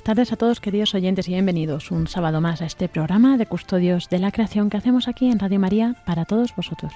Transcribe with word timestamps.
Buenas 0.00 0.16
tardes 0.16 0.32
a 0.32 0.36
todos 0.36 0.60
queridos 0.60 0.94
oyentes 0.94 1.28
y 1.28 1.32
bienvenidos 1.32 1.90
un 1.90 2.06
sábado 2.06 2.40
más 2.40 2.62
a 2.62 2.64
este 2.64 2.88
programa 2.88 3.36
de 3.36 3.44
Custodios 3.44 4.08
de 4.08 4.18
la 4.18 4.32
Creación 4.32 4.70
que 4.70 4.78
hacemos 4.78 5.08
aquí 5.08 5.30
en 5.30 5.38
Radio 5.38 5.60
María 5.60 5.94
para 6.06 6.24
todos 6.24 6.56
vosotros. 6.56 6.94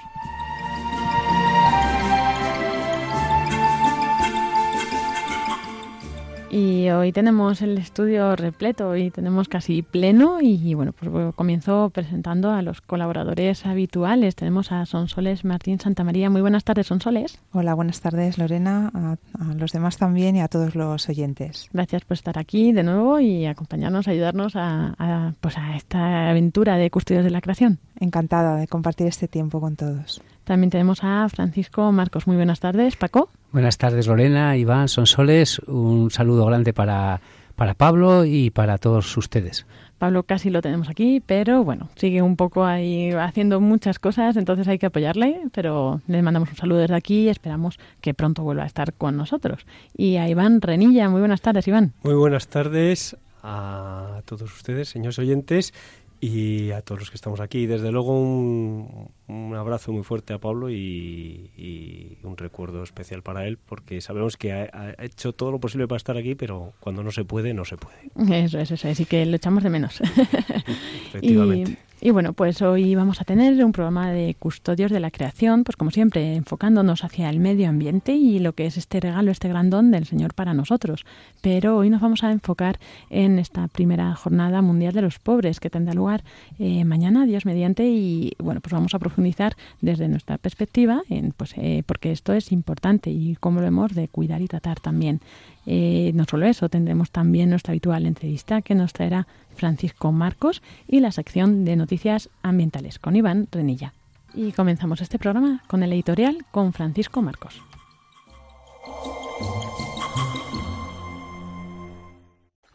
Y 6.57 6.89
hoy 6.89 7.11
tenemos 7.11 7.61
el 7.61 7.77
estudio 7.77 8.33
repleto 8.37 8.95
y 8.95 9.11
tenemos 9.11 9.49
casi 9.49 9.81
pleno 9.81 10.37
y 10.39 10.73
bueno, 10.73 10.93
pues 10.93 11.35
comienzo 11.35 11.91
presentando 11.93 12.49
a 12.49 12.61
los 12.61 12.79
colaboradores 12.79 13.65
habituales. 13.65 14.37
Tenemos 14.37 14.71
a 14.71 14.85
Sonsoles 14.85 15.43
Martín 15.43 15.81
Santamaría. 15.81 16.29
Muy 16.29 16.39
buenas 16.39 16.63
tardes, 16.63 16.87
Sonsoles. 16.87 17.41
Hola, 17.51 17.73
buenas 17.73 17.99
tardes, 17.99 18.37
Lorena, 18.37 18.89
a, 18.93 19.17
a, 19.37 19.53
los 19.55 19.73
demás 19.73 19.97
también 19.97 20.37
y 20.37 20.41
a 20.41 20.47
todos 20.47 20.75
los 20.75 21.09
oyentes. 21.09 21.67
Gracias 21.73 22.05
por 22.05 22.15
estar 22.15 22.39
aquí 22.39 22.71
de 22.71 22.83
nuevo 22.83 23.19
y 23.19 23.45
acompañarnos, 23.47 24.07
ayudarnos 24.07 24.55
a, 24.55 24.95
a 24.97 25.33
pues 25.41 25.57
a 25.57 25.75
esta 25.75 26.29
aventura 26.29 26.77
de 26.77 26.89
Custodios 26.89 27.25
de 27.25 27.31
la 27.31 27.41
Creación. 27.41 27.79
Encantada 27.99 28.55
de 28.55 28.69
compartir 28.69 29.07
este 29.07 29.27
tiempo 29.27 29.59
con 29.59 29.75
todos. 29.75 30.21
También 30.45 30.69
tenemos 30.69 31.03
a 31.03 31.27
Francisco 31.27 31.91
Marcos. 31.91 32.27
Muy 32.27 32.35
buenas 32.35 32.59
tardes, 32.59 32.95
Paco. 32.95 33.29
Buenas 33.51 33.77
tardes, 33.77 34.07
Lorena, 34.07 34.55
Iván, 34.55 34.87
Sonsoles. 34.87 35.59
Un 35.67 36.11
saludo 36.11 36.45
grande 36.45 36.71
para, 36.71 37.19
para 37.55 37.73
Pablo 37.73 38.25
y 38.25 38.51
para 38.51 38.77
todos 38.77 39.17
ustedes. 39.17 39.65
Pablo 39.97 40.23
casi 40.23 40.49
lo 40.49 40.61
tenemos 40.61 40.89
aquí, 40.89 41.21
pero 41.25 41.63
bueno, 41.63 41.89
sigue 41.95 42.21
un 42.21 42.35
poco 42.35 42.65
ahí 42.65 43.11
haciendo 43.11 43.61
muchas 43.61 43.97
cosas, 43.97 44.35
entonces 44.35 44.67
hay 44.67 44.77
que 44.77 44.87
apoyarle, 44.87 45.41
pero 45.53 46.01
le 46.07 46.21
mandamos 46.21 46.49
un 46.49 46.57
saludo 46.57 46.79
desde 46.79 46.95
aquí 46.95 47.21
y 47.21 47.29
esperamos 47.29 47.79
que 48.01 48.13
pronto 48.13 48.43
vuelva 48.43 48.63
a 48.63 48.67
estar 48.67 48.93
con 48.93 49.15
nosotros. 49.15 49.65
Y 49.95 50.17
a 50.17 50.27
Iván 50.27 50.61
Renilla, 50.61 51.09
muy 51.09 51.21
buenas 51.21 51.41
tardes, 51.41 51.67
Iván. 51.67 51.93
Muy 52.03 52.13
buenas 52.13 52.47
tardes 52.49 53.15
a 53.41 54.21
todos 54.25 54.53
ustedes, 54.53 54.89
señores 54.89 55.17
oyentes, 55.17 55.73
y 56.19 56.71
a 56.71 56.81
todos 56.81 57.01
los 57.01 57.09
que 57.09 57.15
estamos 57.15 57.39
aquí. 57.39 57.65
Desde 57.65 57.91
luego 57.91 58.19
un, 58.19 59.09
un 59.27 59.55
abrazo 59.55 59.91
muy 59.91 60.03
fuerte 60.03 60.33
a 60.33 60.39
Pablo 60.39 60.69
y, 60.69 61.51
y, 61.57 62.17
un 62.23 62.37
recuerdo 62.37 62.83
especial 62.83 63.21
para 63.21 63.47
él 63.47 63.57
porque 63.57 64.01
sabemos 64.01 64.37
que 64.37 64.53
ha, 64.53 64.69
ha, 64.73 65.03
hecho 65.03 65.33
todo 65.33 65.51
lo 65.51 65.59
posible 65.59 65.87
para 65.87 65.97
estar 65.97 66.17
aquí, 66.17 66.35
pero 66.35 66.73
cuando 66.79 67.03
no 67.03 67.11
se 67.11 67.25
puede, 67.25 67.53
no 67.53 67.65
se 67.65 67.77
puede. 67.77 68.43
Eso 68.43 68.59
es, 68.59 68.71
eso 68.71 68.87
es, 68.87 68.99
y 68.99 69.05
que 69.05 69.25
lo 69.25 69.35
echamos 69.35 69.63
de 69.63 69.69
menos. 69.69 70.01
Efectivamente. 71.07 71.77
Y... 72.01 72.11
Bueno, 72.11 72.33
pues 72.33 72.61
hoy 72.61 72.95
vamos 72.95 73.19
a 73.19 73.25
tener 73.25 73.63
un 73.63 73.71
programa 73.71 74.11
de 74.11 74.35
custodios 74.39 74.89
de 74.89 74.99
la 74.99 75.11
creación, 75.11 75.63
pues 75.63 75.75
como 75.75 75.91
siempre, 75.91 76.35
enfocándonos 76.35 77.03
hacia 77.03 77.29
el 77.29 77.39
medio 77.39 77.67
ambiente 77.67 78.13
y 78.13 78.39
lo 78.39 78.53
que 78.53 78.65
es 78.65 78.77
este 78.77 78.99
regalo, 78.99 79.31
este 79.31 79.49
gran 79.49 79.69
don 79.69 79.91
del 79.91 80.05
Señor 80.05 80.33
para 80.33 80.53
nosotros. 80.53 81.05
Pero 81.41 81.77
hoy 81.77 81.89
nos 81.89 82.01
vamos 82.01 82.23
a 82.23 82.31
enfocar 82.31 82.79
en 83.09 83.37
esta 83.37 83.67
primera 83.67 84.15
jornada 84.15 84.61
mundial 84.61 84.93
de 84.93 85.01
los 85.01 85.19
pobres 85.19 85.59
que 85.59 85.69
tendrá 85.69 85.93
lugar 85.93 86.23
eh, 86.57 86.85
mañana, 86.85 87.25
Dios 87.25 87.45
mediante, 87.45 87.85
y 87.85 88.33
bueno, 88.39 88.61
pues 88.61 88.71
vamos 88.73 88.93
a 88.93 88.99
profundizar 88.99 89.55
desde 89.81 90.07
nuestra 90.07 90.37
perspectiva, 90.37 91.01
en, 91.09 91.31
pues 91.31 91.53
eh, 91.57 91.83
porque 91.85 92.11
esto 92.11 92.33
es 92.33 92.51
importante 92.51 93.09
y 93.09 93.35
cómo 93.39 93.59
lo 93.59 93.67
hemos 93.67 93.93
de 93.93 94.07
cuidar 94.07 94.41
y 94.41 94.47
tratar 94.47 94.79
también. 94.79 95.21
Eh, 95.65 96.11
no 96.13 96.25
solo 96.25 96.45
eso, 96.45 96.69
tendremos 96.69 97.11
también 97.11 97.49
nuestra 97.49 97.71
habitual 97.71 98.05
entrevista 98.05 98.61
que 98.61 98.75
nos 98.75 98.93
traerá 98.93 99.27
Francisco 99.55 100.11
Marcos 100.11 100.61
y 100.87 100.99
la 100.99 101.11
sección 101.11 101.65
de 101.65 101.75
noticias 101.75 102.29
ambientales 102.43 102.99
con 102.99 103.15
Iván 103.15 103.47
Renilla. 103.51 103.93
Y 104.33 104.51
comenzamos 104.51 105.01
este 105.01 105.17
programa 105.17 105.63
con 105.67 105.81
el 105.81 105.93
editorial 105.93 106.45
con 106.51 106.73
Francisco 106.73 107.21
Marcos. 107.21 107.61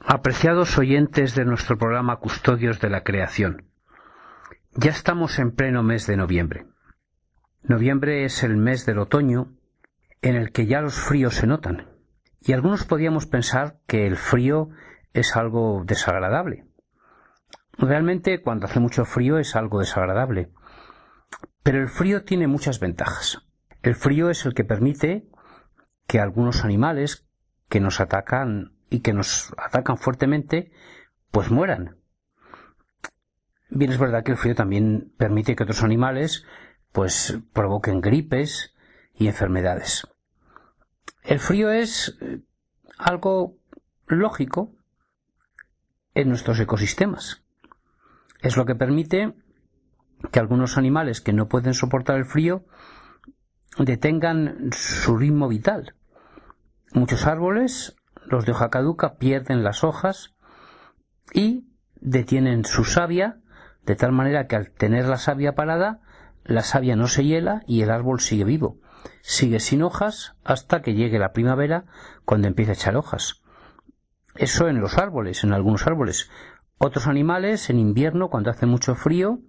Apreciados 0.01 0.77
oyentes 0.79 1.35
de 1.35 1.45
nuestro 1.45 1.79
programa 1.79 2.17
Custodios 2.17 2.81
de 2.81 2.91
la 2.91 3.05
Creación, 3.05 3.65
ya 4.75 4.91
estamos 4.91 5.39
en 5.39 5.53
pleno 5.53 5.83
mes 5.83 6.07
de 6.07 6.17
noviembre. 6.17 6.67
Noviembre 7.63 8.25
es 8.25 8.43
el 8.43 8.57
mes 8.57 8.87
del 8.87 8.99
otoño 8.99 9.53
en 10.23 10.37
el 10.37 10.51
que 10.51 10.67
ya 10.67 10.81
los 10.81 10.95
fríos 10.95 11.35
se 11.35 11.47
notan 11.47 11.90
y 12.41 12.53
algunos 12.53 12.85
podíamos 12.85 13.27
pensar 13.27 13.79
que 13.87 14.07
el 14.07 14.17
frío 14.17 14.71
es 15.13 15.37
algo 15.37 15.85
desagradable. 15.85 16.67
Realmente 17.77 18.43
cuando 18.43 18.67
hace 18.67 18.81
mucho 18.81 19.05
frío 19.05 19.39
es 19.39 19.57
algo 19.57 19.81
desagradable. 19.81 20.51
Pero 21.63 21.79
el 21.79 21.89
frío 21.89 22.25
tiene 22.25 22.47
muchas 22.47 22.81
ventajas. 22.81 23.43
El 23.83 23.95
frío 23.95 24.31
es 24.31 24.45
el 24.47 24.55
que 24.55 24.65
permite 24.65 25.29
que 26.07 26.21
algunos 26.21 26.65
animales 26.65 27.27
que 27.69 27.81
nos 27.81 28.01
atacan 28.01 28.75
y 28.91 29.01
que 29.01 29.13
nos 29.13 29.55
atacan 29.57 29.97
fuertemente, 29.97 30.73
pues 31.31 31.51
mueran. 31.51 31.97
Bien 33.69 33.93
es 33.93 33.99
verdad 33.99 34.25
que 34.25 34.33
el 34.33 34.39
frío 34.39 34.55
también 34.55 35.13
permite 35.17 35.55
que 35.55 35.63
otros 35.63 35.85
animales 35.85 36.45
pues 36.93 37.39
provoquen 37.53 38.01
gripes 38.01 38.75
y 39.15 39.29
enfermedades. 39.29 40.09
El 41.23 41.39
frío 41.39 41.71
es 41.71 42.19
algo 42.99 43.57
lógico 44.07 44.75
en 46.15 46.29
nuestros 46.29 46.59
ecosistemas. 46.61 47.43
Es 48.41 48.57
lo 48.57 48.67
que 48.67 48.75
permite 48.75 49.35
que 50.33 50.41
algunos 50.41 50.77
animales 50.77 51.21
que 51.21 51.33
no 51.33 51.49
pueden 51.49 51.75
soportar 51.75 52.17
el 52.17 52.25
frío 52.25 52.65
detengan 53.79 54.71
su 54.73 55.17
ritmo 55.17 55.49
vital. 55.49 55.95
Muchos 56.93 57.27
árboles, 57.27 57.97
los 58.27 58.45
de 58.45 58.53
hoja 58.53 58.71
caduca, 58.71 59.17
pierden 59.17 59.63
las 59.63 59.85
hojas 59.85 60.35
y 61.33 61.69
detienen 62.01 62.65
su 62.65 62.85
savia 62.85 63.41
de 63.85 63.97
tal 63.97 64.13
manera 64.13 64.47
que 64.47 64.57
al 64.57 64.71
tener 64.71 65.07
la 65.07 65.17
savia 65.17 65.55
parada, 65.55 66.01
la 66.45 66.63
savia 66.63 66.97
no 66.97 67.09
se 67.09 67.25
hiela 67.25 67.63
y 67.67 67.83
el 67.83 67.91
árbol 67.91 68.21
sigue 68.21 68.45
vivo. 68.45 68.79
Sigue 69.23 69.61
sin 69.61 69.83
hojas 69.83 70.35
hasta 70.45 70.83
que 70.83 70.95
llegue 70.95 71.19
la 71.19 71.33
primavera 71.33 71.85
cuando 72.25 72.49
empieza 72.49 72.73
a 72.73 72.75
echar 72.75 72.97
hojas. 72.97 73.43
Eso 74.35 74.69
en 74.69 74.81
los 74.81 74.99
árboles, 74.99 75.45
en 75.45 75.53
algunos 75.53 75.87
árboles. 75.87 76.31
Otros 76.79 77.07
animales 77.07 77.69
en 77.71 77.79
invierno, 77.79 78.29
cuando 78.29 78.51
hace 78.51 78.67
mucho 78.67 78.95
frío, 78.95 79.41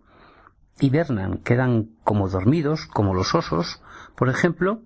hibernan, 0.79 1.37
quedan 1.37 1.95
como 2.03 2.27
dormidos, 2.27 2.87
como 2.87 3.13
los 3.13 3.35
osos, 3.35 3.81
por 4.15 4.29
ejemplo, 4.29 4.81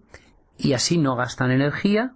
y 0.57 0.73
así 0.73 0.97
no 0.97 1.15
gastan 1.15 1.51
energía 1.51 2.13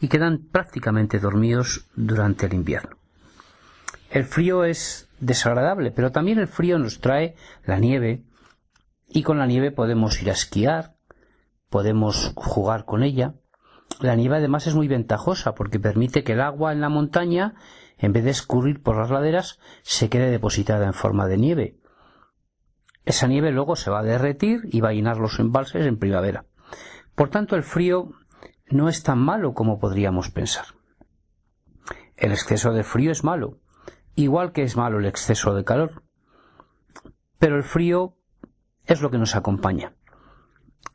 y 0.00 0.08
quedan 0.08 0.38
prácticamente 0.50 1.18
dormidos 1.18 1.86
durante 1.94 2.46
el 2.46 2.54
invierno. 2.54 2.96
El 4.10 4.24
frío 4.24 4.64
es 4.64 5.08
desagradable, 5.20 5.90
pero 5.90 6.12
también 6.12 6.38
el 6.38 6.48
frío 6.48 6.78
nos 6.78 7.00
trae 7.00 7.36
la 7.64 7.78
nieve 7.78 8.24
y 9.08 9.22
con 9.22 9.38
la 9.38 9.46
nieve 9.46 9.70
podemos 9.70 10.20
ir 10.20 10.30
a 10.30 10.34
esquiar, 10.34 10.96
podemos 11.72 12.32
jugar 12.36 12.84
con 12.84 13.02
ella. 13.02 13.34
La 13.98 14.14
nieve 14.14 14.36
además 14.36 14.66
es 14.66 14.74
muy 14.74 14.86
ventajosa 14.86 15.54
porque 15.54 15.80
permite 15.80 16.22
que 16.22 16.34
el 16.34 16.42
agua 16.42 16.70
en 16.70 16.82
la 16.82 16.90
montaña, 16.90 17.54
en 17.98 18.12
vez 18.12 18.24
de 18.24 18.30
escurrir 18.30 18.82
por 18.82 18.96
las 18.96 19.10
laderas, 19.10 19.58
se 19.82 20.08
quede 20.08 20.30
depositada 20.30 20.86
en 20.86 20.92
forma 20.92 21.26
de 21.26 21.38
nieve. 21.38 21.78
Esa 23.04 23.26
nieve 23.26 23.50
luego 23.50 23.74
se 23.74 23.90
va 23.90 24.00
a 24.00 24.04
derretir 24.04 24.60
y 24.70 24.80
va 24.80 24.90
a 24.90 24.92
llenar 24.92 25.16
los 25.16 25.40
embalses 25.40 25.86
en 25.86 25.98
primavera. 25.98 26.44
Por 27.14 27.30
tanto, 27.30 27.56
el 27.56 27.62
frío 27.62 28.12
no 28.68 28.88
es 28.88 29.02
tan 29.02 29.18
malo 29.18 29.54
como 29.54 29.80
podríamos 29.80 30.30
pensar. 30.30 30.66
El 32.16 32.32
exceso 32.32 32.72
de 32.72 32.84
frío 32.84 33.10
es 33.10 33.24
malo, 33.24 33.58
igual 34.14 34.52
que 34.52 34.62
es 34.62 34.76
malo 34.76 34.98
el 34.98 35.06
exceso 35.06 35.54
de 35.54 35.64
calor. 35.64 36.02
Pero 37.38 37.56
el 37.56 37.64
frío 37.64 38.18
es 38.84 39.00
lo 39.00 39.10
que 39.10 39.18
nos 39.18 39.34
acompaña. 39.34 39.96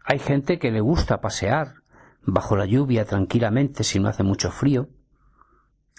Hay 0.09 0.19
gente 0.19 0.57
que 0.57 0.71
le 0.71 0.79
gusta 0.79 1.19
pasear 1.19 1.83
bajo 2.21 2.55
la 2.55 2.65
lluvia 2.65 3.03
tranquilamente 3.03 3.83
si 3.83 3.99
no 3.99 4.07
hace 4.07 4.23
mucho 4.23 4.51
frío. 4.51 4.87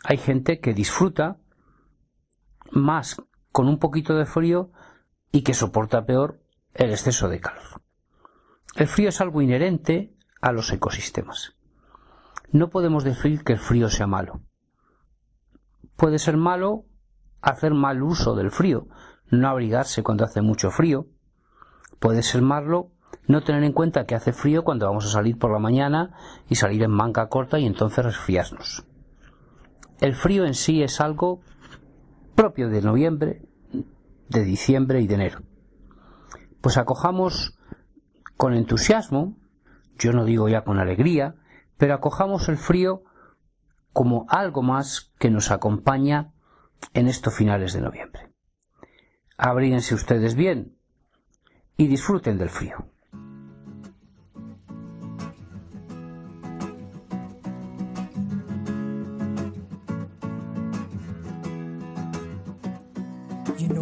Hay 0.02 0.16
gente 0.16 0.60
que 0.60 0.72
disfruta 0.72 1.36
más 2.70 3.22
con 3.52 3.68
un 3.68 3.78
poquito 3.78 4.16
de 4.16 4.24
frío 4.24 4.72
y 5.30 5.42
que 5.42 5.52
soporta 5.52 6.06
peor 6.06 6.40
el 6.72 6.90
exceso 6.90 7.28
de 7.28 7.40
calor. 7.40 7.82
El 8.76 8.88
frío 8.88 9.10
es 9.10 9.20
algo 9.20 9.42
inherente 9.42 10.16
a 10.40 10.52
los 10.52 10.72
ecosistemas. 10.72 11.58
No 12.50 12.70
podemos 12.70 13.04
decir 13.04 13.44
que 13.44 13.52
el 13.52 13.58
frío 13.58 13.90
sea 13.90 14.06
malo. 14.06 14.40
Puede 15.96 16.18
ser 16.18 16.38
malo 16.38 16.86
hacer 17.42 17.74
mal 17.74 18.02
uso 18.02 18.34
del 18.34 18.52
frío, 18.52 18.88
no 19.30 19.50
abrigarse 19.50 20.02
cuando 20.02 20.24
hace 20.24 20.40
mucho 20.40 20.70
frío, 20.70 21.08
Puede 21.98 22.22
ser 22.22 22.42
malo 22.42 22.92
no 23.26 23.42
tener 23.42 23.62
en 23.62 23.72
cuenta 23.72 24.06
que 24.06 24.14
hace 24.14 24.32
frío 24.32 24.64
cuando 24.64 24.86
vamos 24.86 25.04
a 25.04 25.10
salir 25.10 25.38
por 25.38 25.52
la 25.52 25.58
mañana 25.58 26.14
y 26.48 26.54
salir 26.54 26.82
en 26.82 26.90
manga 26.90 27.28
corta 27.28 27.58
y 27.58 27.66
entonces 27.66 28.04
resfriarnos. 28.04 28.84
El 30.00 30.14
frío 30.14 30.46
en 30.46 30.54
sí 30.54 30.82
es 30.82 31.00
algo 31.00 31.40
propio 32.34 32.68
de 32.68 32.82
noviembre, 32.82 33.42
de 34.28 34.44
diciembre 34.44 35.00
y 35.00 35.06
de 35.06 35.14
enero. 35.14 35.42
Pues 36.60 36.78
acojamos 36.78 37.58
con 38.36 38.54
entusiasmo, 38.54 39.36
yo 39.98 40.12
no 40.12 40.24
digo 40.24 40.48
ya 40.48 40.64
con 40.64 40.78
alegría, 40.78 41.34
pero 41.76 41.94
acojamos 41.94 42.48
el 42.48 42.56
frío 42.56 43.02
como 43.92 44.26
algo 44.28 44.62
más 44.62 45.12
que 45.18 45.30
nos 45.30 45.50
acompaña 45.50 46.32
en 46.94 47.08
estos 47.08 47.34
finales 47.34 47.72
de 47.72 47.80
noviembre. 47.80 48.32
Abríguense 49.36 49.94
ustedes 49.94 50.34
bien 50.34 50.76
y 51.76 51.88
disfruten 51.88 52.38
del 52.38 52.50
frío. 52.50 52.86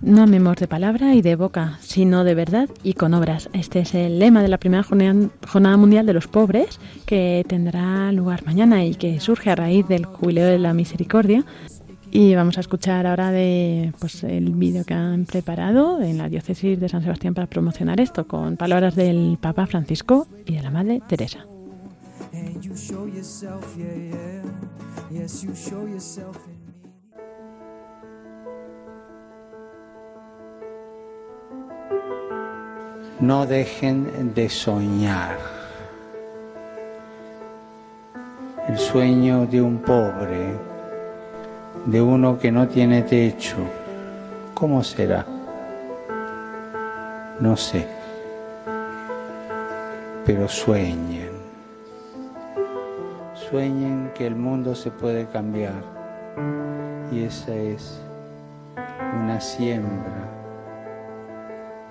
No 0.00 0.22
amemos 0.22 0.56
de 0.56 0.68
palabra 0.68 1.14
y 1.14 1.22
de 1.22 1.34
boca, 1.34 1.78
sino 1.80 2.24
de 2.24 2.34
verdad 2.34 2.68
y 2.82 2.92
con 2.92 3.14
obras. 3.14 3.48
Este 3.54 3.80
es 3.80 3.94
el 3.94 4.18
lema 4.18 4.42
de 4.42 4.48
la 4.48 4.58
primera 4.58 4.82
Jornada 4.82 5.76
Mundial 5.78 6.04
de 6.04 6.12
los 6.12 6.28
Pobres, 6.28 6.78
que 7.06 7.44
tendrá 7.48 8.12
lugar 8.12 8.44
mañana 8.44 8.84
y 8.84 8.94
que 8.94 9.18
surge 9.20 9.50
a 9.50 9.56
raíz 9.56 9.88
del 9.88 10.04
Jubileo 10.04 10.46
de 10.46 10.58
la 10.58 10.74
Misericordia. 10.74 11.44
Y 12.16 12.32
vamos 12.36 12.56
a 12.58 12.60
escuchar 12.60 13.08
ahora 13.08 13.32
de 13.32 13.92
pues 13.98 14.22
el 14.22 14.52
vídeo 14.52 14.84
que 14.84 14.94
han 14.94 15.24
preparado 15.24 16.00
en 16.00 16.16
la 16.16 16.28
diócesis 16.28 16.78
de 16.78 16.88
San 16.88 17.02
Sebastián 17.02 17.34
para 17.34 17.48
promocionar 17.48 18.00
esto, 18.00 18.28
con 18.28 18.56
palabras 18.56 18.94
del 18.94 19.36
Papa 19.40 19.66
Francisco 19.66 20.28
y 20.46 20.54
de 20.54 20.62
la 20.62 20.70
Madre 20.70 21.02
Teresa. 21.08 21.44
No 33.18 33.44
dejen 33.44 34.32
de 34.36 34.48
soñar. 34.48 35.36
El 38.68 38.78
sueño 38.78 39.46
de 39.46 39.60
un 39.60 39.78
pobre, 39.78 40.73
de 41.86 42.00
uno 42.00 42.38
que 42.38 42.50
no 42.50 42.68
tiene 42.68 43.02
techo, 43.02 43.56
¿cómo 44.54 44.82
será? 44.82 45.26
No 47.40 47.56
sé. 47.56 47.86
Pero 50.24 50.48
sueñen. 50.48 51.30
Sueñen 53.34 54.10
que 54.14 54.26
el 54.26 54.36
mundo 54.36 54.74
se 54.74 54.90
puede 54.90 55.26
cambiar. 55.26 55.82
Y 57.12 57.24
esa 57.24 57.54
es 57.54 58.00
una 59.22 59.40
siembra 59.40 60.30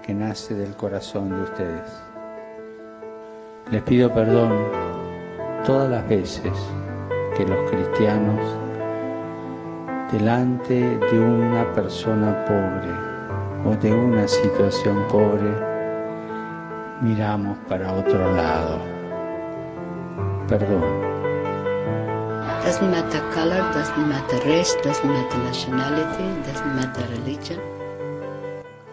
que 0.01 0.13
nace 0.13 0.53
del 0.55 0.73
corazón 0.75 1.29
de 1.29 1.41
ustedes. 1.41 1.89
Les 3.71 3.81
pido 3.83 4.13
perdón 4.13 4.51
todas 5.65 5.89
las 5.89 6.07
veces 6.07 6.51
que 7.37 7.45
los 7.45 7.71
cristianos, 7.71 8.39
delante 10.13 10.75
de 10.75 11.19
una 11.19 11.73
persona 11.73 12.45
pobre 12.45 12.93
o 13.65 13.75
de 13.81 13.91
una 13.91 14.27
situación 14.27 15.07
pobre, 15.09 15.51
miramos 17.01 17.57
para 17.67 17.91
otro 17.91 18.31
lado. 18.35 18.79
Perdón. 20.47 20.83
Doesn't 22.63 22.91
matter 22.91 23.21
color, 23.33 23.63
doesn't 23.73 24.07
matter 24.07 24.39
race, 24.45 24.77
doesn't 24.83 25.09
matter 25.09 25.39
nationality, 25.39 26.23
doesn't 26.45 26.75
matter 26.75 27.05
religion. 27.17 27.59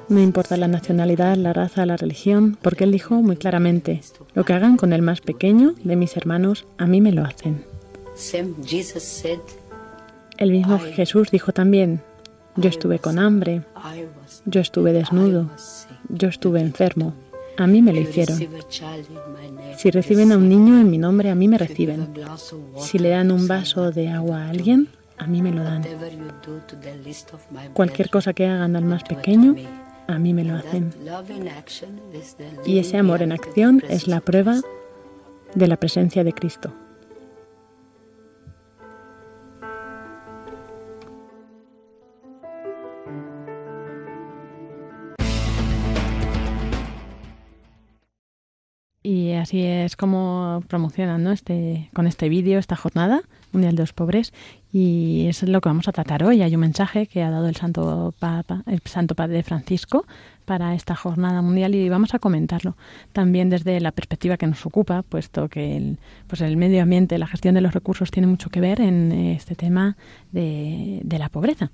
No 0.09 0.21
importa 0.21 0.57
la 0.57 0.69
nacionalidad, 0.69 1.37
la 1.37 1.53
raza, 1.53 1.85
la 1.85 1.99
religión, 1.99 2.57
porque 2.63 2.85
él 2.85 2.93
dijo 2.93 3.17
muy 3.17 3.37
claramente, 3.37 4.01
lo 4.35 4.45
que 4.45 4.55
hagan 4.55 4.77
con 4.77 4.95
el 4.95 5.03
más 5.03 5.21
pequeño 5.21 5.75
de 5.85 5.97
mis 5.97 6.17
hermanos, 6.17 6.67
a 6.79 6.87
mí 6.87 7.01
me 7.03 7.13
lo 7.13 7.25
hacen. 7.25 7.65
Same 8.15 8.55
Jesus 8.65 9.05
said, 9.05 9.39
El 10.41 10.53
mismo 10.53 10.79
Jesús 10.79 11.31
dijo 11.31 11.53
también, 11.53 12.01
yo 12.57 12.71
estuve 12.71 12.99
con 12.99 13.19
hambre, 13.19 13.63
yo 14.47 14.63
estuve 14.63 14.95
desnudo, 14.95 15.51
yo 16.09 16.29
estuve 16.29 16.61
enfermo, 16.61 17.13
a 17.59 17.67
mí 17.67 17.83
me 17.83 17.93
lo 17.93 18.01
hicieron. 18.01 18.39
Si 19.77 19.91
reciben 19.91 20.33
a 20.33 20.39
un 20.39 20.49
niño 20.49 20.81
en 20.81 20.91
mi 20.91 20.97
nombre, 20.97 21.29
a 21.29 21.35
mí 21.35 21.47
me 21.47 21.59
reciben. 21.59 22.09
Si 22.79 22.99
le 22.99 23.11
dan 23.11 23.31
un 23.31 23.47
vaso 23.49 23.91
de 23.91 24.09
agua 24.09 24.47
a 24.47 24.49
alguien, 24.49 24.89
a 25.19 25.27
mí 25.27 25.43
me 25.43 25.53
lo 25.53 25.63
dan. 25.63 25.85
Cualquier 27.75 28.09
cosa 28.09 28.33
que 28.33 28.47
hagan 28.47 28.77
al 28.77 28.85
más 28.87 29.05
pequeño, 29.05 29.57
a 30.07 30.19
mí 30.19 30.33
me 30.33 30.45
lo 30.45 30.55
hacen. 30.55 30.91
Y 32.65 32.79
ese 32.79 32.97
amor 32.97 33.21
en 33.21 33.33
acción 33.33 33.83
es 33.91 34.09
la 34.09 34.23
prueba 34.23 34.59
de 35.55 35.67
la 35.69 35.77
presencia 35.77 36.25
de 36.25 36.33
Cristo. 36.33 36.73
Es 49.85 49.97
como 49.97 50.63
promocionan 50.69 51.23
¿no? 51.23 51.33
este, 51.33 51.91
con 51.95 52.07
este 52.07 52.29
vídeo 52.29 52.59
esta 52.59 52.77
jornada 52.77 53.23
mundial 53.53 53.77
de 53.77 53.83
los 53.83 53.93
pobres 53.93 54.33
y 54.73 55.27
es 55.29 55.43
lo 55.43 55.61
que 55.61 55.69
vamos 55.69 55.89
a 55.89 55.93
tratar 55.93 56.23
hoy. 56.23 56.43
Hay 56.43 56.55
un 56.55 56.61
mensaje 56.61 57.07
que 57.07 57.23
ha 57.23 57.31
dado 57.31 57.49
el 57.49 57.57
Santo 57.57 58.15
Papa, 58.19 58.63
el 58.67 58.81
Santo 58.85 59.15
Padre 59.15 59.43
Francisco 59.43 60.07
para 60.45 60.75
esta 60.75 60.97
jornada 60.97 61.43
mundial 61.43 61.77
y 61.77 61.89
vamos 61.89 62.13
a 62.15 62.19
comentarlo 62.19 62.77
también 63.13 63.51
desde 63.51 63.79
la 63.81 63.93
perspectiva 63.93 64.37
que 64.37 64.49
nos 64.49 64.67
ocupa, 64.67 65.03
puesto 65.03 65.49
que 65.49 65.77
el, 65.77 65.99
pues 66.27 66.41
el 66.41 66.57
medio 66.57 66.83
ambiente, 66.83 67.19
la 67.19 67.29
gestión 67.29 67.55
de 67.55 67.61
los 67.61 67.73
recursos 67.73 68.11
tiene 68.11 68.27
mucho 68.27 68.51
que 68.51 68.61
ver 68.61 68.81
en 68.81 69.13
este 69.13 69.55
tema 69.55 69.97
de, 70.33 71.03
la 71.09 71.29
pobreza. 71.29 71.71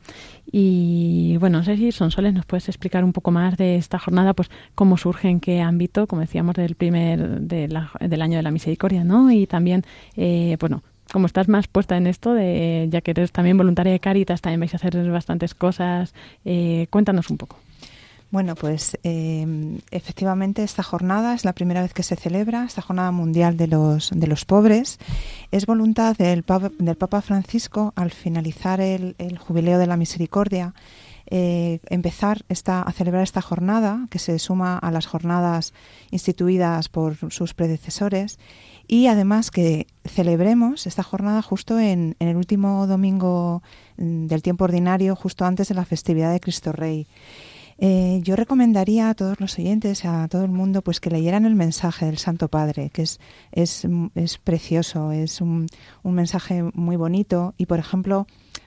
Y 0.51 1.37
bueno, 1.39 1.59
no 1.59 1.65
sé 1.65 1.77
si 1.77 1.93
Sonsoles 1.93 2.35
nos 2.35 2.45
puedes 2.45 2.69
explicar 2.69 3.05
un 3.05 3.13
poco 3.13 3.31
más 3.31 3.57
de 3.57 3.77
esta 3.77 3.99
jornada, 3.99 4.35
pues 4.35 4.51
cómo 4.75 4.97
surge, 4.97 5.29
en 5.29 5.41
qué 5.41 5.63
ámbito, 5.63 6.07
como 6.07 6.21
decíamos 6.21 6.55
del 6.55 6.75
primer 6.75 7.41
del 7.41 8.23
año 8.23 8.37
de 8.37 8.43
la 8.43 8.51
misericordia, 8.51 9.05
¿no? 9.05 9.31
Y 9.31 9.47
también, 9.47 9.85
eh, 10.17 10.57
bueno, 10.61 10.83
como 11.13 11.27
estás 11.27 11.49
más 11.49 11.69
puesta 11.69 11.97
en 11.97 12.07
esto, 12.07 12.35
de, 12.35 12.89
ya 12.91 13.01
que 13.01 13.13
eres 13.13 13.33
también 13.33 13.57
voluntaria 13.57 13.93
de 13.93 14.01
Caritas, 14.01 14.41
también 14.41 14.61
vais 14.61 14.75
a 14.75 14.77
hacer 14.77 15.11
bastantes 15.11 15.55
cosas. 15.55 16.15
eh, 16.45 16.87
cuéntanos 16.91 17.31
un 17.31 17.37
poco. 17.37 17.59
Bueno, 18.31 18.57
pues 18.57 18.99
eh, 19.05 19.79
efectivamente 19.93 20.65
esta 20.65 20.83
jornada 20.83 21.35
es 21.35 21.45
la 21.45 21.53
primera 21.53 21.83
vez 21.83 21.95
que 21.95 22.03
se 22.03 22.17
celebra, 22.17 22.65
esta 22.65 22.83
jornada 22.83 23.13
mundial 23.13 23.57
de 23.57 23.69
los, 23.69 24.11
de 24.13 24.27
los 24.27 24.45
pobres. 24.45 24.99
Es 25.53 25.65
voluntad 25.65 26.17
del 26.17 26.43
Papa, 26.43 26.71
del 26.79 26.97
Papa 26.97 27.23
Francisco, 27.23 27.93
al 27.95 28.11
finalizar 28.11 28.81
el, 28.81 29.15
el 29.19 29.39
Jubileo 29.39 29.79
de 29.79 29.87
la 29.87 29.97
Misericordia, 29.97 30.75
eh, 31.29 31.81
empezar 31.89 32.45
esta, 32.49 32.83
a 32.83 32.93
celebrar 32.93 33.23
esta 33.23 33.43
jornada, 33.43 34.07
que 34.11 34.19
se 34.19 34.39
suma 34.39 34.79
a 34.79 34.91
las 34.91 35.07
jornadas 35.07 35.73
instituidas 36.11 36.89
por 36.89 37.33
sus 37.33 37.55
predecesores, 37.55 38.39
y 38.89 39.07
además 39.09 39.51
que 39.51 39.87
celebremos 40.05 40.87
esta 40.87 41.03
jornada 41.03 41.43
justo 41.43 41.79
en, 41.79 42.17
el 42.19 42.37
último 42.37 42.87
domingo 42.87 43.63
mm, 43.97 44.27
del 44.27 44.43
tiempo 44.43 44.65
ordinario, 44.65 45.17
justo 45.17 45.45
antes 45.45 45.69
de 45.69 45.75
la 45.75 45.85
festividad 45.85 46.33
de 46.33 46.41
Cristo 46.41 46.73
Rey. 46.73 47.07
Eh, 47.79 48.21
yo 48.23 48.37
recomendaría 48.37 49.11
a 49.11 49.15
todos 49.15 49.39
los 49.39 49.59
oyentes, 49.59 50.05
a 50.07 50.29
todo 50.29 50.45
el 50.45 50.51
mundo, 50.51 50.81
pues 50.81 50.99
que 50.99 51.11
leyeran 51.11 51.45
el 51.45 51.55
mensaje 51.55 52.07
del 52.07 52.17
Santo 52.17 52.49
Padre, 52.49 52.91
que 52.91 53.03
es, 53.03 53.21
es, 53.53 53.87
es 54.15 54.39
precioso, 54.39 55.13
es 55.13 55.41
un, 55.43 55.67
un 56.03 56.15
mensaje 56.15 56.63
muy 56.73 56.97
bonito 56.97 57.55
y, 57.59 57.67
por 57.67 57.79
ejemplo, 57.79 58.27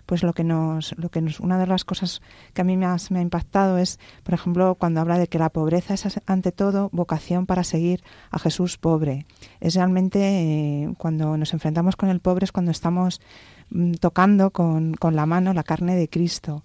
pues 0.10 0.24
lo 0.24 0.34
que 0.34 0.44
nos, 0.44 0.98
lo 0.98 1.10
que 1.10 1.22
nos, 1.22 1.40
una 1.40 1.60
de 1.60 1.68
las 1.68 1.86
cosas 1.86 2.24
que 2.56 2.62
a 2.62 2.64
mí 2.64 2.78
más 2.78 3.12
me 3.12 3.20
ha 3.20 3.22
impactado 3.22 3.78
es, 3.78 4.00
por 4.24 4.34
ejemplo, 4.34 4.74
cuando 4.74 5.02
habla 5.02 5.20
de 5.20 5.28
que 5.28 5.38
la 5.38 5.52
pobreza 5.52 5.94
es 5.94 6.20
ante 6.26 6.52
todo 6.52 6.90
vocación 6.92 7.46
para 7.46 7.64
seguir 7.64 8.02
a 8.32 8.40
Jesús 8.40 8.80
pobre. 8.80 9.28
Es 9.60 9.76
realmente 9.76 10.20
eh, 10.24 10.94
cuando 10.98 11.38
nos 11.38 11.54
enfrentamos 11.54 11.96
con 11.96 12.10
el 12.10 12.22
pobre 12.22 12.46
es 12.46 12.52
cuando 12.52 12.72
estamos 12.72 13.22
mm, 13.70 13.94
tocando 14.02 14.50
con, 14.50 14.96
con 14.96 15.16
la 15.16 15.28
mano 15.28 15.54
la 15.54 15.62
carne 15.62 15.96
de 15.96 16.10
Cristo. 16.10 16.64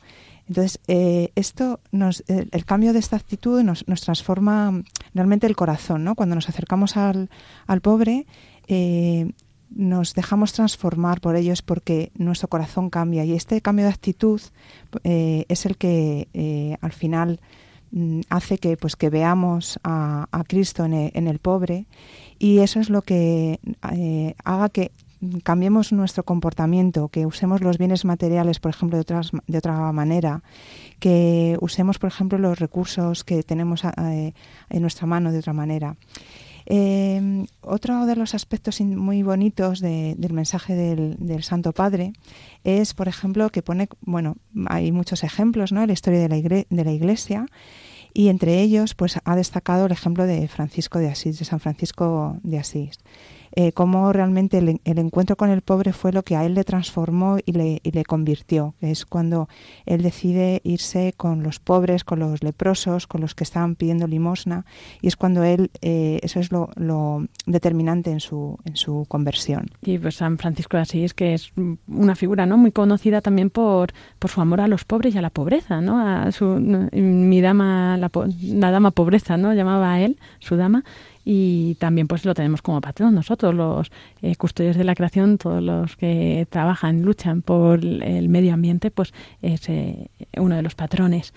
Entonces, 0.48 0.80
eh, 0.88 1.30
esto 1.34 1.80
nos, 1.92 2.24
el, 2.28 2.64
cambio 2.64 2.94
de 2.94 2.98
esta 2.98 3.16
actitud 3.16 3.62
nos, 3.62 3.86
nos, 3.86 4.00
transforma 4.00 4.72
realmente 5.12 5.46
el 5.46 5.54
corazón, 5.54 6.02
¿no? 6.02 6.14
Cuando 6.14 6.34
nos 6.34 6.48
acercamos 6.48 6.96
al, 6.96 7.28
al 7.66 7.82
pobre, 7.82 8.26
eh, 8.68 9.32
nos 9.74 10.14
dejamos 10.14 10.52
transformar 10.52 11.20
por 11.20 11.36
ellos 11.36 11.62
porque 11.62 12.12
nuestro 12.16 12.48
corazón 12.48 12.90
cambia 12.90 13.24
y 13.24 13.32
este 13.32 13.60
cambio 13.60 13.86
de 13.86 13.92
actitud 13.92 14.40
eh, 15.02 15.44
es 15.48 15.66
el 15.66 15.76
que 15.76 16.28
eh, 16.32 16.76
al 16.80 16.92
final 16.92 17.40
mm, 17.90 18.20
hace 18.28 18.58
que 18.58 18.76
pues 18.76 18.96
que 18.96 19.10
veamos 19.10 19.78
a, 19.82 20.26
Cristo 20.46 20.84
en 20.84 21.26
el, 21.26 21.38
pobre 21.38 21.86
y 22.38 22.58
eso 22.58 22.80
es 22.80 22.90
lo 22.90 23.02
que 23.02 23.58
eh, 23.92 24.34
haga 24.44 24.68
que 24.68 24.92
cambiemos 25.42 25.90
nuestro 25.92 26.22
comportamiento, 26.22 27.08
que 27.08 27.24
usemos 27.24 27.62
los 27.62 27.78
bienes 27.78 28.04
materiales, 28.04 28.60
por 28.60 28.70
ejemplo, 28.70 28.98
de, 28.98 29.02
otras, 29.02 29.30
de 29.46 29.56
otra 29.58 29.90
manera, 29.90 30.42
que 31.00 31.56
usemos, 31.62 31.98
por 31.98 32.08
ejemplo, 32.08 32.36
los 32.36 32.58
recursos 32.58 33.24
que 33.24 33.42
tenemos 33.42 33.86
a, 33.86 33.94
en 33.96 34.82
nuestra 34.82 35.06
mano 35.06 35.32
de 35.32 35.38
otra 35.38 35.54
manera. 35.54 35.96
Eh, 36.66 37.44
otro 37.60 38.06
de 38.06 38.16
los 38.16 38.34
aspectos 38.34 38.80
muy 38.80 39.22
bonitos 39.22 39.80
de, 39.80 40.14
del 40.16 40.32
mensaje 40.32 40.74
del, 40.74 41.42
Santo 41.42 41.72
Padre 41.72 42.12
es, 42.64 42.94
por 42.94 43.08
ejemplo, 43.08 43.50
que 43.50 43.62
pone, 43.62 43.88
bueno, 44.00 44.36
hay 44.66 44.92
muchos 44.92 45.24
ejemplos, 45.24 45.72
¿no? 45.72 45.82
En 45.82 45.88
la 45.88 45.92
historia 45.92 46.20
de 46.20 46.28
la, 46.28 46.36
de 46.36 46.84
la 46.84 46.92
Iglesia 46.92 47.46
y 48.14 48.28
entre 48.28 48.60
ellos, 48.60 48.94
pues 48.94 49.18
ha 49.24 49.36
destacado 49.36 49.86
el 49.86 49.92
ejemplo 49.92 50.26
de 50.26 50.48
Francisco 50.48 50.98
de 50.98 51.08
Asís, 51.08 51.38
de 51.38 51.44
San 51.44 51.60
Francisco 51.60 52.38
de 52.42 52.58
Asís 52.58 52.98
eh, 53.56 53.70
cómo 53.72 54.12
realmente 54.12 54.58
el, 54.58 54.80
el, 54.84 54.98
encuentro 54.98 55.36
con 55.36 55.48
el 55.48 55.62
pobre 55.62 55.92
fue 55.92 56.12
lo 56.12 56.24
que 56.24 56.34
a 56.34 56.44
él 56.44 56.54
le 56.54 56.64
transformó 56.64 57.38
y 57.46 57.52
le, 57.52 57.80
y 57.84 57.92
le 57.92 58.04
convirtió. 58.04 58.74
Es 58.80 59.06
cuando 59.06 59.48
él 59.86 60.02
decide 60.02 60.60
irse 60.64 61.14
con 61.16 61.44
los 61.44 61.60
pobres, 61.60 62.02
con 62.02 62.18
los 62.18 62.42
leprosos, 62.42 63.06
con 63.06 63.20
los 63.20 63.36
que 63.36 63.44
estaban 63.44 63.76
pidiendo 63.76 64.08
limosna, 64.08 64.66
y 65.00 65.06
es 65.06 65.16
cuando 65.16 65.44
él, 65.44 65.70
eh, 65.82 66.18
eso 66.22 66.40
es 66.40 66.50
lo, 66.50 66.70
lo, 66.74 67.26
determinante 67.46 68.10
en 68.10 68.18
su, 68.18 68.58
en 68.64 68.76
su 68.76 69.06
conversión. 69.08 69.70
Y 69.82 69.98
pues 69.98 70.16
San 70.16 70.36
Francisco 70.36 70.76
de 70.76 70.82
Asís, 70.82 71.14
que 71.14 71.34
es 71.34 71.52
una 71.86 72.16
figura 72.16 72.46
no 72.46 72.56
muy 72.56 72.72
conocida 72.72 73.20
también 73.20 73.50
por, 73.50 73.92
por 74.18 74.30
su 74.30 74.40
amor 74.40 74.62
a 74.62 74.68
los 74.68 74.84
pobres 74.84 75.14
y 75.14 75.18
a 75.18 75.22
la 75.22 75.30
pobreza, 75.30 75.80
¿no? 75.80 76.00
A 76.00 76.32
su, 76.32 76.46
mi 76.46 77.40
dama, 77.40 77.96
la, 77.98 78.10
la 78.42 78.70
dama 78.72 78.90
pobreza, 78.90 79.36
¿no? 79.36 79.54
Llamaba 79.54 79.92
a 79.92 80.00
él, 80.00 80.18
su 80.40 80.56
dama, 80.56 80.84
y 81.24 81.76
también 81.76 82.06
pues 82.06 82.24
lo 82.24 82.34
tenemos 82.34 82.62
como 82.62 82.80
patrón 82.80 83.14
nosotros 83.14 83.54
los 83.54 83.90
eh, 84.22 84.36
custodios 84.36 84.76
de 84.76 84.84
la 84.84 84.94
creación 84.94 85.38
todos 85.38 85.62
los 85.62 85.96
que 85.96 86.46
trabajan 86.50 87.02
luchan 87.02 87.42
por 87.42 87.84
el 87.84 88.28
medio 88.28 88.54
ambiente 88.54 88.90
pues 88.90 89.12
es 89.42 89.68
eh, 89.68 90.08
uno 90.36 90.56
de 90.56 90.62
los 90.62 90.74
patrones 90.74 91.32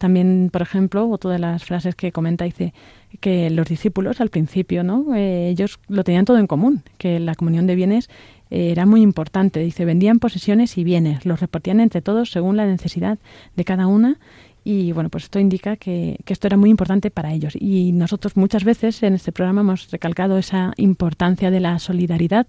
también, 0.00 0.48
por 0.50 0.62
ejemplo, 0.62 1.10
otra 1.10 1.32
de 1.32 1.38
las 1.38 1.62
frases 1.62 1.94
que 1.94 2.10
comenta 2.10 2.46
dice 2.46 2.72
que 3.20 3.50
los 3.50 3.68
discípulos 3.68 4.22
al 4.22 4.30
principio, 4.30 4.82
¿no? 4.82 5.14
Eh, 5.14 5.50
ellos 5.50 5.78
lo 5.88 6.04
tenían 6.04 6.24
todo 6.24 6.38
en 6.38 6.46
común, 6.46 6.82
que 6.96 7.20
la 7.20 7.34
comunión 7.34 7.66
de 7.66 7.74
bienes 7.74 8.08
eh, 8.50 8.70
era 8.70 8.86
muy 8.86 9.02
importante. 9.02 9.60
Dice, 9.60 9.84
vendían 9.84 10.18
posesiones 10.18 10.78
y 10.78 10.84
bienes, 10.84 11.26
los 11.26 11.40
repartían 11.40 11.80
entre 11.80 12.00
todos 12.00 12.30
según 12.30 12.56
la 12.56 12.64
necesidad 12.64 13.18
de 13.56 13.64
cada 13.66 13.88
una 13.88 14.16
y 14.64 14.92
bueno, 14.92 15.08
pues 15.08 15.24
esto 15.24 15.38
indica 15.38 15.76
que, 15.76 16.18
que, 16.24 16.32
esto 16.32 16.46
era 16.46 16.56
muy 16.56 16.70
importante 16.70 17.10
para 17.10 17.32
ellos. 17.32 17.54
Y 17.58 17.92
nosotros 17.92 18.36
muchas 18.36 18.64
veces 18.64 19.02
en 19.02 19.14
este 19.14 19.32
programa 19.32 19.62
hemos 19.62 19.90
recalcado 19.90 20.38
esa 20.38 20.72
importancia 20.76 21.50
de 21.50 21.60
la 21.60 21.78
solidaridad, 21.78 22.46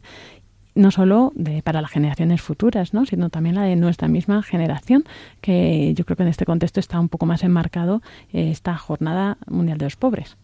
no 0.75 0.91
solo 0.91 1.31
de, 1.35 1.61
para 1.61 1.81
las 1.81 1.91
generaciones 1.91 2.41
futuras, 2.41 2.93
¿no? 2.93 3.05
sino 3.05 3.29
también 3.29 3.55
la 3.55 3.63
de 3.63 3.75
nuestra 3.75 4.07
misma 4.07 4.43
generación, 4.43 5.05
que 5.41 5.93
yo 5.95 6.05
creo 6.05 6.17
que 6.17 6.23
en 6.23 6.29
este 6.29 6.45
contexto 6.45 6.79
está 6.79 6.99
un 6.99 7.09
poco 7.09 7.25
más 7.25 7.43
enmarcado 7.43 8.01
eh, 8.31 8.51
esta 8.51 8.77
Jornada 8.77 9.37
Mundial 9.47 9.77
de 9.77 9.85
los 9.85 9.95
Pobres. 9.95 10.37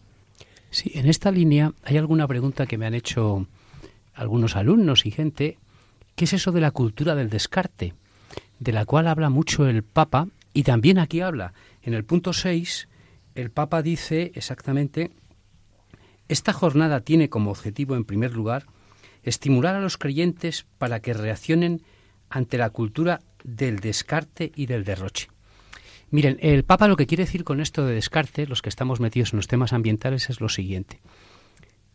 Sí, 0.70 0.92
en 0.94 1.06
esta 1.06 1.30
línea 1.30 1.72
hay 1.82 1.96
alguna 1.96 2.26
pregunta 2.26 2.66
que 2.66 2.76
me 2.76 2.86
han 2.86 2.94
hecho 2.94 3.46
algunos 4.14 4.56
alumnos 4.56 5.06
y 5.06 5.10
gente. 5.10 5.56
¿Qué 6.14 6.24
es 6.24 6.32
eso 6.32 6.52
de 6.52 6.60
la 6.60 6.72
cultura 6.72 7.14
del 7.14 7.30
descarte? 7.30 7.94
De 8.58 8.72
la 8.72 8.84
cual 8.84 9.06
habla 9.06 9.30
mucho 9.30 9.66
el 9.66 9.82
Papa 9.82 10.28
y 10.58 10.64
también 10.64 10.98
aquí 10.98 11.20
habla, 11.20 11.54
en 11.82 11.94
el 11.94 12.04
punto 12.04 12.32
6, 12.32 12.88
el 13.36 13.52
Papa 13.52 13.80
dice 13.80 14.32
exactamente, 14.34 15.12
esta 16.26 16.52
jornada 16.52 16.98
tiene 16.98 17.28
como 17.28 17.52
objetivo, 17.52 17.94
en 17.94 18.04
primer 18.04 18.32
lugar, 18.34 18.66
estimular 19.22 19.76
a 19.76 19.80
los 19.80 19.98
creyentes 19.98 20.66
para 20.78 20.98
que 20.98 21.14
reaccionen 21.14 21.82
ante 22.28 22.58
la 22.58 22.70
cultura 22.70 23.20
del 23.44 23.78
descarte 23.78 24.50
y 24.56 24.66
del 24.66 24.82
derroche. 24.82 25.28
Miren, 26.10 26.38
el 26.40 26.64
Papa 26.64 26.88
lo 26.88 26.96
que 26.96 27.06
quiere 27.06 27.26
decir 27.26 27.44
con 27.44 27.60
esto 27.60 27.86
de 27.86 27.94
descarte, 27.94 28.48
los 28.48 28.60
que 28.60 28.68
estamos 28.68 28.98
metidos 28.98 29.32
en 29.32 29.36
los 29.36 29.46
temas 29.46 29.72
ambientales, 29.72 30.28
es 30.28 30.40
lo 30.40 30.48
siguiente. 30.48 31.00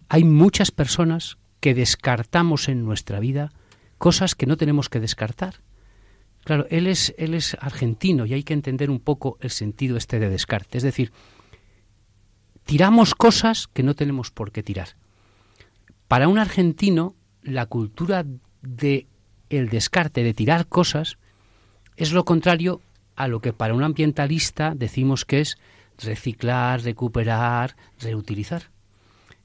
Hay 0.07 0.23
muchas 0.23 0.71
personas 0.71 1.37
que 1.59 1.73
descartamos 1.73 2.69
en 2.69 2.85
nuestra 2.85 3.19
vida 3.19 3.51
cosas 3.97 4.35
que 4.35 4.45
no 4.45 4.55
tenemos 4.55 4.87
que 4.87 5.01
descartar. 5.01 5.55
Claro, 6.43 6.65
él 6.69 6.87
es, 6.87 7.13
él 7.17 7.33
es 7.33 7.55
argentino 7.59 8.25
y 8.25 8.33
hay 8.33 8.43
que 8.43 8.53
entender 8.53 8.89
un 8.89 8.99
poco 8.99 9.37
el 9.39 9.49
sentido 9.49 9.95
este 9.97 10.19
de 10.19 10.29
descarte. 10.29 10.77
Es 10.77 10.83
decir, 10.83 11.13
tiramos 12.65 13.15
cosas 13.15 13.67
que 13.67 13.83
no 13.83 13.93
tenemos 13.93 14.31
por 14.31 14.51
qué 14.51 14.63
tirar. 14.63 14.89
Para 16.07 16.27
un 16.27 16.37
argentino, 16.37 17.15
la 17.41 17.65
cultura 17.65 18.25
de 18.61 19.07
el 19.49 19.69
descarte, 19.69 20.23
de 20.23 20.33
tirar 20.33 20.67
cosas, 20.67 21.17
es 21.95 22.11
lo 22.11 22.25
contrario 22.25 22.81
a 23.15 23.27
lo 23.27 23.39
que 23.39 23.53
para 23.53 23.73
un 23.73 23.83
ambientalista 23.83 24.73
decimos 24.75 25.25
que 25.25 25.41
es 25.41 25.57
reciclar, 25.97 26.81
recuperar, 26.81 27.75
reutilizar. 27.99 28.72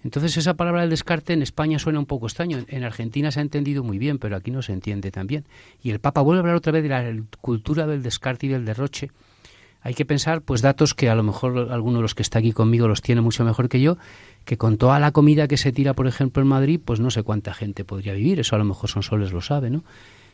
Entonces 0.05 0.37
esa 0.37 0.55
palabra 0.55 0.83
del 0.83 0.91
descarte 0.91 1.33
en 1.33 1.43
España 1.43 1.79
suena 1.79 1.99
un 1.99 2.07
poco 2.07 2.27
extraño. 2.27 2.65
En 2.69 2.85
Argentina 2.85 3.31
se 3.31 3.41
ha 3.41 3.43
entendido 3.43 3.83
muy 3.83 3.99
bien, 3.99 4.19
pero 4.19 4.37
aquí 4.37 4.51
no 4.51 4.63
se 4.63 4.73
entiende 4.73 5.11
tan 5.11 5.27
bien. 5.27 5.45
Y 5.83 5.91
el 5.91 5.99
Papa 5.99 6.21
vuelve 6.21 6.39
a 6.39 6.43
hablar 6.43 6.57
otra 6.57 6.73
vez 6.73 6.83
de 6.83 6.89
la 6.89 7.23
cultura 7.41 7.87
del 7.87 8.03
descarte 8.03 8.47
y 8.47 8.49
del 8.51 8.65
derroche. 8.65 9.11
Hay 9.81 9.95
que 9.95 10.05
pensar, 10.05 10.43
pues, 10.43 10.61
datos 10.61 10.95
que 10.95 11.09
a 11.09 11.15
lo 11.15 11.23
mejor 11.23 11.71
alguno 11.71 11.99
de 11.99 12.03
los 12.03 12.15
que 12.15 12.23
está 12.23 12.41
aquí 12.41 12.53
conmigo 12.53 12.89
los 12.89 13.01
tiene 13.01 13.21
mucho 13.21 13.45
mejor 13.45 13.69
que 13.69 13.81
yo, 13.81 13.97
que 14.45 14.57
con 14.57 14.77
toda 14.77 14.99
la 14.99 15.13
comida 15.13 15.47
que 15.47 15.57
se 15.57 15.73
tira, 15.73 15.95
por 15.95 16.07
ejemplo, 16.07 16.43
en 16.43 16.49
Madrid, 16.49 16.81
pues 16.85 17.01
no 17.01 17.11
sé 17.11 17.23
cuánta 17.23 17.55
gente 17.55 17.85
podría 17.85 18.13
vivir. 18.13 18.41
Eso 18.41 18.57
a 18.57 18.59
lo 18.59 18.65
mejor 18.65 18.91
son 18.91 19.03
soles 19.03 19.33
lo 19.33 19.41
sabe, 19.41 19.71
¿no? 19.71 19.85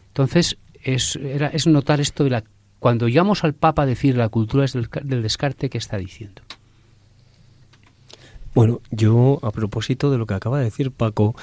Entonces, 0.08 0.58
es, 0.82 1.16
es 1.16 1.66
notar 1.66 2.00
esto 2.00 2.24
de 2.24 2.30
la... 2.30 2.44
Cuando 2.78 3.08
llamamos 3.08 3.44
al 3.44 3.54
Papa 3.54 3.82
a 3.82 3.86
decir 3.86 4.16
la 4.16 4.28
cultura 4.28 4.66
del, 4.66 4.88
del 5.02 5.22
descarte, 5.22 5.70
¿qué 5.70 5.78
está 5.78 5.96
diciendo? 5.96 6.42
Bueno, 8.54 8.80
yo 8.92 9.40
a 9.42 9.50
propósito 9.50 10.12
de 10.12 10.18
lo 10.18 10.26
que 10.26 10.34
acaba 10.34 10.58
de 10.58 10.64
decir 10.66 10.92
Paco, 10.92 11.34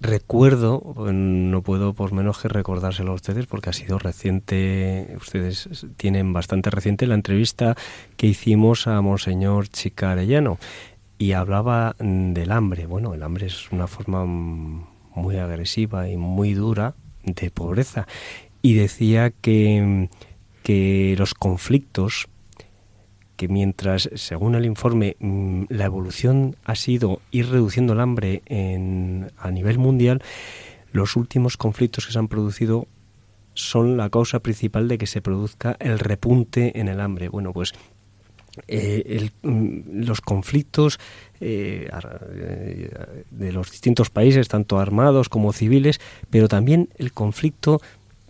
recuerdo, 0.00 0.94
no 1.12 1.62
puedo 1.62 1.94
por 1.94 2.12
menos 2.12 2.38
que 2.38 2.48
recordárselo 2.48 3.10
a 3.10 3.16
ustedes 3.16 3.46
porque 3.46 3.70
ha 3.70 3.72
sido 3.72 3.98
reciente, 3.98 5.16
ustedes 5.20 5.86
tienen 5.96 6.32
bastante 6.32 6.70
reciente 6.70 7.08
la 7.08 7.16
entrevista 7.16 7.76
que 8.16 8.28
hicimos 8.28 8.86
a 8.86 9.00
Monseñor 9.00 9.68
Chicarellano 9.68 10.58
y 11.18 11.32
hablaba 11.32 11.96
del 11.98 12.52
hambre. 12.52 12.86
Bueno, 12.86 13.14
el 13.14 13.24
hambre 13.24 13.46
es 13.46 13.72
una 13.72 13.88
forma 13.88 14.24
muy 14.24 15.36
agresiva 15.36 16.08
y 16.08 16.16
muy 16.16 16.54
dura 16.54 16.94
de 17.24 17.50
pobreza 17.50 18.06
y 18.62 18.74
decía 18.74 19.30
que, 19.30 20.08
que 20.62 21.16
los 21.18 21.34
conflictos 21.34 22.28
que 23.36 23.48
mientras, 23.48 24.10
según 24.14 24.54
el 24.54 24.64
informe, 24.64 25.16
mm, 25.18 25.64
la 25.68 25.86
evolución 25.86 26.56
ha 26.64 26.74
sido 26.74 27.20
ir 27.30 27.48
reduciendo 27.50 27.92
el 27.92 28.00
hambre 28.00 28.42
en, 28.46 29.30
a 29.38 29.50
nivel 29.50 29.78
mundial, 29.78 30.22
los 30.92 31.16
últimos 31.16 31.56
conflictos 31.56 32.06
que 32.06 32.12
se 32.12 32.18
han 32.18 32.28
producido 32.28 32.86
son 33.54 33.96
la 33.96 34.10
causa 34.10 34.40
principal 34.40 34.88
de 34.88 34.98
que 34.98 35.06
se 35.06 35.20
produzca 35.20 35.76
el 35.78 35.98
repunte 35.98 36.78
en 36.78 36.88
el 36.88 37.00
hambre. 37.00 37.28
Bueno, 37.28 37.52
pues 37.52 37.72
eh, 38.68 39.02
el, 39.06 39.32
mm, 39.42 40.04
los 40.04 40.20
conflictos 40.20 41.00
eh, 41.40 41.90
de 43.30 43.52
los 43.52 43.70
distintos 43.70 44.10
países, 44.10 44.48
tanto 44.48 44.78
armados 44.78 45.28
como 45.28 45.52
civiles, 45.52 46.00
pero 46.30 46.48
también 46.48 46.88
el 46.96 47.12
conflicto 47.12 47.80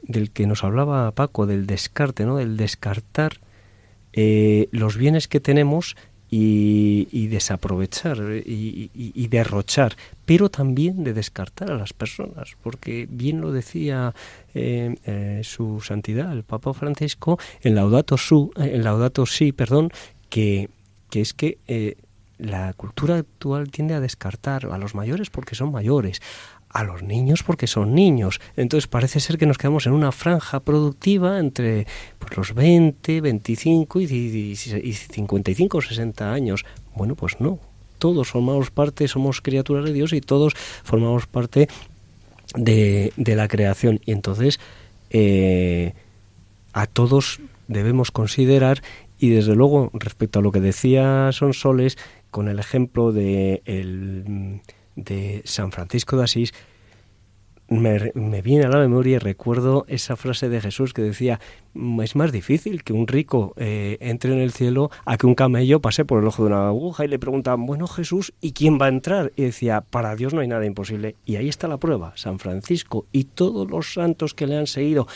del 0.02 0.30
que 0.30 0.46
nos 0.46 0.64
hablaba 0.64 1.10
Paco, 1.12 1.46
del 1.46 1.66
descarte, 1.66 2.24
¿no? 2.24 2.36
del 2.36 2.56
descartar 2.56 3.40
eh, 4.14 4.68
los 4.70 4.96
bienes 4.96 5.28
que 5.28 5.40
tenemos 5.40 5.96
y, 6.30 7.28
desaprovechar 7.28 8.18
y, 8.44 9.28
derrochar, 9.28 9.94
pero 10.24 10.48
también 10.48 11.04
de 11.04 11.12
descartar 11.12 11.70
a 11.70 11.76
las 11.76 11.92
personas, 11.92 12.56
porque 12.60 13.06
bien 13.08 13.40
lo 13.40 13.52
decía 13.52 14.14
eh, 14.52 14.96
eh, 15.04 15.42
su 15.44 15.80
santidad, 15.80 16.32
el 16.32 16.42
Papa 16.42 16.74
Francisco, 16.74 17.38
en 17.62 17.76
Laudato, 17.76 18.16
su, 18.16 18.50
en 18.56 18.82
Laudato 18.82 19.26
Si, 19.26 19.52
perdón, 19.52 19.92
que, 20.28 20.70
que 21.08 21.20
es 21.20 21.34
que 21.34 21.58
la 22.38 22.72
cultura 22.72 23.16
actual 23.16 23.70
tiende 23.70 23.94
a 23.94 24.00
descartar 24.00 24.66
a 24.66 24.78
los 24.78 24.94
mayores 24.94 25.30
porque 25.30 25.54
son 25.54 25.70
mayores, 25.70 26.20
a 26.74 26.82
los 26.82 27.02
niños 27.02 27.42
porque 27.42 27.66
son 27.66 27.94
niños. 27.94 28.40
Entonces 28.56 28.88
parece 28.88 29.20
ser 29.20 29.38
que 29.38 29.46
nos 29.46 29.56
quedamos 29.56 29.86
en 29.86 29.92
una 29.92 30.12
franja 30.12 30.60
productiva 30.60 31.38
entre 31.38 31.86
pues, 32.18 32.36
los 32.36 32.52
20, 32.52 33.20
25 33.20 34.00
y, 34.00 34.04
y, 34.04 34.56
55 34.56 35.78
o 35.78 35.80
60 35.80 36.32
años. 36.32 36.66
Bueno, 36.94 37.14
pues 37.14 37.40
no. 37.40 37.60
Todos 37.98 38.28
formamos 38.28 38.72
parte, 38.72 39.06
somos 39.06 39.40
criaturas 39.40 39.84
de 39.84 39.92
Dios 39.92 40.12
y 40.12 40.20
todos 40.20 40.54
formamos 40.82 41.28
parte 41.28 41.68
de, 42.56 43.12
de 43.16 43.36
la 43.36 43.46
creación. 43.46 44.00
Y 44.04 44.10
entonces 44.10 44.58
eh, 45.10 45.94
a 46.72 46.86
todos 46.86 47.40
debemos 47.68 48.10
considerar 48.10 48.82
y 49.16 49.30
desde 49.30 49.54
luego 49.54 49.90
respecto 49.94 50.40
a 50.40 50.42
lo 50.42 50.50
que 50.50 50.60
decía 50.60 51.30
Sonsoles 51.30 51.96
con 52.32 52.48
el 52.48 52.58
ejemplo 52.58 53.12
de 53.12 53.62
el 53.64 54.60
de 54.96 55.42
San 55.44 55.72
Francisco 55.72 56.16
de 56.16 56.24
Asís, 56.24 56.52
me, 57.68 58.42
viene 58.42 58.64
a 58.64 58.68
la 58.68 58.78
memoria 58.78 59.16
y 59.16 59.18
recuerdo 59.18 59.86
esa 59.88 60.16
frase 60.16 60.48
de 60.48 60.60
Jesús 60.60 60.92
que 60.92 61.02
decía, 61.02 61.40
es 62.02 62.16
más 62.16 62.30
difícil 62.30 62.84
que 62.84 62.92
un 62.92 63.06
rico 63.06 63.54
eh, 63.56 63.96
entre 64.00 64.32
en 64.32 64.40
el 64.40 64.52
cielo 64.52 64.90
a 65.04 65.16
que 65.16 65.26
un 65.26 65.34
camello 65.34 65.80
pase 65.80 66.04
por 66.04 66.20
el 66.20 66.28
ojo 66.28 66.42
de 66.42 66.48
una 66.48 66.68
aguja 66.68 67.04
y 67.04 67.08
le 67.08 67.18
preguntaban, 67.18 67.64
bueno 67.64 67.86
Jesús, 67.86 68.34
¿y 68.40 68.52
quién 68.52 68.78
va 68.80 68.86
a 68.86 68.90
entrar? 68.90 69.32
Y 69.36 69.42
decía, 69.42 69.80
para 69.80 70.14
Dios 70.14 70.34
no 70.34 70.40
hay 70.40 70.48
nada 70.48 70.66
imposible. 70.66 71.16
Y 71.24 71.36
ahí 71.36 71.48
está 71.48 71.66
la 71.66 71.78
prueba, 71.78 72.12
San 72.16 72.38
Francisco 72.38 73.06
y 73.12 73.24
todos 73.24 73.70
los 73.70 73.94
santos 73.94 74.34
que 74.34 74.46
le 74.46 74.56
han 74.56 74.66
seguido, 74.66 75.06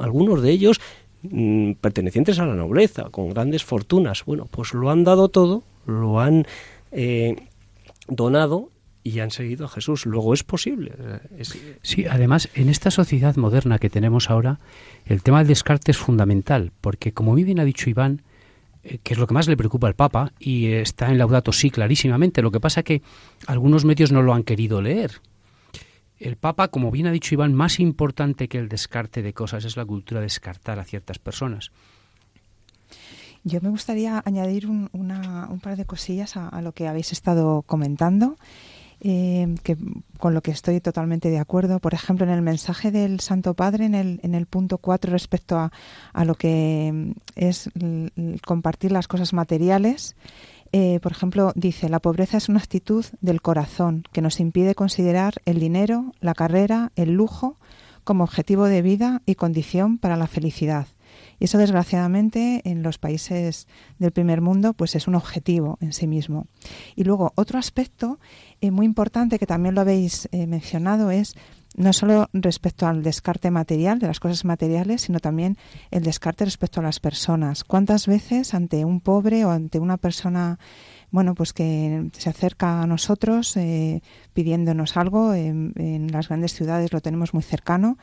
algunos 0.00 0.42
de 0.42 0.50
ellos 0.50 0.80
mm, 1.22 1.72
pertenecientes 1.72 2.38
a 2.38 2.46
la 2.46 2.54
nobleza, 2.54 3.10
con 3.10 3.30
grandes 3.30 3.64
fortunas, 3.64 4.24
bueno, 4.24 4.46
pues 4.50 4.74
lo 4.74 4.90
han 4.90 5.02
dado 5.02 5.28
todo, 5.28 5.64
lo 5.86 6.20
han 6.20 6.46
eh, 6.92 7.34
donado 8.06 8.70
y 9.02 9.20
han 9.20 9.30
seguido 9.30 9.66
a 9.66 9.68
Jesús. 9.68 10.06
Luego 10.06 10.34
es 10.34 10.44
posible. 10.44 10.92
Sí, 11.82 12.06
además, 12.06 12.48
en 12.54 12.68
esta 12.68 12.90
sociedad 12.90 13.36
moderna 13.36 13.78
que 13.78 13.90
tenemos 13.90 14.30
ahora, 14.30 14.60
el 15.06 15.22
tema 15.22 15.38
del 15.38 15.48
descarte 15.48 15.90
es 15.90 15.98
fundamental, 15.98 16.72
porque 16.80 17.12
como 17.12 17.32
muy 17.32 17.44
bien 17.44 17.60
ha 17.60 17.64
dicho 17.64 17.88
Iván, 17.88 18.22
eh, 18.82 18.98
que 19.02 19.14
es 19.14 19.18
lo 19.18 19.26
que 19.26 19.34
más 19.34 19.48
le 19.48 19.56
preocupa 19.56 19.86
al 19.86 19.94
Papa, 19.94 20.32
y 20.38 20.72
está 20.72 21.10
en 21.10 21.18
Laudato 21.18 21.52
sí 21.52 21.70
clarísimamente, 21.70 22.42
lo 22.42 22.50
que 22.50 22.60
pasa 22.60 22.82
que 22.82 23.02
algunos 23.46 23.84
medios 23.84 24.12
no 24.12 24.22
lo 24.22 24.34
han 24.34 24.42
querido 24.42 24.82
leer. 24.82 25.20
El 26.18 26.36
Papa, 26.36 26.68
como 26.68 26.90
bien 26.90 27.06
ha 27.06 27.12
dicho 27.12 27.34
Iván, 27.34 27.54
más 27.54 27.80
importante 27.80 28.48
que 28.48 28.58
el 28.58 28.68
descarte 28.68 29.22
de 29.22 29.32
cosas 29.32 29.64
es 29.64 29.78
la 29.78 29.86
cultura 29.86 30.20
de 30.20 30.26
descartar 30.26 30.78
a 30.78 30.84
ciertas 30.84 31.18
personas. 31.18 31.72
Yo 33.42 33.60
me 33.62 33.70
gustaría 33.70 34.22
añadir 34.26 34.66
un, 34.66 34.90
par 35.62 35.76
de 35.76 35.86
cosillas 35.86 36.36
a, 36.36 36.60
lo 36.60 36.72
que 36.72 36.88
habéis 36.88 37.12
estado 37.12 37.62
comentando 37.62 38.36
eh, 39.00 39.54
que 39.62 39.76
con 40.18 40.34
lo 40.34 40.42
que 40.42 40.50
estoy 40.50 40.80
totalmente 40.80 41.30
de 41.30 41.38
acuerdo. 41.38 41.78
Por 41.78 41.94
ejemplo, 41.94 42.26
en 42.26 42.32
el 42.32 42.42
mensaje 42.42 42.90
del 42.90 43.20
Santo 43.20 43.54
Padre, 43.54 43.86
en 43.86 43.94
el, 43.94 44.20
en 44.22 44.34
el 44.34 44.46
punto 44.46 44.78
4, 44.78 45.10
respecto 45.10 45.58
a, 45.58 45.72
a 46.12 46.24
lo 46.24 46.34
que 46.34 46.90
mm, 46.92 47.12
es 47.36 47.70
compartir 48.44 48.92
las 48.92 49.08
cosas 49.08 49.32
materiales, 49.32 50.14
eh, 50.72 51.00
por 51.02 51.12
ejemplo, 51.12 51.52
dice, 51.56 51.88
la 51.88 51.98
pobreza 51.98 52.36
es 52.36 52.48
una 52.48 52.60
actitud 52.60 53.04
del 53.20 53.42
corazón 53.42 54.04
que 54.12 54.22
nos 54.22 54.38
impide 54.38 54.74
considerar 54.74 55.34
el 55.44 55.58
dinero, 55.58 56.12
la 56.20 56.34
carrera, 56.34 56.92
el 56.94 57.12
lujo 57.12 57.56
como 58.04 58.24
objetivo 58.24 58.66
de 58.66 58.82
vida 58.82 59.22
y 59.26 59.34
condición 59.34 59.98
para 59.98 60.16
la 60.16 60.26
felicidad. 60.26 60.86
Y 61.38 61.44
eso, 61.44 61.58
desgraciadamente, 61.58 62.62
en 62.64 62.82
los 62.82 62.98
países 62.98 63.66
del 63.98 64.12
primer 64.12 64.40
mundo, 64.40 64.72
pues 64.74 64.94
es 64.94 65.08
un 65.08 65.14
objetivo 65.14 65.78
en 65.80 65.92
sí 65.92 66.06
mismo. 66.06 66.46
Y 66.96 67.04
luego, 67.04 67.32
otro 67.34 67.58
aspecto 67.58 68.18
eh, 68.60 68.70
muy 68.70 68.86
importante 68.86 69.38
que 69.38 69.46
también 69.46 69.74
lo 69.74 69.80
habéis 69.80 70.28
eh, 70.32 70.46
mencionado 70.46 71.10
es 71.10 71.34
no 71.76 71.92
solo 71.92 72.28
respecto 72.32 72.86
al 72.86 73.04
descarte 73.04 73.50
material 73.50 74.00
de 74.00 74.08
las 74.08 74.18
cosas 74.18 74.44
materiales, 74.44 75.02
sino 75.02 75.20
también 75.20 75.56
el 75.92 76.02
descarte 76.02 76.44
respecto 76.44 76.80
a 76.80 76.82
las 76.82 76.98
personas. 76.98 77.62
¿Cuántas 77.62 78.08
veces 78.08 78.54
ante 78.54 78.84
un 78.84 79.00
pobre 79.00 79.44
o 79.44 79.50
ante 79.50 79.78
una 79.78 79.96
persona 79.96 80.58
bueno, 81.10 81.34
pues 81.34 81.52
que 81.52 82.10
se 82.12 82.30
acerca 82.30 82.82
a 82.82 82.86
nosotros 82.86 83.56
eh, 83.56 84.02
pidiéndonos 84.32 84.96
algo, 84.96 85.34
en, 85.34 86.08
las 86.12 86.28
grandes 86.28 86.54
ciudades 86.54 86.92
lo 86.92 87.00
tenemos 87.00 87.34
muy 87.34 87.42
cercano, 87.42 87.98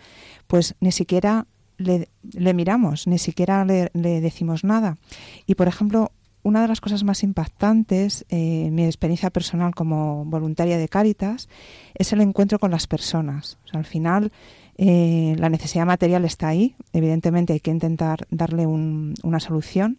pues 0.48 0.76
ni 0.82 0.92
siquiera 0.92 1.48
le, 1.78 2.54
miramos, 2.54 3.08
ni 3.08 3.18
siquiera 3.18 3.66
le, 3.66 3.90
decimos 3.94 4.64
nada. 4.64 4.98
Y, 5.46 5.56
por 5.56 5.68
ejemplo, 5.68 6.12
una 6.44 6.62
de 6.62 6.68
las 6.68 6.82
cosas 6.82 7.04
más 7.04 7.24
impactantes, 7.24 8.26
eh, 8.30 8.70
mi 8.72 8.86
experiencia 8.86 9.30
personal 9.30 9.76
como 9.76 10.26
voluntaria 10.26 10.78
de 10.78 10.88
Cáritas, 10.88 11.50
es 11.94 12.14
el 12.14 12.22
encuentro 12.22 12.60
con 12.60 12.72
las 12.72 12.88
personas. 12.88 13.58
al 13.74 13.86
final, 13.86 14.32
eh, 14.78 15.36
la 15.38 15.50
necesidad 15.50 15.86
material 15.86 16.24
está 16.24 16.50
ahí, 16.50 16.76
evidentemente 16.94 17.54
hay 17.54 17.60
que 17.60 17.72
intentar 17.72 18.28
darle 18.30 18.68
una 18.68 19.40
solución, 19.40 19.98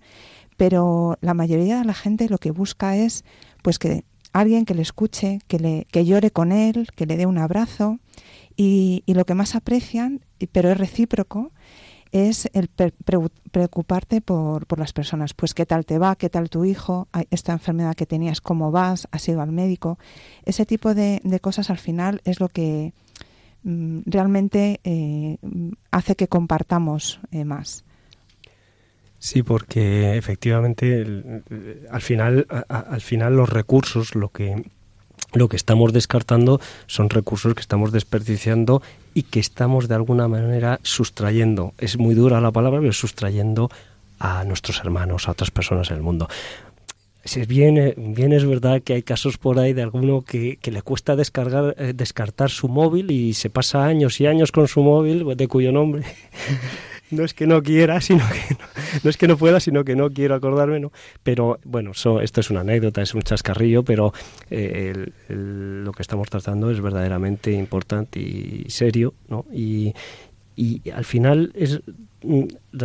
pero 0.57 1.19
la 1.21 1.35
mayoría 1.35 1.79
de 1.79 1.85
la 1.85 1.95
gente 1.95 2.29
lo 2.29 2.39
que 2.39 2.53
busca 2.53 2.97
es 2.97 3.25
pues 3.63 3.79
que 3.79 4.05
alguien 4.33 4.65
que 4.65 4.75
le 4.75 4.83
escuche, 4.83 5.41
que, 5.49 5.59
le, 5.59 5.87
que 5.91 6.05
llore 6.05 6.31
con 6.31 6.53
él, 6.53 6.89
que 6.95 7.07
le 7.07 7.17
dé 7.17 7.27
un 7.27 7.39
abrazo 7.39 7.99
y 8.57 9.05
lo 9.07 9.25
que 9.25 9.35
más 9.35 9.55
aprecian, 9.55 10.21
pero 10.51 10.71
es 10.71 10.79
recíproco, 10.79 11.53
es 12.13 12.49
el 12.53 12.69
preocuparte 12.69 14.21
por, 14.21 14.67
por, 14.67 14.79
las 14.79 14.93
personas. 14.93 15.35
Pues 15.35 15.55
qué 15.55 15.67
tal 15.67 15.87
te 15.87 15.99
va, 15.99 16.17
qué 16.17 16.29
tal 16.29 16.51
tu 16.51 16.65
hijo, 16.65 17.09
esta 17.31 17.53
enfermedad 17.53 17.95
que 17.95 18.07
tenías, 18.07 18.41
cómo 18.41 18.71
vas, 18.71 19.09
has 19.11 19.29
ido 19.29 19.41
al 19.41 19.53
médico. 19.53 19.99
Ese 20.45 20.67
tipo 20.67 20.95
de, 20.95 21.21
cosas 21.41 21.71
al 21.71 21.79
final 21.79 22.21
es 22.25 22.41
lo 22.41 22.49
que 22.49 22.93
mm, 23.63 24.01
realmente 24.07 24.81
eh, 24.85 25.39
hace 25.91 26.17
que 26.17 26.29
compartamos 26.29 27.21
eh, 27.31 27.45
más. 27.45 27.85
Sí, 29.21 29.43
porque 29.43 30.17
efectivamente 30.17 31.05
al 31.91 32.01
final, 32.01 32.47
al 32.69 33.01
final 33.01 33.35
los 33.35 33.49
recursos, 33.49 34.15
lo 34.15 34.29
que 34.29 34.65
lo 35.33 35.49
que 35.49 35.57
estamos 35.57 35.93
descartando 35.93 36.61
son 36.87 37.11
recursos 37.11 37.55
que 37.55 37.61
estamos 37.61 37.93
desperdiciando 37.93 38.83
y 39.15 39.25
que 39.25 39.41
estamos 39.41 39.89
de 39.89 39.95
alguna 39.95 40.29
manera 40.29 40.81
sustrayendo. 40.83 41.75
Es 41.79 41.99
muy 41.99 42.15
dura 42.15 42.41
la 42.41 42.53
palabra, 42.53 42.81
pero 42.81 42.93
sustrayendo 42.93 43.71
a 44.19 44.45
nuestros 44.45 44.81
hermanos, 44.81 45.29
a 45.29 45.33
otras 45.33 45.51
personas 45.51 45.91
en 45.91 45.99
el 45.99 46.03
mundo. 46.03 46.29
Si 47.25 47.45
bien, 47.45 47.95
bien 48.15 48.33
es 48.33 48.47
verdad 48.47 48.81
que 48.81 48.95
hay 48.95 49.03
casos 49.03 49.37
por 49.37 49.59
ahí 49.59 49.75
de 49.75 49.83
alguno 49.83 50.23
que, 50.23 50.57
que 50.57 50.71
le 50.71 50.81
cuesta 50.81 51.15
descargar, 51.15 51.75
eh, 51.79 51.93
descartar 51.95 52.49
su 52.49 52.69
móvil 52.69 53.11
y 53.11 53.35
se 53.35 53.51
pasa 53.51 53.85
años 53.85 54.21
y 54.21 54.27
años 54.27 54.51
con 54.51 54.67
su 54.67 54.81
móvil, 54.81 55.37
de 55.37 55.49
cuyo 55.49 55.71
nombre 55.71 56.05
no 57.11 57.25
es 57.25 57.35
que 57.35 57.47
no 57.47 57.63
quiera, 57.63 58.01
sino 58.01 58.25
que 58.29 58.55
no, 58.55 58.65
es 59.05 59.17
que 59.17 59.29
no 59.29 59.37
pueda, 59.37 59.61
sino 59.61 59.85
que 59.85 59.97
no 59.97 60.11
quiero 60.11 60.35
acordarme, 60.35 60.81
¿no? 60.81 60.93
Pero 61.23 61.59
bueno, 61.65 61.93
esto 61.93 62.41
es 62.41 62.51
una 62.51 62.61
anécdota, 62.61 63.03
es 63.03 63.15
un 63.15 63.23
chascarrillo, 63.23 63.83
pero 63.83 64.13
eh, 64.51 65.11
lo 65.29 65.93
que 65.93 66.03
estamos 66.03 66.29
tratando 66.31 66.71
es 66.71 66.81
verdaderamente 66.81 67.53
importante 67.53 68.21
y 68.21 68.67
serio, 68.69 69.15
¿no? 69.29 69.45
Y, 69.53 69.95
y 70.57 70.91
al 70.91 71.05
final 71.05 71.53
es 71.55 71.81
mm, 72.23 72.45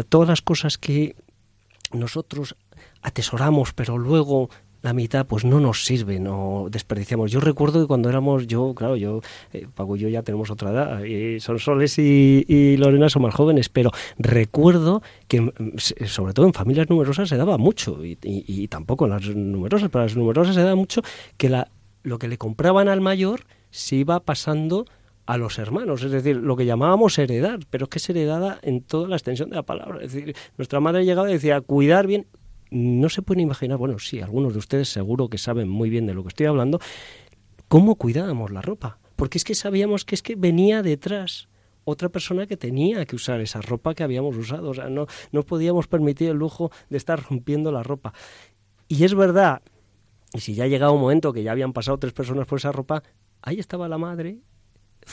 todas 0.09 0.29
las 0.29 0.41
cosas 0.41 0.77
que 0.77 1.15
nosotros 1.91 2.55
atesoramos, 3.01 3.73
pero 3.73 3.97
luego 3.97 4.49
la 4.84 4.93
mitad 4.93 5.26
pues 5.26 5.46
no 5.46 5.60
nos 5.62 5.86
sirve, 5.86 6.19
no 6.19 6.67
desperdiciamos. 6.69 7.32
Yo 7.32 7.39
recuerdo 7.39 7.82
que 7.82 7.88
cuando 7.88 8.10
éramos, 8.10 8.48
yo, 8.48 8.76
claro, 8.76 8.98
yo, 8.98 9.22
eh, 9.54 9.65
Paco 9.74 9.96
y 9.96 10.00
yo 10.00 10.10
ya 10.10 10.24
tenemos 10.24 10.52
otra 10.52 10.72
edad, 10.72 11.04
y 11.04 11.39
son 11.39 11.58
Soles 11.58 11.98
y, 11.98 12.76
Lorena 12.78 13.10
son 13.10 13.22
más 13.22 13.34
jóvenes, 13.34 13.69
pero 13.69 13.91
recuerdo 14.19 15.02
que 15.30 15.41
mm, 15.41 15.78
sobre 15.78 16.34
todo 16.34 16.46
en 16.46 16.54
familias 16.54 16.89
numerosas 16.89 17.30
se 17.30 17.38
daba 17.38 17.58
mucho, 17.58 18.04
y, 18.04 18.17
y, 18.22 18.67
tampoco 18.67 19.06
en 19.06 19.12
las 19.12 19.26
numerosas, 19.28 19.89
pero 19.89 20.04
en 20.04 20.08
las 20.08 20.17
numerosas 20.17 20.54
se 20.54 20.62
daba 20.62 20.76
mucho 20.76 21.02
que 21.38 21.48
la, 21.48 21.69
lo 22.04 22.19
que 22.19 22.28
le 22.28 22.38
compraban 22.38 22.89
al 22.89 23.00
mayor 23.00 23.46
se 23.72 23.96
iba 23.96 24.19
pasando 24.19 24.86
a 25.26 25.38
los 25.38 25.60
hermanos, 25.60 26.04
es 26.04 26.12
decir, 26.12 26.36
lo 26.36 26.58
que 26.58 26.65
llamábamos 26.65 27.17
heredar, 27.17 27.60
pero 27.69 27.86
es 27.86 27.89
que 27.89 28.00
es 28.00 28.10
heredada 28.10 28.60
en 28.62 28.82
toda 28.82 29.08
la 29.08 29.15
extensión 29.15 29.50
de 29.50 29.56
la 29.56 29.63
palabra. 29.63 30.04
Es 30.04 30.12
decir, 30.12 30.36
nuestra 30.58 30.82
madre 30.82 31.06
llegaba 31.06 31.30
y 31.30 31.34
decía, 31.34 31.62
cuidar 31.62 32.06
bien, 32.06 32.28
no 32.73 33.07
se 33.09 33.21
pueden 33.21 33.41
imaginar, 33.41 33.77
bueno, 33.77 33.99
sí, 33.99 34.19
algunos 34.19 34.53
de 34.53 34.59
ustedes 34.59 34.89
seguro 34.89 35.29
que 35.29 35.38
saben 35.38 35.69
muy 35.69 35.89
bien 35.89 36.07
de 36.07 36.15
lo 36.15 36.23
que 36.23 36.29
estoy 36.29 36.47
hablando, 36.47 36.79
cómo 37.67 37.95
cuidábamos 37.95 38.51
la 38.51 38.62
ropa. 38.62 38.97
Porque 39.15 39.38
es 39.38 39.43
que 39.43 39.53
sabíamos 39.53 40.05
que 40.05 40.15
es 40.15 40.23
que 40.23 40.36
venía 40.36 40.81
detrás 40.81 41.49
otra 41.86 42.09
persona 42.09 42.47
que 42.47 42.57
tenía 42.57 43.05
que 43.05 43.15
usar 43.15 43.41
esa 43.41 43.62
ropa 43.62 43.93
que 43.93 44.03
habíamos 44.03 44.36
usado. 44.36 44.71
O 44.71 44.73
sea, 44.73 44.89
no, 44.89 45.05
no 45.31 45.43
podíamos 45.43 45.88
permitir 45.88 46.29
el 46.29 46.38
lujo 46.38 46.71
de 46.89 46.97
estar 46.97 47.21
rompiendo 47.21 47.71
la 47.71 47.83
ropa. 47.83 48.13
Y 48.88 49.03
es 49.03 49.13
verdad, 49.13 49.62
y 50.33 50.39
si 50.39 50.55
ya 50.55 50.63
ha 50.63 50.67
llegado 50.67 50.93
un 50.93 51.01
momento 51.01 51.31
que 51.31 51.43
ya 51.43 51.51
habían 51.51 51.73
pasado 51.73 51.99
tres 51.99 52.13
personas 52.13 52.47
por 52.47 52.57
esa 52.57 52.71
ropa, 52.71 53.03
ahí 53.43 53.59
estaba 53.59 53.88
la 53.88 53.99
madre 53.99 54.39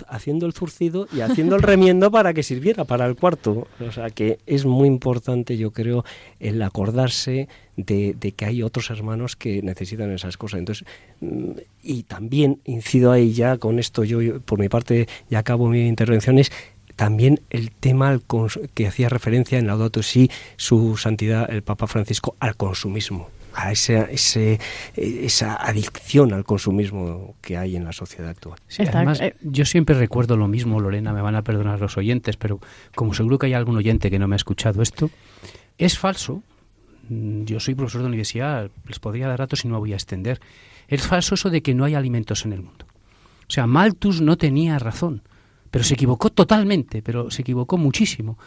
haciendo 0.08 0.46
el 0.46 0.52
zurcido 0.52 1.06
y 1.12 1.20
haciendo 1.20 1.56
el 1.56 1.62
remiendo 1.62 2.10
para 2.10 2.34
que 2.34 2.42
sirviera 2.42 2.84
para 2.84 3.06
el 3.06 3.16
cuarto. 3.16 3.66
O 3.80 3.92
sea 3.92 4.10
que 4.10 4.38
es 4.46 4.64
muy 4.64 4.88
importante, 4.88 5.56
yo 5.56 5.72
creo, 5.72 6.04
el 6.38 6.60
acordarse 6.62 7.48
de, 7.76 8.14
que 8.36 8.44
hay 8.44 8.62
otros 8.62 8.90
hermanos 8.90 9.36
que 9.36 9.62
necesitan 9.62 10.12
esas 10.12 10.36
cosas. 10.36 10.58
Entonces, 10.58 10.86
mm, 11.20 11.52
y 11.82 12.02
también 12.04 12.60
incido 12.64 13.12
ahí 13.12 13.32
ya 13.32 13.58
con 13.58 13.78
esto, 13.78 14.04
yo, 14.04 14.40
por 14.40 14.58
mi 14.58 14.68
parte 14.68 15.08
ya 15.28 15.40
acabo 15.40 15.68
mi 15.68 15.86
intervención, 15.86 16.38
es 16.38 16.52
también 16.96 17.40
el 17.48 17.70
tema 17.70 18.20
que 18.74 18.86
hacía 18.86 19.08
referencia 19.08 19.58
en 19.58 19.66
Laudato 19.66 20.02
Si, 20.02 20.30
su 20.56 20.98
santidad, 20.98 21.50
el 21.50 21.62
Papa 21.62 21.86
Francisco, 21.86 22.36
al 22.40 22.56
consumismo 22.56 23.28
a 23.54 23.72
ese, 23.72 24.58
esa 24.94 25.56
adicción 25.56 26.32
al 26.32 26.44
consumismo 26.44 27.34
que 27.40 27.56
hay 27.56 27.76
en 27.76 27.84
la 27.84 27.92
sociedad 27.92 28.30
actual. 28.30 28.58
además, 28.78 29.20
eh, 29.20 29.34
yo 29.42 29.64
siempre 29.64 29.94
recuerdo 29.94 30.36
lo 30.36 30.48
mismo, 30.48 30.80
Lorena, 30.80 31.12
me 31.12 31.22
van 31.22 31.36
a 31.36 31.42
perdonar 31.42 31.80
los 31.80 31.96
oyentes, 31.96 32.36
pero 32.36 32.60
como 32.94 33.14
seguro 33.14 33.38
que 33.38 33.46
hay 33.46 33.54
algún 33.54 33.76
oyente 33.76 34.10
que 34.10 34.18
no 34.18 34.28
me 34.28 34.34
ha 34.34 34.36
escuchado 34.36 34.82
esto, 34.82 35.10
es 35.78 35.98
falso. 35.98 36.42
Mm, 37.08 37.44
yo 37.44 37.60
soy 37.60 37.74
profesor 37.74 38.02
de 38.02 38.08
universidad, 38.08 38.70
les 38.86 38.98
podría 38.98 39.28
dar 39.28 39.38
datos 39.38 39.64
y 39.64 39.68
no 39.68 39.74
me 39.74 39.80
voy 39.80 39.92
a 39.92 39.96
extender. 39.96 40.40
Es 40.88 41.06
falso 41.06 41.34
eso 41.34 41.50
de 41.50 41.62
que 41.62 41.74
no 41.74 41.84
hay 41.84 41.94
alimentos 41.94 42.44
en 42.44 42.52
el 42.52 42.62
mundo. 42.62 42.86
O 43.48 43.52
sea, 43.52 43.66
Malthus 43.66 44.20
no 44.20 44.36
tenía 44.36 44.78
razón, 44.78 45.22
pero 45.70 45.84
se 45.84 45.94
equivocó 45.94 46.30
totalmente, 46.30 47.02
pero 47.02 47.30
se 47.30 47.42
equivocó 47.42 47.78
muchísimo. 47.78 48.38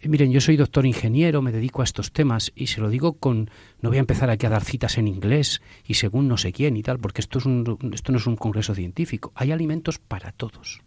Eh, 0.00 0.08
miren, 0.08 0.32
yo 0.32 0.40
soy 0.40 0.56
doctor 0.56 0.86
ingeniero, 0.86 1.40
me 1.40 1.52
dedico 1.52 1.80
a 1.80 1.84
estos 1.84 2.12
temas 2.12 2.52
y 2.54 2.66
se 2.66 2.80
lo 2.80 2.88
digo 2.88 3.14
con... 3.14 3.50
No 3.80 3.90
voy 3.90 3.98
a 3.98 4.00
empezar 4.00 4.28
aquí 4.30 4.46
a 4.46 4.50
dar 4.50 4.64
citas 4.64 4.98
en 4.98 5.06
inglés 5.06 5.62
y 5.86 5.94
según 5.94 6.26
no 6.26 6.36
sé 6.36 6.52
quién 6.52 6.76
y 6.76 6.82
tal, 6.82 6.98
porque 6.98 7.20
esto, 7.20 7.38
es 7.38 7.46
un, 7.46 7.78
esto 7.92 8.10
no 8.10 8.18
es 8.18 8.26
un 8.26 8.36
congreso 8.36 8.74
científico. 8.74 9.32
Hay 9.34 9.52
alimentos 9.52 9.98
para 9.98 10.32
todos. 10.32 10.80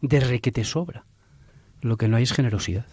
De 0.00 0.40
que 0.40 0.52
te 0.52 0.64
sobra. 0.64 1.04
Lo 1.80 1.96
que 1.96 2.08
no 2.08 2.16
hay 2.16 2.22
es 2.22 2.32
generosidad. 2.32 2.86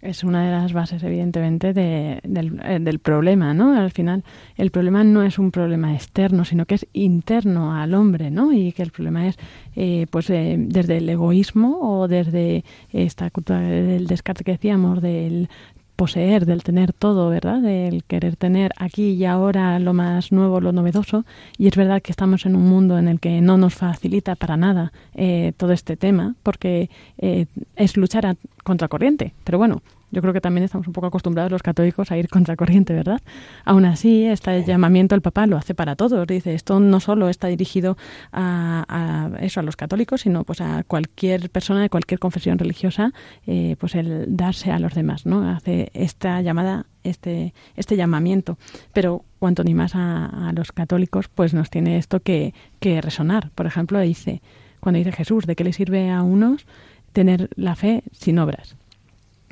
Es 0.00 0.22
una 0.22 0.44
de 0.44 0.52
las 0.52 0.72
bases, 0.72 1.02
evidentemente, 1.02 1.72
de, 1.72 2.20
del, 2.22 2.60
eh, 2.64 2.78
del, 2.80 3.00
problema, 3.00 3.52
¿no? 3.52 3.76
Al 3.76 3.90
final, 3.90 4.22
el 4.56 4.70
problema 4.70 5.02
no 5.02 5.24
es 5.24 5.38
un 5.38 5.50
problema 5.50 5.92
externo, 5.92 6.44
sino 6.44 6.66
que 6.66 6.76
es 6.76 6.86
interno 6.92 7.74
al 7.74 7.94
hombre, 7.94 8.30
¿no? 8.30 8.52
Y 8.52 8.72
que 8.72 8.82
el 8.82 8.92
problema 8.92 9.26
es, 9.26 9.36
eh, 9.74 10.06
pues, 10.10 10.30
eh, 10.30 10.56
desde 10.56 10.98
el 10.98 11.08
egoísmo 11.08 11.78
o 11.80 12.06
desde 12.06 12.64
esta 12.92 13.30
cultura 13.30 13.60
del 13.60 14.06
descarte 14.06 14.44
que 14.44 14.52
decíamos, 14.52 15.02
del 15.02 15.48
poseer, 15.96 16.46
del 16.46 16.62
tener 16.62 16.92
todo, 16.92 17.28
¿verdad? 17.28 17.60
Del 17.60 18.04
querer 18.04 18.36
tener 18.36 18.70
aquí 18.76 19.14
y 19.14 19.24
ahora 19.24 19.80
lo 19.80 19.94
más 19.94 20.30
nuevo, 20.30 20.60
lo 20.60 20.70
novedoso. 20.70 21.24
Y 21.56 21.66
es 21.66 21.74
verdad 21.74 22.00
que 22.02 22.12
estamos 22.12 22.46
en 22.46 22.54
un 22.54 22.68
mundo 22.68 22.98
en 23.00 23.08
el 23.08 23.18
que 23.18 23.40
no 23.40 23.56
nos 23.58 23.74
facilita 23.74 24.36
para 24.36 24.56
nada 24.56 24.92
todo 25.56 25.72
este 25.72 25.96
tema, 25.96 26.36
porque 26.44 26.88
es 27.18 27.96
luchar 27.96 28.26
a, 28.26 28.36
contracorriente. 28.68 29.34
Pero 29.44 29.58
bueno, 29.58 29.82
yo 30.10 30.20
creo 30.20 30.32
que 30.32 30.40
también 30.40 30.62
estamos 30.64 30.86
un 30.86 30.92
poco 30.92 31.06
acostumbrados 31.06 31.50
los 31.50 31.62
católicos 31.62 32.12
a 32.12 32.18
ir 32.18 32.28
contracorriente, 32.28 32.92
¿verdad? 32.92 33.20
Aún 33.64 33.86
así, 33.86 34.26
este 34.26 34.62
llamamiento 34.64 35.14
el 35.14 35.22
Papa 35.22 35.46
lo 35.46 35.56
hace 35.56 35.74
para 35.74 35.96
todos. 35.96 36.26
Dice, 36.26 36.54
esto 36.54 36.78
no 36.78 37.00
solo 37.00 37.28
está 37.28 37.48
dirigido 37.48 37.96
a, 38.30 39.30
eso, 39.40 39.60
a 39.60 39.62
los 39.62 39.76
católicos, 39.76 40.20
sino 40.20 40.44
pues 40.44 40.60
a 40.60 40.84
cualquier 40.84 41.50
persona 41.50 41.80
de 41.80 41.88
cualquier 41.88 42.20
confesión 42.20 42.58
religiosa, 42.58 43.12
eh, 43.46 43.76
pues 43.80 43.94
el 43.94 44.36
darse 44.36 44.70
a 44.70 44.78
los 44.78 44.94
demás, 44.94 45.24
¿no? 45.24 45.48
Hace 45.48 45.90
esta 45.94 46.40
llamada, 46.42 46.86
este, 47.04 47.54
este 47.74 47.96
llamamiento. 47.96 48.58
Pero 48.92 49.24
cuanto 49.38 49.64
ni 49.64 49.74
más 49.74 49.92
a, 49.94 50.52
los 50.54 50.72
católicos, 50.72 51.28
pues 51.28 51.54
nos 51.54 51.70
tiene 51.70 51.96
esto 51.96 52.20
que, 52.20 52.52
que 52.80 53.00
resonar. 53.00 53.50
Por 53.54 53.66
ejemplo, 53.66 53.98
dice, 54.00 54.42
cuando 54.80 54.98
dice 54.98 55.12
Jesús, 55.12 55.46
¿de 55.46 55.56
qué 55.56 55.64
le 55.64 55.72
sirve 55.72 56.10
a 56.10 56.22
unos 56.22 56.66
tener 57.18 57.50
la 57.56 57.74
fe 57.74 58.04
sin 58.12 58.38
obras. 58.38 58.76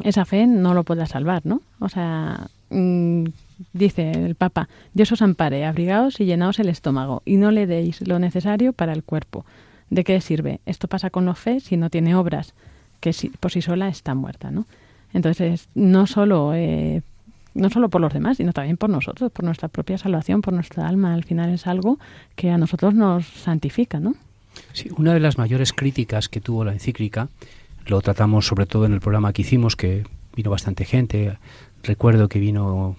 Esa 0.05 0.25
fe 0.25 0.47
no 0.47 0.73
lo 0.73 0.85
puede 0.85 1.05
salvar, 1.07 1.45
¿no? 1.45 1.63
O 1.81 1.89
sea, 1.89 2.47
mm, 2.71 3.25
dice 3.73 4.13
el 4.13 4.37
Papa, 4.37 4.69
Dios 4.95 5.11
os 5.11 5.21
ampare, 5.21 5.65
abrigaos 5.65 6.21
y 6.21 6.27
llenaos 6.27 6.61
el 6.61 6.69
estómago, 6.69 7.23
y 7.25 7.39
no 7.39 7.51
le 7.51 7.67
deis 7.67 8.07
lo 8.07 8.21
necesario 8.21 8.73
para 8.73 8.93
el 8.93 9.03
cuerpo. 9.03 9.45
¿De 9.91 10.05
qué 10.05 10.21
sirve? 10.21 10.61
Esto 10.65 10.87
pasa 10.87 11.11
con 11.11 11.27
la 11.27 11.35
fe 11.35 11.59
si 11.59 11.77
no 11.77 11.91
tiene 11.91 12.15
obras, 12.15 12.55
que 13.01 13.13
por 13.41 13.51
sí 13.51 13.61
sola 13.63 13.89
está 13.89 14.15
muerta, 14.15 14.53
¿no? 14.53 14.67
Entonces, 15.13 15.69
no 15.75 16.07
solo, 16.07 16.55
eh, 16.55 17.03
no 17.55 17.69
solo 17.71 17.89
por 17.89 18.01
los 18.01 18.13
demás, 18.13 18.37
sino 18.37 18.53
también 18.53 18.77
por 18.77 18.91
nosotros, 18.91 19.33
por 19.33 19.45
nuestra 19.45 19.67
propia 19.67 19.99
salvación, 19.99 20.41
por 20.41 20.55
nuestra 20.55 20.87
alma. 20.87 21.15
Al 21.15 21.25
final 21.25 21.51
es 21.51 21.67
algo 21.67 21.99
que 22.37 22.49
a 22.53 22.59
nosotros 22.59 22.95
nos 22.95 23.27
santifica, 23.27 23.99
¿no? 23.99 24.15
Sí, 24.73 24.91
una 24.97 25.15
de 25.15 25.21
las 25.21 25.39
mayores 25.39 25.73
críticas 25.73 26.29
que 26.29 26.41
tuvo 26.41 26.65
la 26.65 26.73
encíclica, 26.73 27.29
lo 27.87 28.01
tratamos 28.01 28.47
sobre 28.47 28.67
todo 28.67 28.87
en 28.87 28.93
el 28.93 29.01
programa 29.01 29.33
que 29.33 29.43
hicimos, 29.43 29.77
que 29.77 30.05
vino 30.35 30.51
bastante 30.51 30.85
gente. 30.85 31.39
Recuerdo 31.83 32.29
que 32.29 32.39
vino 32.39 32.97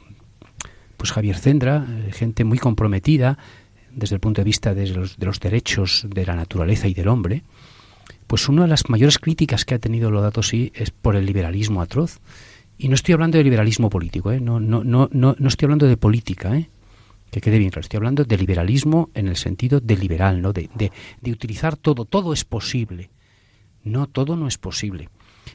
pues 0.98 1.12
Javier 1.12 1.38
Cendra, 1.38 1.86
eh, 1.88 2.12
gente 2.12 2.43
muy 2.43 2.58
comprometida 2.58 3.38
desde 3.91 4.15
el 4.15 4.20
punto 4.20 4.41
de 4.41 4.46
vista 4.46 4.74
de 4.74 4.88
los, 4.88 5.17
de 5.17 5.26
los 5.26 5.39
derechos 5.39 6.06
de 6.10 6.26
la 6.26 6.36
naturaleza 6.36 6.88
y 6.88 6.93
del 6.93 7.08
hombre. 7.08 7.43
Pues 8.26 8.50
una 8.50 8.63
de 8.63 8.67
las 8.67 8.89
mayores 8.89 9.20
críticas 9.20 9.63
que 9.63 9.76
ha 9.76 9.80
tenido 9.80 10.12
Lodato 10.12 10.43
sí 10.43 10.72
es 10.76 10.91
por 10.91 11.15
el 11.15 11.26
liberalismo 11.26 11.82
atroz. 11.82 12.20
Y 12.78 12.89
no 12.89 12.96
estoy 12.96 13.13
hablando 13.13 13.38
de 13.38 13.43
liberalismo 13.43 13.89
político, 13.89 14.32
¿eh? 14.32 14.39
no, 14.39 14.60
no, 14.60 14.84
no, 14.84 15.10
no, 15.12 15.36
no 15.39 15.48
estoy 15.48 15.65
hablando 15.65 15.88
de 15.88 15.98
política, 15.98 16.56
¿eh? 16.56 16.70
Que 17.31 17.41
quede 17.41 17.59
bien 17.59 17.71
estoy 17.75 17.97
hablando 17.97 18.23
de 18.23 18.37
liberalismo 18.37 19.09
en 19.13 19.27
el 19.27 19.35
sentido 19.35 19.79
de 19.79 19.97
liberal, 19.97 20.41
¿no? 20.41 20.53
De, 20.53 20.69
de, 20.75 20.91
de, 21.21 21.31
utilizar 21.31 21.75
todo, 21.75 22.05
todo 22.05 22.33
es 22.33 22.45
posible. 22.45 23.09
No, 23.83 24.07
todo 24.07 24.35
no 24.35 24.47
es 24.47 24.57
posible. 24.57 25.09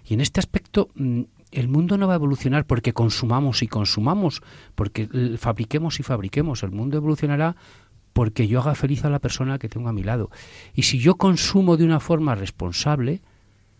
Y 0.06 0.14
en 0.14 0.20
este 0.20 0.40
aspecto, 0.40 0.88
mm, 0.94 1.22
el 1.50 1.68
mundo 1.68 1.98
no 1.98 2.06
va 2.06 2.14
a 2.14 2.16
evolucionar 2.16 2.66
porque 2.66 2.92
consumamos 2.92 3.62
y 3.62 3.68
consumamos, 3.68 4.42
porque 4.74 5.08
fabriquemos 5.38 6.00
y 6.00 6.02
fabriquemos. 6.02 6.62
El 6.62 6.70
mundo 6.70 6.96
evolucionará 6.96 7.56
porque 8.12 8.46
yo 8.46 8.60
haga 8.60 8.74
feliz 8.74 9.04
a 9.04 9.10
la 9.10 9.18
persona 9.18 9.58
que 9.58 9.68
tengo 9.68 9.88
a 9.88 9.92
mi 9.92 10.02
lado. 10.02 10.30
Y 10.74 10.82
si 10.82 10.98
yo 10.98 11.16
consumo 11.16 11.76
de 11.76 11.84
una 11.84 12.00
forma 12.00 12.34
responsable, 12.34 13.22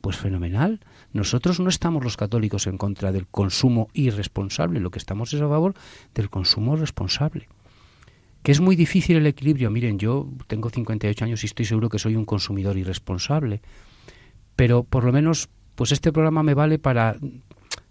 pues 0.01 0.17
fenomenal. 0.17 0.81
Nosotros 1.13 1.61
no 1.61 1.69
estamos 1.69 2.03
los 2.03 2.17
católicos 2.17 2.67
en 2.67 2.77
contra 2.77 3.13
del 3.13 3.27
consumo 3.27 3.89
irresponsable, 3.93 4.81
lo 4.81 4.91
que 4.91 4.99
estamos 4.99 5.33
es 5.33 5.41
a 5.41 5.49
favor 5.49 5.75
del 6.15 6.29
consumo 6.29 6.77
responsable 6.77 7.49
que 8.43 8.53
es 8.53 8.61
muy 8.61 8.77
difícil 8.77 9.17
el 9.17 9.27
equilibrio. 9.27 9.71
Miren, 9.71 9.99
yo 9.99 10.29
tengo 10.47 10.71
58 10.71 11.25
años 11.25 11.43
y 11.43 11.47
estoy 11.47 11.65
seguro 11.65 11.89
que 11.89 11.99
soy 11.99 12.17
un 12.17 12.25
consumidor 12.25 12.77
irresponsable, 12.77 13.63
pero 14.57 14.83
por 14.85 15.05
lo 15.05 15.13
menos, 15.13 15.49
pues 15.75 15.93
este 15.93 16.13
programa 16.13 16.43
me 16.43 16.55
vale 16.55 16.79
para 16.79 17.17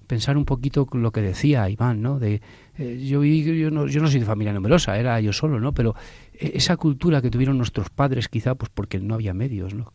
pensar 0.07 0.35
un 0.37 0.43
poquito 0.43 0.87
lo 0.91 1.11
que 1.11 1.21
decía 1.21 1.69
Iván, 1.69 2.01
¿no? 2.01 2.19
De, 2.19 2.41
eh, 2.77 3.01
yo, 3.01 3.23
yo, 3.23 3.71
no, 3.71 3.87
yo 3.87 4.01
no 4.01 4.09
soy 4.09 4.19
de 4.19 4.25
familia 4.25 4.51
numerosa, 4.51 4.97
era 4.97 5.19
yo 5.21 5.31
solo, 5.31 5.59
¿no? 5.59 5.73
Pero 5.73 5.95
eh, 6.33 6.51
esa 6.55 6.75
cultura 6.75 7.21
que 7.21 7.29
tuvieron 7.29 7.57
nuestros 7.57 7.89
padres, 7.89 8.27
quizá, 8.27 8.55
pues 8.55 8.69
porque 8.73 8.99
no 8.99 9.13
había 9.13 9.33
medios, 9.33 9.73
¿no? 9.73 9.93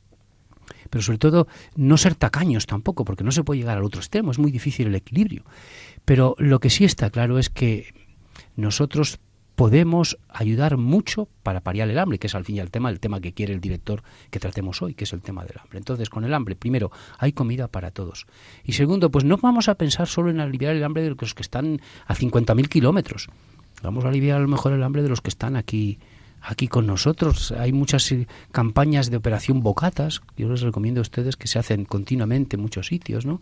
Pero 0.89 1.03
sobre 1.03 1.19
todo, 1.19 1.49
no 1.75 1.99
ser 1.99 2.15
tacaños 2.15 2.67
tampoco, 2.67 3.05
porque 3.05 3.25
no 3.25 3.31
se 3.31 3.45
puede 3.45 3.61
llegar 3.61 3.77
al 3.77 3.85
otro 3.85 4.01
extremo, 4.01 4.31
es 4.31 4.39
muy 4.39 4.51
difícil 4.51 4.87
el 4.87 4.95
equilibrio. 4.95 5.45
Pero 6.07 6.35
lo 6.39 6.61
que 6.61 6.71
sí 6.71 6.85
está 6.85 7.11
claro 7.11 7.39
es 7.39 7.51
que 7.51 7.93
nosotros 8.57 9.21
podemos 9.57 10.19
ayudar 10.29 10.77
mucho 10.77 11.29
para 11.43 11.63
paliar 11.63 11.89
el 11.89 11.99
hambre, 11.99 12.19
que 12.19 12.29
es 12.29 12.35
al 12.35 12.45
fin 12.45 12.57
y 12.57 12.61
al 12.61 12.71
tema, 12.71 12.91
el 12.91 13.01
tema 13.01 13.21
que 13.21 13.33
quiere 13.33 13.55
el 13.55 13.61
director 13.61 14.03
que 14.31 14.39
tratemos 14.39 14.83
hoy, 14.83 14.95
que 14.95 15.05
es 15.05 15.13
el 15.13 15.23
tema 15.23 15.45
del 15.45 15.59
hambre. 15.59 15.79
Entonces, 15.79 16.11
con 16.11 16.25
el 16.25 16.35
hambre, 16.35 16.55
primero, 16.55 16.93
hay 17.19 17.33
comida 17.33 17.67
para 17.67 17.91
todos. 17.91 18.27
Y 18.65 18.73
segundo, 18.73 19.11
pues 19.11 19.25
no 19.25 19.39
vamos 19.39 19.69
a 19.69 19.75
pensar 19.75 20.07
solo 20.07 20.31
en 20.31 20.41
aliviar 20.41 20.77
el 20.77 20.85
hambre 20.85 21.03
de 21.03 21.11
los 21.11 21.35
que 21.35 21.43
están 21.43 21.81
a 22.07 22.15
50.000 22.15 22.69
kilómetros. 22.69 23.29
Vamos 23.83 24.05
a 24.05 24.09
aliviar 24.09 24.37
a 24.37 24.41
lo 24.41 24.49
mejor 24.49 24.73
el 24.73 24.83
hambre 24.83 25.03
de 25.03 25.09
los 25.09 25.23
que 25.23 25.31
están 25.31 25.57
aquí 25.57 25.99
aquí 26.43 26.69
con 26.69 26.87
nosotros. 26.87 27.53
Hay 27.53 27.73
muchas 27.73 28.11
eh, 28.13 28.27
campañas 28.53 29.11
de 29.11 29.17
operación 29.17 29.63
bocatas, 29.63 30.23
yo 30.37 30.49
les 30.49 30.61
recomiendo 30.61 31.01
a 31.01 31.03
ustedes 31.03 31.37
que 31.37 31.49
se 31.49 31.59
hacen 31.59 31.85
continuamente 31.85 32.57
en 32.57 32.63
muchos 32.63 32.87
sitios, 32.87 33.27
¿no? 33.27 33.41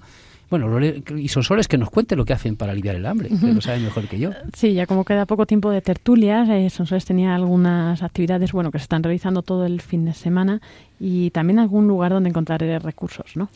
Bueno, 0.51 0.79
y 1.17 1.29
Sonsoles 1.29 1.69
que 1.69 1.79
nos 1.79 1.91
cuente 1.91 2.17
lo 2.17 2.25
que 2.25 2.35
hacen 2.35 2.55
para 2.55 2.73
aliviar 2.73 2.97
el 2.97 3.07
hambre, 3.07 3.31
que 3.31 3.53
lo 3.53 3.61
sabe 3.61 3.81
mejor 3.81 4.07
que 4.09 4.19
yo. 4.19 4.31
Sí, 4.55 4.75
ya 4.75 4.87
como 4.87 5.05
queda 5.05 5.27
poco 5.27 5.47
tiempo 5.47 5.71
de 5.71 5.81
tertulias, 5.81 6.49
eh, 6.49 6.69
Sonsoles 6.71 7.05
tenía 7.05 7.35
algunas 7.35 8.03
actividades 8.03 8.53
bueno 8.53 8.71
que 8.71 8.79
se 8.79 8.85
están 8.85 9.03
realizando 9.03 9.43
todo 9.43 9.65
el 9.65 9.81
fin 9.81 10.05
de 10.05 10.13
semana 10.13 10.61
y 11.01 11.31
también 11.31 11.59
algún 11.59 11.89
lugar 11.89 12.13
donde 12.13 12.29
encontrar 12.29 12.61
recursos, 12.61 13.37
¿no? 13.37 13.49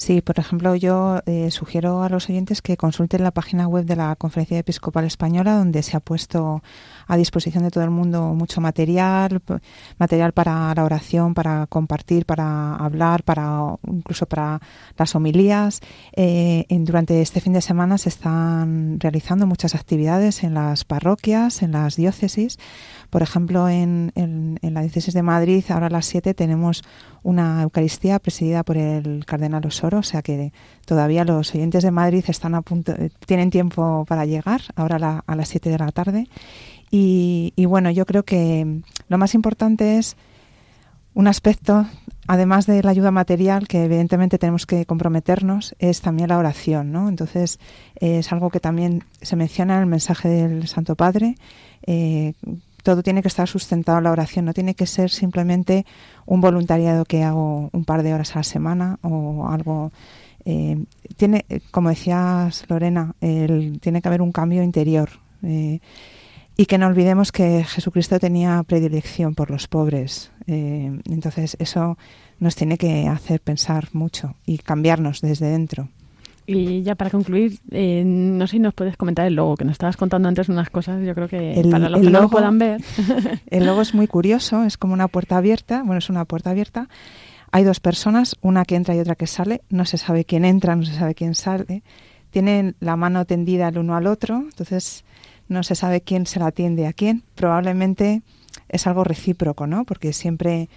Sí, 0.00 0.22
por 0.22 0.38
ejemplo, 0.38 0.74
yo 0.76 1.20
eh, 1.26 1.50
sugiero 1.50 2.02
a 2.02 2.08
los 2.08 2.30
oyentes 2.30 2.62
que 2.62 2.78
consulten 2.78 3.22
la 3.22 3.32
página 3.32 3.68
web 3.68 3.84
de 3.84 3.96
la 3.96 4.16
Conferencia 4.16 4.58
Episcopal 4.58 5.04
Española, 5.04 5.58
donde 5.58 5.82
se 5.82 5.94
ha 5.94 6.00
puesto 6.00 6.62
a 7.10 7.16
disposición 7.16 7.64
de 7.64 7.72
todo 7.72 7.82
el 7.82 7.90
mundo 7.90 8.34
mucho 8.34 8.60
material, 8.60 9.42
material 9.98 10.32
para 10.32 10.72
la 10.72 10.84
oración, 10.84 11.34
para 11.34 11.66
compartir, 11.66 12.24
para 12.24 12.76
hablar, 12.76 13.24
para 13.24 13.76
incluso 13.88 14.26
para 14.26 14.60
las 14.96 15.16
homilías. 15.16 15.80
Eh, 16.14 16.66
durante 16.70 17.20
este 17.20 17.40
fin 17.40 17.52
de 17.52 17.62
semana 17.62 17.98
se 17.98 18.10
están 18.10 19.00
realizando 19.00 19.48
muchas 19.48 19.74
actividades 19.74 20.44
en 20.44 20.54
las 20.54 20.84
parroquias, 20.84 21.62
en 21.62 21.72
las 21.72 21.96
diócesis. 21.96 22.58
Por 23.10 23.22
ejemplo, 23.22 23.68
en, 23.68 24.12
la 24.62 24.82
diócesis 24.82 25.12
de 25.12 25.22
Madrid, 25.22 25.64
ahora 25.70 25.88
a 25.88 25.90
las 25.90 26.06
7 26.06 26.32
tenemos 26.32 26.84
una 27.24 27.62
Eucaristía 27.62 28.20
presidida 28.20 28.62
por 28.62 28.76
el 28.76 29.24
cardenal 29.26 29.66
Osoro, 29.66 29.98
o 29.98 30.02
sea 30.04 30.22
que 30.22 30.52
todavía 30.86 31.24
los 31.24 31.52
oyentes 31.52 31.82
de 31.82 31.90
Madrid 31.90 32.24
están 32.28 32.54
a 32.54 32.62
punto, 32.62 32.94
tienen 33.26 33.50
tiempo 33.50 34.04
para 34.06 34.26
llegar, 34.26 34.62
ahora 34.76 35.24
a, 35.26 35.36
las 35.36 35.48
7 35.48 35.70
de 35.70 35.78
la 35.78 35.90
tarde. 35.90 36.28
Y, 36.90 37.52
bueno, 37.66 37.90
yo 37.90 38.04
creo 38.04 38.24
que 38.24 38.82
lo 39.08 39.18
más 39.18 39.34
importante 39.34 39.98
es 39.98 40.16
un 41.14 41.28
aspecto, 41.28 41.86
además 42.26 42.66
de 42.66 42.82
la 42.82 42.90
ayuda 42.90 43.10
material, 43.10 43.68
que 43.68 43.84
evidentemente 43.84 44.38
tenemos 44.38 44.66
que 44.66 44.86
comprometernos, 44.86 45.76
es 45.78 46.00
también 46.00 46.28
la 46.28 46.38
oración, 46.38 46.90
¿no? 46.92 47.08
Entonces, 47.08 47.60
es 47.96 48.32
algo 48.32 48.50
que 48.50 48.60
también 48.60 49.04
se 49.22 49.36
menciona 49.36 49.76
en 49.76 49.80
el 49.80 49.86
mensaje 49.86 50.28
del 50.28 50.66
Santo 50.66 50.96
Padre, 50.96 51.36
eh, 51.86 52.32
todo 52.82 53.02
tiene 53.02 53.22
que 53.22 53.28
estar 53.28 53.46
sustentado 53.46 53.98
en 53.98 54.04
la 54.04 54.12
oración, 54.12 54.44
no 54.44 54.54
tiene 54.54 54.74
que 54.74 54.86
ser 54.86 55.10
simplemente 55.10 55.84
un 56.26 56.40
voluntariado 56.40 57.04
que 57.04 57.22
hago 57.22 57.68
un 57.72 57.84
par 57.84 58.02
de 58.02 58.14
horas 58.14 58.34
a 58.34 58.40
la 58.40 58.44
semana 58.44 58.98
o 59.02 59.48
algo. 59.48 59.92
Eh, 60.46 60.82
tiene, 61.16 61.44
como 61.70 61.90
decías 61.90 62.64
Lorena, 62.68 63.14
tiene 63.20 64.00
que 64.00 64.08
haber 64.08 64.22
un 64.22 64.32
cambio 64.32 64.62
interior 64.62 65.10
eh, 65.42 65.80
y 66.60 66.66
que 66.66 66.76
no 66.76 66.88
olvidemos 66.88 67.32
que 67.32 67.64
Jesucristo 67.64 68.20
tenía 68.20 68.62
predilección 68.64 69.34
por 69.34 69.50
los 69.50 69.66
pobres. 69.66 70.30
Eh, 70.46 70.92
entonces 71.06 71.56
eso 71.58 71.96
nos 72.38 72.54
tiene 72.54 72.76
que 72.76 73.08
hacer 73.08 73.40
pensar 73.40 73.88
mucho 73.94 74.34
y 74.44 74.58
cambiarnos 74.58 75.22
desde 75.22 75.46
dentro. 75.46 75.88
Y 76.44 76.82
ya 76.82 76.96
para 76.96 77.08
concluir, 77.08 77.58
eh, 77.70 78.02
no 78.04 78.46
sé 78.46 78.50
si 78.50 78.58
nos 78.58 78.74
puedes 78.74 78.98
comentar 78.98 79.26
el 79.26 79.36
logo, 79.36 79.56
que 79.56 79.64
nos 79.64 79.72
estabas 79.72 79.96
contando 79.96 80.28
antes 80.28 80.50
unas 80.50 80.68
cosas, 80.68 81.02
yo 81.02 81.14
creo 81.14 81.28
que 81.28 81.66
para 81.70 81.88
los 81.88 82.02
que 82.02 82.10
no 82.10 82.20
lo 82.20 82.28
puedan 82.28 82.58
ver. 82.58 82.82
El 83.50 83.64
logo 83.64 83.80
es 83.80 83.94
muy 83.94 84.06
curioso, 84.06 84.62
es 84.64 84.76
como 84.76 84.92
una 84.92 85.08
puerta 85.08 85.38
abierta, 85.38 85.82
bueno, 85.82 85.96
es 85.96 86.10
una 86.10 86.26
puerta 86.26 86.50
abierta. 86.50 86.90
Hay 87.52 87.64
dos 87.64 87.80
personas, 87.80 88.36
una 88.42 88.66
que 88.66 88.76
entra 88.76 88.94
y 88.94 88.98
otra 88.98 89.14
que 89.14 89.26
sale, 89.26 89.62
no 89.70 89.86
se 89.86 89.96
sabe 89.96 90.26
quién 90.26 90.44
entra, 90.44 90.76
no 90.76 90.84
se 90.84 90.92
sabe 90.92 91.14
quién 91.14 91.34
sale. 91.34 91.82
Tienen 92.28 92.76
la 92.80 92.96
mano 92.96 93.24
tendida 93.24 93.68
el 93.68 93.78
uno 93.78 93.96
al 93.96 94.06
otro, 94.06 94.36
entonces 94.36 95.04
no 95.50 95.62
se 95.62 95.74
sabe 95.74 96.00
quién 96.00 96.26
se 96.26 96.38
la 96.38 96.46
atiende 96.46 96.86
a 96.86 96.92
quién. 96.92 97.24
Probablemente 97.34 98.22
es 98.68 98.86
algo 98.86 99.04
recíproco, 99.04 99.66
¿no? 99.66 99.84
Porque 99.84 100.12
siempre 100.12 100.68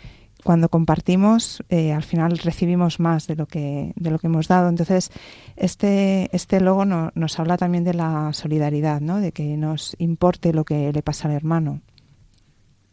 cuando 0.44 0.68
compartimos, 0.68 1.64
eh, 1.70 1.94
al 1.94 2.04
final 2.04 2.38
recibimos 2.38 3.00
más 3.00 3.28
de 3.28 3.36
lo 3.36 3.46
que 3.46 3.94
de 3.96 4.12
lo 4.12 4.20
que 4.20 4.28
hemos 4.28 4.48
dado. 4.48 4.68
Entonces, 4.68 5.10
este 5.56 6.30
este 6.36 6.60
logo 6.60 6.84
nos 6.86 7.40
habla 7.40 7.58
también 7.58 7.84
de 7.84 7.94
la 7.94 8.34
solidaridad, 8.34 9.00
¿no? 9.00 9.20
De 9.20 9.32
que 9.32 9.56
nos 9.56 9.96
importe 10.00 10.54
lo 10.54 10.66
que 10.66 10.92
le 10.92 11.02
pasa 11.02 11.30
al 11.30 11.36
hermano. 11.36 11.82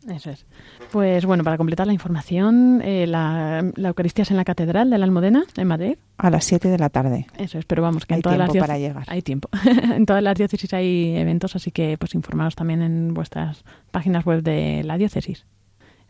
Eso 0.08 0.30
es. 0.30 0.46
Pues 0.90 1.26
bueno, 1.26 1.44
para 1.44 1.58
completar 1.58 1.86
la 1.86 1.92
información, 1.92 2.80
eh, 2.82 3.06
la, 3.06 3.64
Eucaristía 3.76 4.22
es 4.22 4.30
en 4.30 4.36
la 4.38 4.44
Catedral 4.44 4.88
de 4.88 4.98
la 4.98 5.04
Almudena, 5.04 5.44
en 5.56 5.68
Madrid. 5.68 5.98
A 6.16 6.30
las 6.30 6.44
7 6.44 6.68
de 6.68 6.78
la 6.78 6.88
tarde. 6.88 7.26
Eso 7.36 7.58
es, 7.58 7.66
pero 7.66 7.82
vamos, 7.82 8.06
que 8.06 8.14
hay 8.14 8.18
en 8.18 8.22
todas 8.22 8.38
tiempo 8.38 8.54
las 8.54 8.66
para 8.66 8.78
llegar. 8.78 9.04
Hay 9.08 9.22
tiempo. 9.22 9.48
en 9.94 10.06
todas 10.06 10.22
las 10.22 10.36
diócesis 10.36 10.72
hay 10.72 11.16
eventos, 11.16 11.54
así 11.54 11.70
que 11.70 11.96
pues 11.98 12.14
informaros 12.14 12.56
también 12.56 12.82
en 12.82 13.12
vuestras 13.12 13.64
páginas 13.90 14.24
web 14.24 14.42
de 14.42 14.82
la 14.84 14.96
diócesis. 14.96 15.44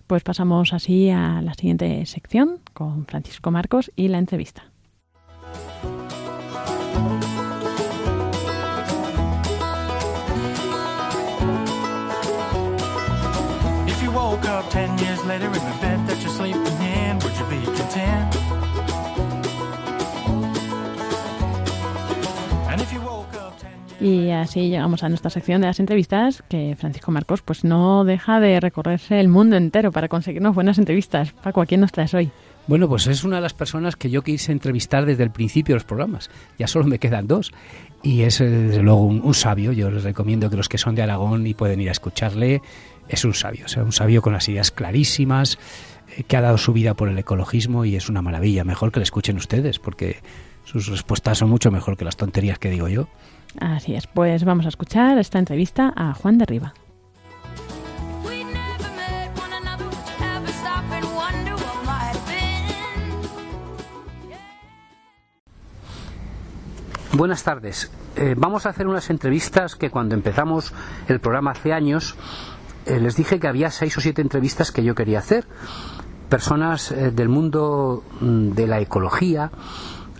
Pues 0.06 0.22
pasamos 0.22 0.72
así 0.72 1.10
a 1.10 1.40
la 1.42 1.54
siguiente 1.54 2.04
sección 2.06 2.58
con 2.72 3.06
Francisco 3.06 3.50
Marcos 3.50 3.92
y 3.96 4.08
la 4.08 4.18
entrevista. 4.18 4.69
Woke 14.40 14.48
up 14.48 14.70
10 14.70 14.98
years 14.98 15.24
later 15.26 15.46
in 15.46 15.52
the 15.52 15.76
bed 15.80 15.98
that 16.06 16.20
you're 16.22 16.32
sleeping 16.32 16.60
in, 16.82 17.18
would 17.18 17.36
you 17.38 17.46
be 17.48 17.64
content? 17.76 18.36
Y 24.00 24.30
así 24.30 24.70
llegamos 24.70 25.02
a 25.04 25.10
nuestra 25.10 25.28
sección 25.28 25.60
de 25.60 25.66
las 25.66 25.78
entrevistas, 25.78 26.42
que 26.48 26.74
Francisco 26.78 27.12
Marcos 27.12 27.42
pues 27.42 27.64
no 27.64 28.04
deja 28.04 28.40
de 28.40 28.58
recorrerse 28.58 29.20
el 29.20 29.28
mundo 29.28 29.56
entero 29.56 29.92
para 29.92 30.08
conseguirnos 30.08 30.54
buenas 30.54 30.78
entrevistas. 30.78 31.32
Paco, 31.32 31.60
¿a 31.60 31.66
quién 31.66 31.82
nos 31.82 31.92
traes 31.92 32.14
hoy? 32.14 32.30
Bueno, 32.66 32.88
pues 32.88 33.06
es 33.08 33.24
una 33.24 33.36
de 33.36 33.42
las 33.42 33.52
personas 33.52 33.96
que 33.96 34.08
yo 34.08 34.22
quise 34.22 34.52
entrevistar 34.52 35.04
desde 35.04 35.22
el 35.22 35.30
principio 35.30 35.74
de 35.74 35.80
los 35.80 35.84
programas. 35.84 36.30
Ya 36.58 36.66
solo 36.66 36.86
me 36.86 36.98
quedan 36.98 37.26
dos. 37.26 37.52
Y 38.02 38.22
es, 38.22 38.38
desde 38.38 38.82
luego, 38.82 39.04
un, 39.04 39.34
sabio. 39.34 39.72
Yo 39.72 39.90
les 39.90 40.04
recomiendo 40.04 40.48
que 40.48 40.56
los 40.56 40.68
que 40.68 40.78
son 40.78 40.94
de 40.94 41.02
Aragón 41.02 41.46
y 41.46 41.52
pueden 41.52 41.80
ir 41.80 41.90
a 41.90 41.92
escucharle, 41.92 42.62
es 43.10 43.24
un 43.24 43.34
sabio. 43.34 43.66
O 43.66 43.68
sea, 43.68 43.82
un 43.82 43.92
sabio 43.92 44.22
con 44.22 44.32
las 44.32 44.48
ideas 44.48 44.70
clarísimas, 44.70 45.58
eh, 46.16 46.22
que 46.24 46.36
ha 46.36 46.40
dado 46.40 46.58
su 46.58 46.72
vida 46.72 46.94
por 46.94 47.08
el 47.08 47.18
ecologismo 47.18 47.84
y 47.84 47.96
es 47.96 48.08
una 48.08 48.22
maravilla. 48.22 48.64
Mejor 48.64 48.92
que 48.92 49.00
le 49.00 49.04
escuchen 49.04 49.36
ustedes, 49.36 49.78
porque 49.78 50.22
sus 50.64 50.86
respuestas 50.86 51.38
son 51.38 51.50
mucho 51.50 51.70
mejor 51.70 51.96
que 51.96 52.04
las 52.04 52.16
tonterías 52.16 52.58
que 52.58 52.70
digo 52.70 52.88
yo. 52.88 53.08
Así 53.58 53.94
es, 53.94 54.06
pues 54.06 54.44
vamos 54.44 54.66
a 54.66 54.68
escuchar 54.68 55.18
esta 55.18 55.38
entrevista 55.38 55.92
a 55.96 56.14
Juan 56.14 56.38
de 56.38 56.46
Riva. 56.46 56.74
Buenas 67.12 67.42
tardes. 67.42 67.90
Eh, 68.16 68.34
vamos 68.36 68.66
a 68.66 68.68
hacer 68.70 68.86
unas 68.86 69.10
entrevistas 69.10 69.74
que 69.74 69.90
cuando 69.90 70.14
empezamos 70.14 70.72
el 71.08 71.20
programa 71.20 71.50
hace 71.50 71.72
años 71.72 72.16
les 72.98 73.14
dije 73.14 73.38
que 73.38 73.46
había 73.46 73.70
seis 73.70 73.96
o 73.96 74.00
siete 74.00 74.22
entrevistas 74.22 74.72
que 74.72 74.82
yo 74.82 74.94
quería 74.94 75.18
hacer. 75.20 75.46
Personas 76.28 76.90
eh, 76.90 77.10
del 77.10 77.28
mundo 77.28 78.02
mm, 78.20 78.50
de 78.50 78.66
la 78.66 78.80
ecología, 78.80 79.50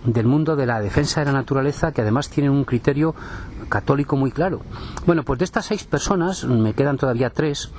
del 0.05 0.25
mundo 0.25 0.55
de 0.55 0.65
la 0.65 0.79
defensa 0.79 1.21
de 1.21 1.25
la 1.25 1.33
naturaleza 1.33 1.91
que 1.91 2.01
además 2.01 2.29
tienen 2.29 2.51
un 2.51 2.63
criterio 2.63 3.15
católico 3.69 4.15
muy 4.15 4.31
claro. 4.31 4.61
Bueno, 5.05 5.23
pues 5.23 5.39
de 5.39 5.45
estas 5.45 5.65
seis 5.65 5.83
personas 5.83 6.43
me 6.45 6.73
quedan 6.73 6.97
todavía 6.97 7.29
tres 7.29 7.71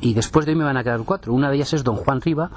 y 0.00 0.14
después 0.14 0.44
de 0.44 0.52
hoy 0.52 0.58
me 0.58 0.64
van 0.64 0.76
a 0.76 0.84
quedar 0.84 1.02
cuatro. 1.04 1.32
Una 1.32 1.48
de 1.48 1.56
ellas 1.56 1.72
es 1.72 1.84
don 1.84 1.96
Juan 1.96 2.20
Riva. 2.20 2.50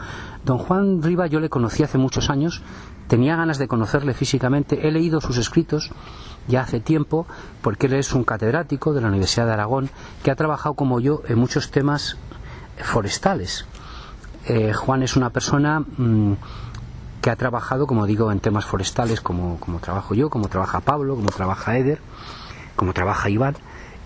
Don 0.44 0.58
Juan 0.58 1.02
Riva 1.02 1.28
yo 1.28 1.40
le 1.40 1.50
conocí 1.50 1.84
hace 1.84 1.98
muchos 1.98 2.30
años, 2.30 2.62
tenía 3.08 3.36
ganas 3.36 3.58
de 3.58 3.68
conocerle 3.68 4.14
físicamente, 4.14 4.88
he 4.88 4.92
leído 4.92 5.22
sus 5.22 5.38
escritos 5.38 5.92
ya 6.48 6.62
hace 6.62 6.80
tiempo 6.80 7.26
porque 7.62 7.88
él 7.88 7.94
es 7.94 8.14
un 8.14 8.24
catedrático 8.24 8.94
de 8.94 9.02
la 9.02 9.08
Universidad 9.08 9.46
de 9.46 9.54
Aragón 9.54 9.90
que 10.24 10.32
ha 10.32 10.36
trabajado 10.36 10.76
como 10.76 11.00
yo 11.00 11.22
en 11.28 11.40
muchos 11.40 11.72
temas 11.72 12.18
forestales. 12.78 13.66
Eh, 14.48 14.74
Juan 14.74 15.04
es 15.04 15.16
una 15.16 15.32
persona 15.32 15.80
mm, 15.80 16.34
que 17.22 17.30
ha 17.32 17.36
trabajado, 17.36 17.88
como 17.88 18.06
digo, 18.06 18.32
en 18.32 18.40
temas 18.40 18.66
forestales, 18.66 19.22
como, 19.22 19.60
como 19.60 19.80
trabajo 19.80 20.14
yo, 20.14 20.30
como 20.30 20.48
trabaja 20.48 20.82
Pablo, 20.82 21.16
como 21.16 21.30
trabaja 21.30 21.78
Eder, 21.78 22.00
como 22.76 22.94
trabaja 22.94 23.30
Iván, 23.30 23.56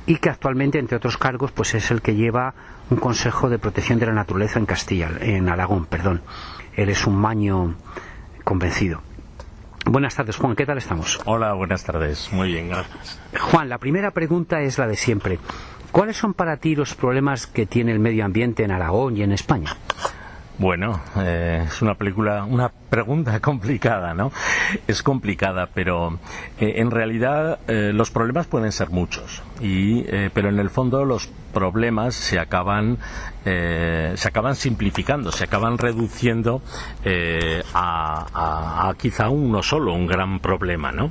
y 0.05 0.15
que 0.15 0.29
actualmente, 0.29 0.79
entre 0.79 0.95
otros 0.95 1.17
cargos, 1.17 1.51
pues 1.51 1.75
es 1.75 1.91
el 1.91 2.01
que 2.01 2.15
lleva 2.15 2.53
un 2.89 2.97
Consejo 2.97 3.49
de 3.49 3.59
Protección 3.59 3.99
de 3.99 4.05
la 4.05 4.13
Naturaleza 4.13 4.57
en 4.57 4.65
Castilla, 4.65 5.11
en 5.19 5.49
Aragón, 5.49 5.85
perdón. 5.85 6.21
Él 6.75 6.89
es 6.89 7.05
un 7.05 7.17
maño 7.17 7.75
convencido. 8.45 9.01
Buenas 9.85 10.15
tardes, 10.15 10.35
Juan, 10.37 10.55
¿qué 10.55 10.65
tal 10.65 10.77
estamos? 10.77 11.19
Hola, 11.25 11.53
buenas 11.53 11.83
tardes, 11.83 12.31
muy 12.31 12.49
bien, 12.49 12.69
gracias. 12.69 13.19
Juan, 13.39 13.69
la 13.69 13.77
primera 13.77 14.11
pregunta 14.11 14.61
es 14.61 14.77
la 14.77 14.87
de 14.87 14.95
siempre. 14.95 15.39
¿Cuáles 15.91 16.17
son 16.17 16.33
para 16.33 16.57
ti 16.57 16.75
los 16.75 16.93
problemas 16.93 17.47
que 17.47 17.65
tiene 17.65 17.91
el 17.91 17.99
medio 17.99 18.23
ambiente 18.23 18.63
en 18.63 18.71
Aragón 18.71 19.17
y 19.17 19.23
en 19.23 19.31
España? 19.31 19.75
Bueno, 20.59 21.01
eh, 21.15 21.63
es 21.65 21.81
una 21.81 21.95
película, 21.95 22.43
una 22.43 22.67
pregunta 22.67 23.39
complicada, 23.41 24.13
¿no? 24.13 24.29
Es 24.87 25.01
complicada, 25.01 25.69
pero 25.73 26.19
eh, 26.59 26.73
en 26.75 26.91
realidad 26.91 27.59
eh, 27.69 27.93
los 27.93 28.11
problemas 28.11 28.45
pueden 28.47 28.73
ser 28.73 28.89
muchos, 28.89 29.41
y, 29.61 30.03
pero 30.33 30.49
en 30.49 30.59
el 30.59 30.69
fondo 30.69 31.05
los 31.05 31.29
problemas 31.53 32.13
se 32.13 32.39
acaban, 32.39 32.97
se 33.43 34.27
acaban 34.27 34.55
simplificando, 34.55 35.31
se 35.31 35.45
acaban 35.45 35.77
reduciendo 35.77 36.61
a, 37.73 38.93
quizá 38.97 39.29
uno 39.29 39.63
solo, 39.63 39.93
un 39.93 40.07
gran 40.07 40.39
problema, 40.39 40.91
¿no? 40.91 41.09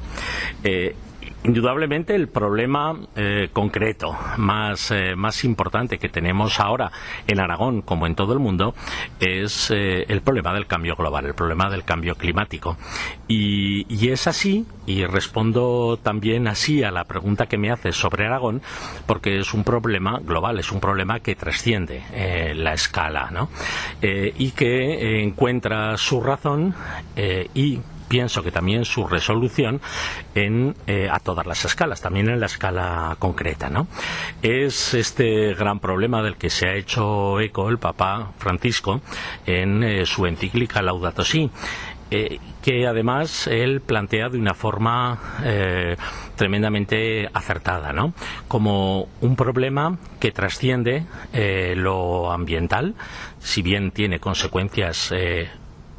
Indudablemente 1.49 2.15
el 2.15 2.29
problema 2.29 2.95
eh, 3.17 3.49
concreto 3.55 4.15
más, 4.37 4.91
eh, 4.91 5.17
más 5.17 5.45
importante 5.45 5.97
que 5.97 6.11
tenemos 6.11 6.61
ahora 6.61 6.93
en 7.27 7.41
Aragón, 7.41 7.81
como 7.81 8.07
en 8.07 8.15
todo 8.15 8.35
el 8.35 8.39
mundo, 8.39 8.75
es 9.19 9.71
eh, 9.71 10.05
el 10.09 10.21
problema 10.21 10.53
del 10.53 10.67
cambio 10.67 10.95
global, 10.95 11.25
el 11.25 11.33
problema 11.33 11.71
del 11.71 11.85
cambio 11.85 12.17
climático. 12.17 12.77
Y, 13.29 13.87
y, 13.89 14.11
es 14.11 14.27
así, 14.27 14.67
y 14.85 15.07
respondo 15.07 15.99
también 16.03 16.49
así 16.49 16.83
a 16.83 16.91
la 16.91 17.05
pregunta 17.05 17.47
que 17.47 17.57
me 17.57 17.71
haces 17.71 17.97
sobre 17.97 18.27
Aragón, 18.27 18.61
porque 19.07 19.39
es 19.39 19.55
un 19.55 19.65
problema 19.65 20.21
global, 20.23 20.59
es 20.59 20.71
un 20.71 20.81
problema 20.81 21.21
que 21.21 21.35
trasciende 21.35 22.03
la 22.57 22.75
escala, 22.75 23.31
¿no? 23.31 23.49
y 24.03 24.51
que 24.51 25.23
encuentra 25.23 25.97
su 25.97 26.21
razón 26.21 26.75
y 27.55 27.81
pienso 28.09 28.43
que 28.43 28.51
también 28.51 28.85
su 28.85 29.07
resolución 29.07 29.81
en, 30.35 30.75
eh, 30.87 31.09
a 31.11 31.21
todas 31.21 31.47
las 31.47 31.65
escalas, 31.65 32.01
también 32.01 32.29
en 32.29 32.41
la 32.41 32.47
escala 32.47 33.17
concreta. 33.19 33.69
¿no? 33.69 33.87
Es 34.43 34.95
este 34.95 35.55
gran 35.55 35.79
problema 35.79 36.23
del 36.23 36.37
que 36.37 36.51
se 36.51 36.69
ha 36.69 36.75
hecho 36.75 37.41
eco 37.41 37.69
el 37.69 37.79
Papa 37.79 38.33
Francisco 38.39 39.01
en 39.47 39.83
eh, 39.83 40.07
su 40.07 40.27
encíclica 40.27 40.83
Laudato 40.83 41.25
Si. 41.25 41.51
Eh, 42.11 42.39
que 42.63 42.87
además 42.87 43.47
él 43.49 43.83
plantea 43.83 44.31
de 44.31 44.39
una 44.39 44.55
forma 44.55 45.19
tremendamente 46.37 47.29
acertada, 47.35 47.93
¿no? 47.93 48.15
Como 48.49 49.09
un 49.21 49.37
problema 49.37 49.99
que 50.19 50.33
trasciende 50.33 51.05
lo 51.77 52.33
ambiental, 52.33 52.95
si 53.41 53.61
bien 53.61 53.91
tiene 53.91 54.21
consecuencias 54.21 55.13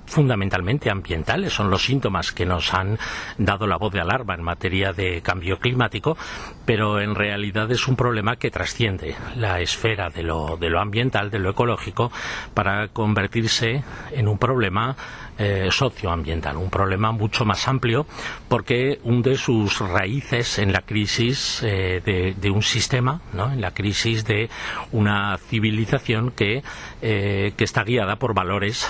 fundamentalmente 0.09 0.89
ambientales, 0.89 1.53
son 1.53 1.69
los 1.69 1.83
síntomas 1.83 2.31
que 2.31 2.45
nos 2.45 2.73
han 2.73 2.97
dado 3.37 3.67
la 3.67 3.77
voz 3.77 3.93
de 3.93 4.01
alarma 4.01 4.33
en 4.33 4.43
materia 4.43 4.91
de 4.91 5.21
cambio 5.21 5.59
climático, 5.59 6.17
pero 6.65 6.99
en 6.99 7.15
realidad 7.15 7.71
es 7.71 7.87
un 7.87 7.95
problema 7.95 8.35
que 8.35 8.51
trasciende 8.51 9.15
la 9.35 9.61
esfera 9.61 10.09
de 10.09 10.23
lo, 10.23 10.57
de 10.57 10.69
lo 10.69 10.79
ambiental, 10.79 11.29
de 11.29 11.39
lo 11.39 11.51
ecológico, 11.51 12.11
para 12.53 12.87
convertirse 12.89 13.83
en 14.11 14.27
un 14.27 14.37
problema 14.37 14.95
eh, 15.41 15.69
socioambiental, 15.71 16.58
un 16.58 16.69
problema 16.69 17.13
mucho 17.13 17.45
más 17.45 17.65
amplio 17.69 18.06
porque 18.49 18.99
hunde 19.04 19.38
sus 19.38 19.80
raíces 19.80 20.60
en 20.60 20.73
la 20.73 20.82
crisis 20.82 21.62
eh, 21.63 22.34
de, 22.36 22.52
un 22.52 22.62
sistema, 22.62 23.21
¿no? 23.32 23.49
en 23.49 23.62
la 23.62 23.71
crisis 23.71 24.25
de 24.25 24.49
una 24.91 25.38
civilización 25.38 26.32
que, 26.32 26.62
eh, 27.02 27.54
que 27.56 27.63
está 27.63 27.86
guiada 27.86 28.17
por 28.17 28.34
valores, 28.34 28.89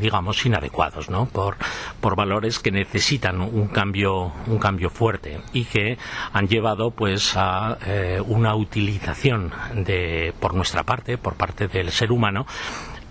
digamos, 0.00 0.44
inadecuados, 0.44 1.08
¿no? 1.08 1.26
por, 1.26 1.56
por 1.98 2.14
valores 2.14 2.58
que 2.58 2.70
necesitan 2.70 3.40
un 3.40 3.68
cambio, 3.68 4.32
un 4.46 4.58
cambio 4.58 4.90
fuerte 4.90 5.40
y 5.54 5.64
que 5.64 5.96
han 6.34 6.46
llevado 6.46 6.90
pues 6.90 7.36
a 7.36 7.78
una 8.26 8.54
utilización 8.54 9.50
de, 9.74 10.34
por 10.38 10.52
nuestra 10.52 10.82
parte, 10.82 11.16
por 11.16 11.36
parte 11.36 11.68
del 11.68 11.90
ser 11.90 12.12
humano, 12.12 12.46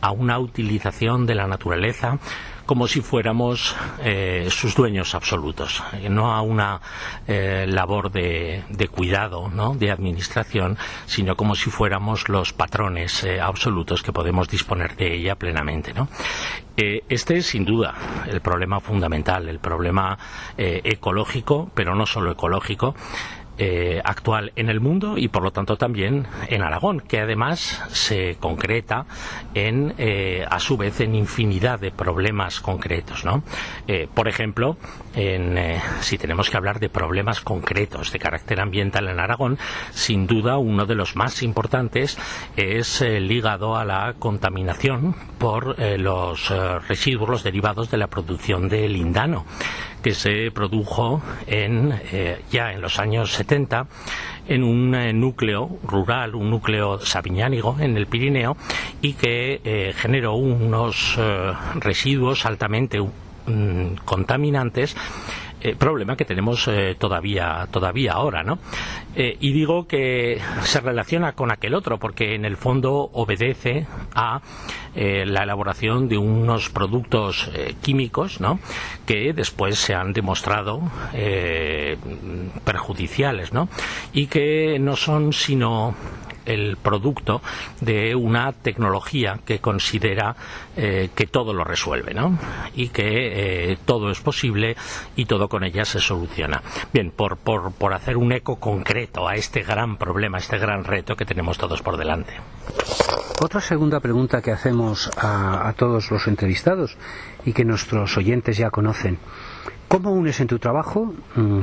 a 0.04 0.12
una 0.12 0.38
utilización 0.38 1.26
de 1.26 1.34
la 1.34 1.48
naturaleza 1.48 2.20
como 2.66 2.88
si 2.88 3.02
fuéramos 3.02 3.76
eh, 4.04 4.48
sus 4.50 4.76
dueños 4.76 5.16
absolutos, 5.16 5.84
no 6.10 6.34
a 6.34 6.42
una 6.42 6.80
eh, 7.28 7.66
labor 7.68 8.12
de, 8.12 8.64
cuidado, 8.92 9.50
¿no? 9.50 9.76
de 9.76 9.92
administración, 9.92 10.78
sino 11.06 11.36
como 11.36 11.56
si 11.56 11.70
fuéramos 11.70 12.30
los 12.30 12.54
patrones 12.54 13.24
eh, 13.24 13.40
absolutos 13.40 14.02
que 14.02 14.14
podemos 14.14 14.48
disponer 14.48 14.96
de 14.96 15.14
ella 15.16 15.36
plenamente. 15.36 15.94
¿no? 15.94 16.08
este 16.76 17.38
es 17.38 17.46
sin 17.46 17.66
duda 17.66 17.94
el 18.28 18.42
problema 18.42 18.80
fundamental, 18.80 19.48
el 19.48 19.60
problema 19.60 20.18
ecológico, 20.58 21.70
pero 21.76 21.94
no 21.94 22.08
solo 22.08 22.32
ecológico, 22.32 22.96
eh, 23.60 24.02
actual 24.04 24.52
en 24.56 24.70
el 24.70 24.80
mundo 24.80 25.16
y 25.16 25.28
por 25.28 25.44
lo 25.44 25.52
tanto 25.52 25.76
también 25.76 26.26
en 26.48 26.64
Aragón, 26.64 27.02
que 27.02 27.20
además 27.20 27.84
se 27.90 28.36
concreta 28.40 29.06
en, 29.54 29.94
eh, 30.00 30.44
a 30.50 30.60
su 30.60 30.76
vez, 30.76 31.00
en 31.02 31.14
infinidad 31.14 31.80
de 31.80 31.92
problemas 31.92 32.60
concretos. 32.60 33.24
¿no? 33.24 33.44
Eh, 33.88 34.08
por 34.12 34.28
ejemplo, 34.28 34.78
en, 35.14 35.80
si 36.02 36.18
tenemos 36.18 36.50
que 36.50 36.58
hablar 36.58 36.80
de 36.80 36.90
problemas 36.90 37.42
concretos 37.42 38.12
de 38.12 38.18
carácter 38.18 38.60
ambiental 38.60 39.08
en 39.08 39.20
Aragón, 39.20 39.60
sin 39.92 40.26
duda 40.26 40.58
uno 40.58 40.88
de 40.88 40.96
los 40.96 41.16
más 41.16 41.44
importantes 41.44 42.18
es 42.58 43.02
ligado 43.02 43.76
a 43.76 43.86
la 43.86 44.16
contaminación 44.18 45.16
por 45.38 45.80
los 46.00 46.50
residuos, 46.88 47.30
los 47.30 47.44
derivados 47.44 47.92
de 47.92 47.98
la 47.98 48.08
producción 48.08 48.68
de 48.68 48.90
lindano 48.90 49.46
que 50.04 50.14
se 50.14 50.52
produjo 50.52 51.22
en, 51.48 51.94
ya 52.52 52.74
en 52.74 52.82
los 52.82 53.00
años 53.00 53.32
en 54.48 54.64
un 54.64 54.96
eh, 54.96 55.14
núcleo 55.14 55.80
rural, 55.84 56.36
un 56.36 56.50
núcleo 56.50 57.00
sabiñánigo 57.00 57.78
en 57.80 57.98
el 57.98 58.08
Pirineo 58.08 58.58
y 59.02 59.14
que 59.14 59.62
eh, 59.64 59.94
generó 59.96 60.36
unos 60.36 61.16
eh, 61.18 61.54
residuos 61.76 62.46
altamente 62.46 63.00
mm, 63.02 63.96
contaminantes 64.06 64.96
eh, 65.64 65.78
problema 65.78 66.18
que 66.18 66.26
tenemos 66.26 66.68
eh, 66.68 66.96
todavía, 67.00 67.70
todavía 67.72 68.12
ahora, 68.12 68.44
¿no? 68.44 68.60
Eh, 69.16 69.38
y 69.40 69.54
digo 69.54 69.88
que 69.88 70.42
se 70.64 70.82
relaciona 70.82 71.32
con 71.36 71.54
aquel 71.54 71.74
otro 71.74 72.00
porque 72.00 72.36
en 72.36 72.44
el 72.44 72.58
fondo 72.58 73.10
obedece 73.14 73.88
a 74.14 74.42
la 74.96 75.42
elaboración 75.42 76.08
de 76.08 76.20
unos 76.20 76.70
productos 76.70 77.50
químicos, 77.82 78.40
¿no? 78.40 78.60
Que 79.08 79.34
después 79.34 79.80
se 79.80 79.96
han 79.96 80.14
demostrado 80.14 80.82
perjudiciales, 82.64 83.54
¿no? 83.54 83.70
Y 84.14 84.28
que 84.28 84.78
no 84.80 84.96
son 84.96 85.34
sino 85.34 85.96
el 86.46 86.78
producto 86.78 87.42
de 87.82 88.16
una 88.16 88.52
tecnología 88.52 89.40
que 89.46 89.60
considera 89.60 90.36
eh, 90.76 91.10
que 91.16 91.28
todo 91.28 91.54
lo 91.54 91.64
resuelve, 91.64 92.14
¿no? 92.14 92.38
Y 92.76 92.90
que 92.90 93.72
eh, 93.72 93.78
todo 93.86 94.12
es 94.12 94.20
posible 94.20 94.76
y 95.16 95.26
todo 95.26 95.48
con 95.48 95.64
ella 95.64 95.86
se 95.86 96.00
soluciona. 96.00 96.62
Bien, 96.92 97.12
por, 97.12 97.38
por, 97.38 97.72
por 97.74 97.94
hacer 97.94 98.18
un 98.18 98.32
eco 98.32 98.58
concreto 98.58 99.28
a 99.28 99.36
este 99.36 99.62
gran 99.62 99.98
problema, 99.98 100.38
a 100.38 100.42
este 100.42 100.58
gran 100.58 100.84
reto 100.84 101.16
que 101.16 101.26
tenemos 101.26 101.58
todos 101.58 101.82
por 101.82 101.98
delante. 101.98 102.34
Otra 103.42 103.62
segunda 103.62 104.00
pregunta 104.00 104.42
que 104.42 104.52
hacemos 104.52 105.10
a, 105.18 105.68
a 105.68 105.74
todos 105.74 106.12
los 106.12 106.28
entrevistados 106.28 106.98
y 107.46 107.54
que 107.54 107.66
nuestros 107.66 108.16
oyentes 108.18 108.58
ya 108.58 108.70
conocen. 108.70 109.18
¿Cómo 109.88 110.12
unes 110.12 110.40
en 110.40 110.48
tu 110.48 110.58
trabajo? 110.58 111.14
Mm, 111.36 111.60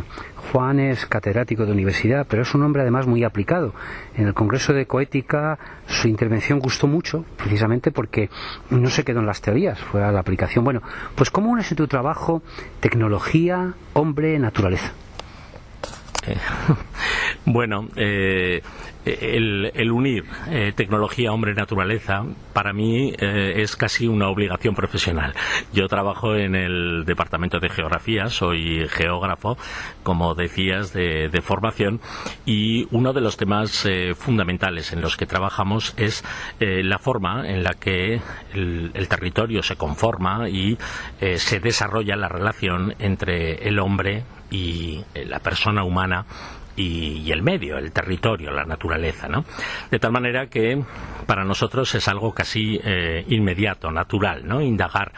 Juan 0.52 0.78
es 0.78 1.06
catedrático 1.06 1.66
de 1.66 1.72
universidad, 1.72 2.26
pero 2.28 2.42
es 2.42 2.54
un 2.54 2.62
hombre 2.62 2.82
además 2.82 3.06
muy 3.06 3.24
aplicado. 3.24 3.74
En 4.16 4.26
el 4.26 4.34
Congreso 4.34 4.72
de 4.72 4.86
Coética 4.86 5.58
su 5.86 6.08
intervención 6.08 6.60
gustó 6.60 6.86
mucho, 6.86 7.24
precisamente 7.36 7.90
porque 7.90 8.30
no 8.70 8.88
se 8.88 9.04
quedó 9.04 9.20
en 9.20 9.26
las 9.26 9.40
teorías, 9.40 9.80
fue 9.80 10.04
a 10.04 10.12
la 10.12 10.20
aplicación. 10.20 10.64
Bueno, 10.64 10.80
pues 11.16 11.30
¿cómo 11.30 11.50
unes 11.50 11.70
en 11.70 11.76
tu 11.76 11.88
trabajo 11.88 12.42
tecnología, 12.80 13.74
hombre, 13.94 14.38
naturaleza? 14.38 14.92
Eh, 16.26 16.36
bueno, 17.46 17.88
eh, 17.96 18.62
el, 19.04 19.90
unir 19.90 20.24
eh, 20.48 20.72
tecnología, 20.76 21.32
hombre, 21.32 21.54
naturaleza, 21.54 22.24
para 22.52 22.72
mí 22.72 23.12
es 23.18 23.74
casi 23.76 24.06
una 24.06 24.28
obligación 24.28 24.74
profesional. 24.74 25.34
Yo 25.72 25.88
trabajo 25.88 26.36
en 26.36 26.54
el 26.54 27.04
departamento 27.06 27.58
de 27.60 27.70
geografía, 27.70 28.28
soy 28.28 28.86
geógrafo, 28.88 29.56
como 30.02 30.34
decías, 30.34 30.92
de, 30.92 31.40
formación, 31.42 32.00
y 32.44 32.86
uno 32.90 33.12
de 33.12 33.22
los 33.22 33.38
temas 33.38 33.88
fundamentales 34.16 34.92
en 34.92 35.00
los 35.00 35.16
que 35.16 35.26
trabajamos 35.26 35.94
es 35.96 36.22
la 36.60 36.98
forma 36.98 37.48
en 37.48 37.64
la 37.64 37.72
que 37.74 38.20
el, 38.52 38.90
el 38.92 39.08
territorio 39.08 39.62
se 39.62 39.76
conforma 39.76 40.48
y 40.50 40.76
se 41.18 41.58
desarrolla 41.60 42.16
la 42.16 42.28
relación 42.28 42.94
entre 42.98 43.66
el 43.66 43.78
hombre, 43.78 44.24
y 44.50 45.04
eh, 45.14 45.24
la 45.24 45.38
persona 45.38 45.84
humana 45.84 46.24
y, 46.76 47.30
el 47.30 47.42
medio, 47.42 47.76
el 47.78 47.92
territorio, 47.92 48.50
la 48.52 48.64
naturaleza, 48.64 49.28
¿no? 49.28 49.44
De 49.90 49.98
tal 49.98 50.12
manera 50.12 50.46
que 50.46 50.82
para 51.26 51.44
nosotros 51.44 51.94
es 51.94 52.08
algo 52.08 52.32
casi 52.32 52.80
eh, 52.82 53.24
inmediato, 53.28 53.90
natural, 53.90 54.46
¿no? 54.46 54.60
Indagar 54.62 55.12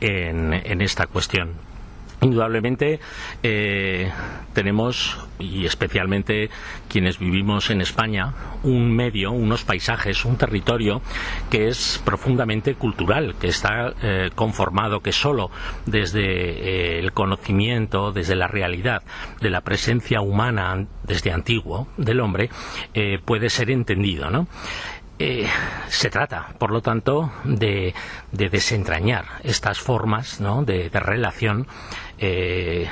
en, 0.00 0.54
en 0.54 0.80
esta 0.80 1.06
cuestión. 1.06 1.71
Indudablemente 2.22 3.00
eh, 3.42 4.08
tenemos, 4.54 5.18
y 5.40 5.66
especialmente 5.66 6.50
quienes 6.88 7.18
vivimos 7.18 7.68
en 7.70 7.80
España, 7.80 8.32
un 8.62 8.94
medio, 8.94 9.32
unos 9.32 9.64
paisajes, 9.64 10.24
un 10.24 10.36
territorio 10.36 11.02
que 11.50 11.66
es 11.66 12.00
profundamente 12.04 12.76
cultural, 12.76 13.34
que 13.40 13.48
está 13.48 13.92
eh, 14.02 14.30
conformado, 14.36 15.00
que 15.00 15.10
solo 15.10 15.50
desde 15.84 16.22
eh, 16.22 16.98
el 17.00 17.12
conocimiento, 17.12 18.12
desde 18.12 18.36
la 18.36 18.46
realidad 18.46 19.02
de 19.40 19.50
la 19.50 19.62
presencia 19.62 20.20
humana 20.20 20.86
desde 21.02 21.32
antiguo 21.32 21.88
del 21.96 22.20
hombre, 22.20 22.50
puede 23.24 23.50
ser 23.50 23.70
entendido. 23.70 24.30
¿no? 24.30 24.46
Eh, 25.18 25.46
se 25.88 26.10
trata, 26.10 26.54
por 26.58 26.70
lo 26.70 26.80
tanto, 26.80 27.32
de, 27.44 27.94
desentrañar 28.32 29.26
estas 29.44 29.78
formas 29.78 30.38
de, 30.64 30.90
relación 30.92 31.66
eh, 32.18 32.88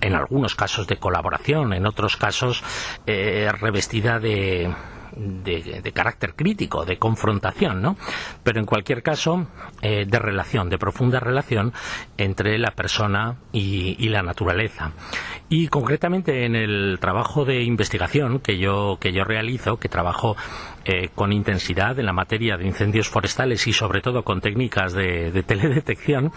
en 0.00 0.14
algunos 0.14 0.54
casos 0.54 0.86
de 0.86 0.96
colaboración, 0.96 1.74
en 1.74 1.86
otros 1.86 2.16
casos 2.16 2.64
revestida 3.06 4.18
de, 4.18 4.74
de, 5.16 5.92
carácter 5.92 6.34
crítico, 6.34 6.84
de 6.84 6.98
confrontación, 6.98 7.82
¿no? 7.82 7.96
Pero 8.42 8.60
en 8.60 8.66
cualquier 8.66 9.02
caso, 9.02 9.46
eh, 9.82 10.04
de 10.06 10.18
relación, 10.18 10.68
de 10.68 10.78
profunda 10.78 11.20
relación 11.20 11.72
entre 12.16 12.58
la 12.58 12.70
persona 12.72 13.36
y, 13.52 14.08
la 14.12 14.22
naturaleza. 14.22 14.92
Y 15.48 15.68
concretamente 15.68 16.44
en 16.44 16.54
el 16.54 16.98
trabajo 17.00 17.46
de 17.46 17.62
investigación 17.62 18.40
que 18.40 18.58
yo, 18.58 18.98
que 19.00 19.12
yo 19.12 19.24
realizo, 19.24 19.78
que 19.78 19.88
trabajo 19.88 20.36
eh, 20.84 21.08
con 21.14 21.32
intensidad 21.32 21.98
en 21.98 22.06
la 22.06 22.12
materia 22.12 22.56
de 22.56 22.66
incendios 22.66 23.08
forestales 23.08 23.66
y 23.66 23.72
sobre 23.72 24.02
todo 24.02 24.22
con 24.22 24.40
técnicas 24.40 24.92
de, 24.92 25.42
teledetección, 25.46 26.32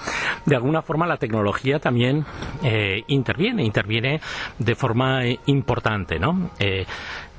de 0.45 0.55
alguna 0.55 0.81
forma 0.81 1.05
la 1.05 1.17
tecnología 1.17 1.79
también 1.79 2.25
eh, 2.63 3.03
interviene, 3.07 3.63
interviene 3.63 4.21
de 4.59 4.75
forma 4.75 5.21
importante, 5.45 6.17
¿no? 6.19 6.51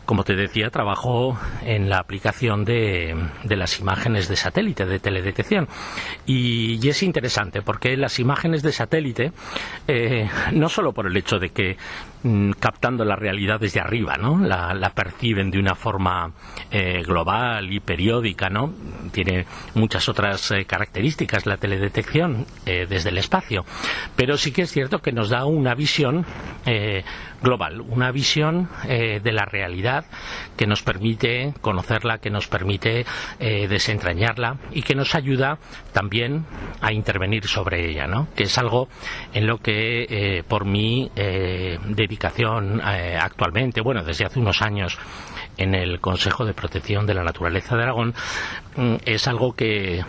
Como 0.07 0.23
te 0.25 0.35
decía, 0.35 0.71
trabajo 0.71 1.39
en 1.63 1.91
la 1.91 1.99
aplicación 1.99 2.65
de, 2.65 3.15
las 3.45 3.81
imágenes 3.81 4.29
de 4.29 4.37
satélite, 4.37 4.87
de 4.87 5.01
teledetección. 5.01 5.69
Y, 6.25 6.87
es 6.87 7.03
interesante 7.03 7.63
porque 7.63 7.97
las 7.97 8.21
imágenes 8.21 8.63
de 8.63 8.71
satélite, 8.71 9.33
eh, 9.89 10.29
no 10.53 10.69
solo 10.69 10.93
por 10.93 11.09
el 11.09 11.17
hecho 11.17 11.41
de 11.41 11.51
que 11.51 11.77
Mm, 12.27 12.55
captando 12.59 13.05
la 13.05 13.15
realidad 13.15 13.61
desde 13.61 13.79
arriba, 13.79 14.17
¿no? 14.17 14.41
La, 14.41 14.91
perciben 14.97 15.49
de 15.49 15.61
una 15.61 15.77
forma 15.77 16.33
eh, 16.73 17.05
global 17.07 17.73
y 17.73 17.79
periódica, 17.79 18.51
¿no? 18.51 18.73
Tiene 19.13 19.47
muchas 19.75 20.09
otras 20.09 20.51
eh, 20.51 20.65
características 20.65 21.47
la 21.47 21.57
teledetección 21.57 22.47
eh, 22.65 22.87
desde 22.89 23.11
el 23.11 23.19
espacio, 23.19 23.65
pero 24.17 24.37
sí 24.37 24.51
que 24.51 24.63
es 24.63 24.73
cierto 24.73 24.99
que 24.99 25.13
nos 25.13 25.29
da 25.29 25.45
una 25.45 25.75
visión 25.75 26.25
global, 27.43 27.81
una 27.81 28.11
visión 28.11 28.69
de 28.89 29.33
la 29.33 29.45
realidad 29.45 30.07
que 30.57 30.67
nos 30.67 30.83
permite 30.83 31.55
conocerla, 31.61 32.19
que 32.19 32.29
nos 32.29 32.49
permite 32.49 33.07
desentrañarla 33.39 34.57
y 34.73 34.83
que 34.83 34.97
nos 34.97 35.15
ayuda 35.15 35.59
también 35.93 36.45
a 36.81 36.93
intervenir 36.93 37.47
sobre 37.47 37.89
ella, 37.89 38.09
¿no? 38.09 38.27
Que 38.35 38.45
es 38.45 38.59
algo 38.59 38.89
en 39.33 39.47
lo 39.47 39.59
que 39.59 40.45
por 40.49 40.65
mí 40.65 41.13
eh, 42.23 43.19
actualmente, 43.21 43.81
bueno, 43.81 44.03
desde 44.05 44.25
hace 44.25 44.39
unos 44.39 44.63
años 44.63 44.99
en 45.57 45.75
el 45.75 46.01
Consejo 46.01 46.45
de 46.45 46.55
Protección 46.55 47.07
de 47.07 47.15
la 47.15 47.23
Naturaleza 47.23 47.77
de 47.77 47.83
Aragón, 47.83 48.15
mm, 48.77 48.97
es 49.05 49.27
algo 49.29 49.55
que 49.55 50.05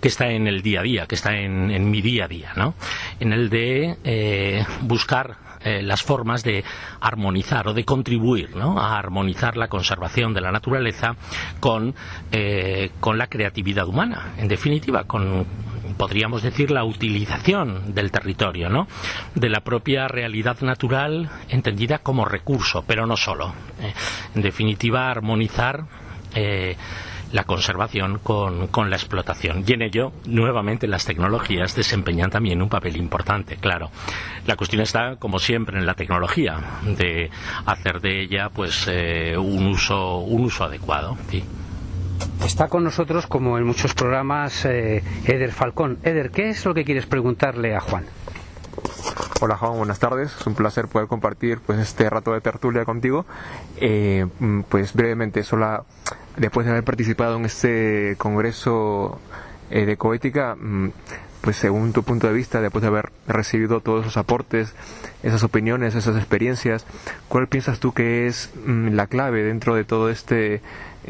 que 0.00 0.08
está 0.08 0.30
en 0.30 0.46
el 0.46 0.62
día 0.62 0.80
a 0.80 0.82
día, 0.82 1.06
que 1.06 1.14
está 1.14 1.36
en, 1.36 1.90
mi 1.90 2.00
día 2.00 2.24
a 2.24 2.28
día, 2.28 2.52
¿no? 2.56 2.72
En 3.18 3.34
el 3.34 3.50
de 3.50 3.98
eh, 4.02 4.64
buscar 4.80 5.36
eh, 5.62 5.82
las 5.82 6.02
formas 6.02 6.42
de 6.42 6.64
armonizar 7.02 7.68
o 7.68 7.74
de 7.74 7.84
contribuir 7.84 8.56
¿no? 8.56 8.80
a 8.80 8.98
armonizar 8.98 9.58
la 9.58 9.68
conservación 9.68 10.32
de 10.32 10.40
la 10.40 10.50
naturaleza 10.50 11.16
con, 11.58 11.94
con 12.98 13.18
la 13.18 13.26
creatividad 13.26 13.86
humana, 13.86 14.32
en 14.38 14.48
definitiva, 14.48 15.04
con 15.04 15.44
podríamos 15.96 16.42
decir, 16.42 16.70
la 16.70 16.84
utilización 16.84 17.94
del 17.94 18.10
territorio, 18.10 18.68
¿no? 18.68 18.86
De 19.34 19.48
la 19.48 19.60
propia 19.60 20.08
realidad 20.08 20.60
natural 20.60 21.30
entendida 21.48 21.98
como 21.98 22.24
recurso, 22.24 22.84
pero 22.86 23.06
no 23.06 23.16
solo. 23.16 23.52
Eh, 23.80 23.92
en 24.34 24.42
definitiva, 24.42 25.10
armonizar. 25.10 25.84
Eh, 26.34 26.76
la 27.32 27.44
conservación 27.44 28.18
con, 28.18 28.66
con, 28.68 28.90
la 28.90 28.96
explotación. 28.96 29.64
Y 29.66 29.72
en 29.72 29.82
ello, 29.82 30.12
nuevamente, 30.26 30.86
las 30.88 31.04
tecnologías 31.04 31.74
desempeñan 31.76 32.30
también 32.30 32.60
un 32.60 32.68
papel 32.68 32.96
importante, 32.96 33.56
claro. 33.56 33.90
La 34.46 34.56
cuestión 34.56 34.82
está, 34.82 35.16
como 35.16 35.38
siempre, 35.38 35.78
en 35.78 35.86
la 35.86 35.94
tecnología, 35.94 36.58
de 36.82 37.30
hacer 37.66 38.00
de 38.00 38.22
ella 38.22 38.50
pues 38.50 38.86
eh, 38.90 39.36
un, 39.36 39.66
uso, 39.66 40.18
un 40.18 40.44
uso 40.44 40.64
adecuado. 40.64 41.16
Está 42.44 42.68
con 42.68 42.84
nosotros, 42.84 43.26
como 43.26 43.58
en 43.58 43.64
muchos 43.64 43.94
programas, 43.94 44.64
eh, 44.64 45.02
Eder 45.24 45.52
Falcón. 45.52 45.98
Eder, 46.02 46.30
¿qué 46.30 46.50
es 46.50 46.64
lo 46.64 46.74
que 46.74 46.84
quieres 46.84 47.06
preguntarle 47.06 47.74
a 47.74 47.80
Juan? 47.80 48.04
Hola 49.42 49.56
Juan, 49.56 49.78
buenas 49.78 49.98
tardes. 49.98 50.36
Es 50.38 50.46
un 50.46 50.54
placer 50.54 50.86
poder 50.88 51.08
compartir 51.08 51.60
pues 51.64 51.78
este 51.78 52.10
rato 52.10 52.32
de 52.32 52.40
tertulia 52.40 52.84
contigo. 52.84 53.24
Eh, 53.78 54.26
mm, 54.38 54.60
pues 54.68 54.92
brevemente, 54.92 55.42
solo 55.42 55.86
después 56.36 56.66
de 56.66 56.72
haber 56.72 56.84
participado 56.84 57.36
en 57.36 57.46
este 57.46 58.16
congreso 58.18 59.18
eh, 59.70 59.86
de 59.86 59.96
coética, 59.96 60.56
mm, 60.56 60.90
pues 61.40 61.56
según 61.56 61.92
tu 61.92 62.02
punto 62.02 62.26
de 62.26 62.34
vista, 62.34 62.60
después 62.60 62.82
de 62.82 62.88
haber 62.88 63.10
recibido 63.26 63.80
todos 63.80 64.02
esos 64.02 64.16
aportes, 64.18 64.74
esas 65.22 65.42
opiniones, 65.42 65.94
esas 65.94 66.16
experiencias, 66.16 66.84
¿cuál 67.28 67.48
piensas 67.48 67.80
tú 67.80 67.92
que 67.92 68.26
es 68.26 68.50
mm, 68.66 68.88
la 68.88 69.06
clave 69.06 69.42
dentro 69.42 69.74
de 69.74 69.84
todo 69.84 70.10
este 70.10 70.60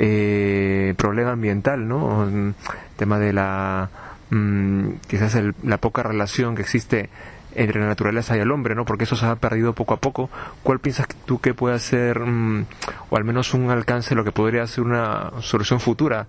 eh, 0.03 0.95
problema 0.97 1.33
ambiental, 1.33 1.87
¿no? 1.87 2.27
El 2.27 2.55
tema 2.97 3.19
de 3.19 3.35
la 3.35 3.91
mm, 4.31 4.93
quizás 5.07 5.37
la 5.63 5.77
poca 5.77 6.03
relación 6.03 6.55
que 6.55 6.63
existe 6.63 7.11
entre 7.55 7.81
la 7.81 7.87
naturaleza 7.87 8.35
y 8.35 8.41
el 8.41 8.51
hombre, 8.51 8.75
¿no? 8.75 8.87
Porque 8.87 9.05
eso 9.05 9.15
se 9.17 9.27
ha 9.27 9.37
perdido 9.37 9.75
poco 9.75 9.93
a 9.93 9.99
poco. 9.99 10.31
¿Cuál 10.63 10.79
piensas 10.79 11.07
tú 11.27 11.39
que 11.39 11.53
puede 11.53 11.79
ser, 11.81 12.19
mm, 12.21 12.65
o 13.11 13.17
al 13.19 13.25
menos 13.25 13.53
un 13.53 13.71
alcance, 13.71 14.15
lo 14.15 14.25
que 14.25 14.33
podría 14.33 14.67
ser 14.67 14.85
una 14.85 15.33
solución 15.41 15.81
futura 15.81 16.27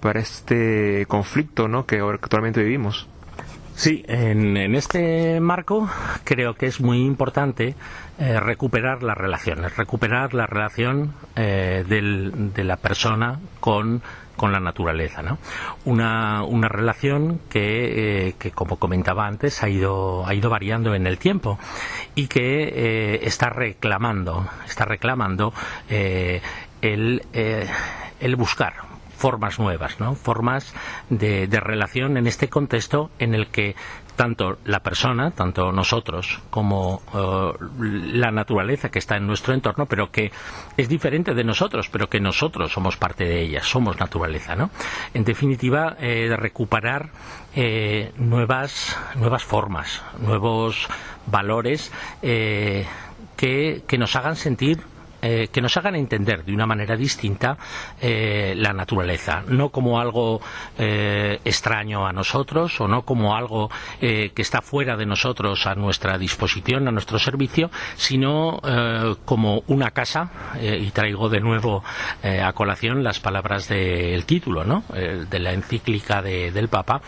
para 0.00 0.18
este 0.18 1.06
conflicto, 1.06 1.68
¿no? 1.68 1.86
Que 1.86 2.00
actualmente 2.00 2.60
vivimos? 2.60 3.08
Sí, 3.74 4.04
en, 4.06 4.56
este 4.74 5.40
marco 5.40 5.88
creo 6.24 6.54
que 6.54 6.66
es 6.66 6.80
muy 6.80 6.98
importante 6.98 7.74
eh, 8.18 8.38
recuperar 8.38 9.02
las 9.02 9.16
relaciones, 9.16 9.76
recuperar 9.76 10.34
la 10.34 10.46
relación 10.46 11.14
eh, 11.36 11.84
de 11.88 12.64
la 12.64 12.76
persona 12.76 13.40
con, 13.60 14.02
la 14.40 14.58
naturaleza, 14.60 15.22
¿no? 15.22 15.38
Una, 15.84 16.42
una 16.42 16.66
relación 16.68 17.40
que, 17.48 18.28
eh, 18.28 18.34
que, 18.40 18.50
como 18.50 18.76
comentaba 18.76 19.26
antes, 19.26 19.62
ha 19.62 19.68
ido, 19.68 20.26
ha 20.26 20.34
ido 20.34 20.50
variando 20.50 20.96
en 20.96 21.06
el 21.06 21.16
tiempo 21.16 21.60
y 22.16 22.26
que 22.26 23.20
está 23.22 23.50
reclamando, 23.50 24.48
está 24.66 24.84
reclamando 24.84 25.54
el, 25.88 27.22
el 27.32 28.36
buscar 28.36 28.91
formas 29.22 29.60
nuevas, 29.60 30.00
¿no? 30.00 30.16
formas 30.16 30.74
de, 31.08 31.46
relación 31.60 32.16
en 32.16 32.26
este 32.26 32.48
contexto 32.48 33.12
en 33.20 33.36
el 33.36 33.46
que 33.52 33.76
tanto 34.16 34.58
la 34.64 34.80
persona, 34.80 35.30
tanto 35.30 35.70
nosotros 35.70 36.40
como 36.50 37.02
eh, 37.14 37.52
la 37.80 38.32
naturaleza 38.32 38.90
que 38.90 38.98
está 38.98 39.16
en 39.16 39.28
nuestro 39.28 39.54
entorno, 39.54 39.86
pero 39.86 40.10
que 40.10 40.32
es 40.76 40.88
diferente 40.88 41.34
de 41.34 41.44
nosotros, 41.44 41.88
pero 41.88 42.08
que 42.08 42.18
nosotros 42.18 42.72
somos 42.72 42.96
parte 42.96 43.24
de 43.24 43.42
ella, 43.42 43.62
somos 43.62 44.00
naturaleza, 44.00 44.56
¿no? 44.56 44.70
En 45.14 45.22
definitiva, 45.22 45.96
eh, 46.00 46.34
recuperar 46.36 47.10
eh, 47.54 48.10
nuevas 48.16 48.98
nuevas 49.14 49.44
formas, 49.44 50.02
nuevos 50.18 50.88
valores 51.26 51.92
que, 52.20 52.86
que 53.86 53.98
nos 53.98 54.16
hagan 54.16 54.34
sentir 54.34 54.80
eh, 55.24 55.50
que 55.52 55.60
nos 55.60 55.76
hagan 55.76 55.94
entender 55.94 56.44
de 56.44 56.52
una 56.52 56.66
manera 56.66 56.96
distinta 56.96 57.56
eh, 58.00 58.54
la 58.56 58.72
naturaleza, 58.72 59.44
no 59.46 59.68
como 59.68 60.00
algo 60.00 60.40
eh, 60.76 61.38
extraño 61.44 62.04
a 62.08 62.12
nosotros 62.12 62.80
o 62.80 62.88
no 62.88 63.02
como 63.02 63.36
algo 63.36 63.70
que 64.00 64.32
está 64.36 64.62
fuera 64.62 64.96
de 64.96 65.06
nosotros 65.06 65.66
a 65.66 65.76
nuestra 65.76 66.18
disposición, 66.18 66.88
a 66.88 66.90
nuestro 66.90 67.20
servicio, 67.20 67.70
sino 67.94 68.60
como 69.24 69.62
una 69.68 69.92
casa, 69.92 70.30
y 70.60 70.90
traigo 70.90 71.28
de 71.28 71.40
nuevo 71.40 71.84
a 72.22 72.52
colación 72.52 73.04
las 73.04 73.20
palabras 73.20 73.68
del 73.68 74.24
título, 74.24 74.64
¿no? 74.64 74.84
de 74.90 75.38
la 75.38 75.52
encíclica 75.52 76.20
del 76.20 76.68
Papa, 76.68 77.00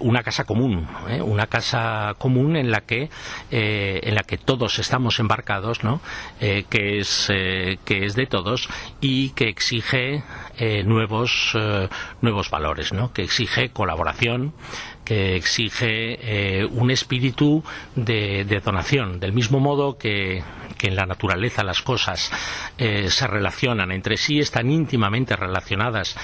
una 0.00 0.22
casa 0.22 0.44
común, 0.44 0.88
una 1.22 1.46
casa 1.46 2.14
común 2.18 2.56
en 2.56 2.70
la 2.70 2.80
que 2.80 3.08
en 3.50 4.14
la 4.14 4.22
que 4.22 4.38
todos 4.38 4.78
estamos 4.78 5.20
embarcados, 5.20 5.84
¿no? 5.84 6.00
que 6.40 6.98
es 6.98 7.30
eh, 7.38 7.78
que 7.84 8.06
es 8.06 8.14
de 8.14 8.26
todos 8.26 8.68
y 9.02 9.30
que 9.30 9.48
exige 9.48 10.22
eh, 10.56 10.82
nuevos, 10.84 11.52
eh, 11.54 11.88
nuevos 12.22 12.48
valores, 12.48 12.94
¿no? 12.94 13.12
que 13.12 13.24
exige 13.24 13.68
colaboración, 13.68 14.54
que 15.06 15.36
exige 15.36 16.66
un 16.72 16.90
espíritu 16.90 17.64
de, 17.94 18.44
donación, 18.62 19.20
del 19.20 19.32
mismo 19.32 19.60
modo 19.60 19.96
que, 19.96 20.42
en 20.82 20.94
la 20.94 21.06
naturaleza 21.06 21.64
las 21.64 21.80
cosas 21.80 22.30
se 22.76 23.26
relacionan 23.26 23.90
entre 23.92 24.16
sí, 24.16 24.40
están 24.40 24.70
íntimamente 24.70 25.34
relacionadas 25.34 26.16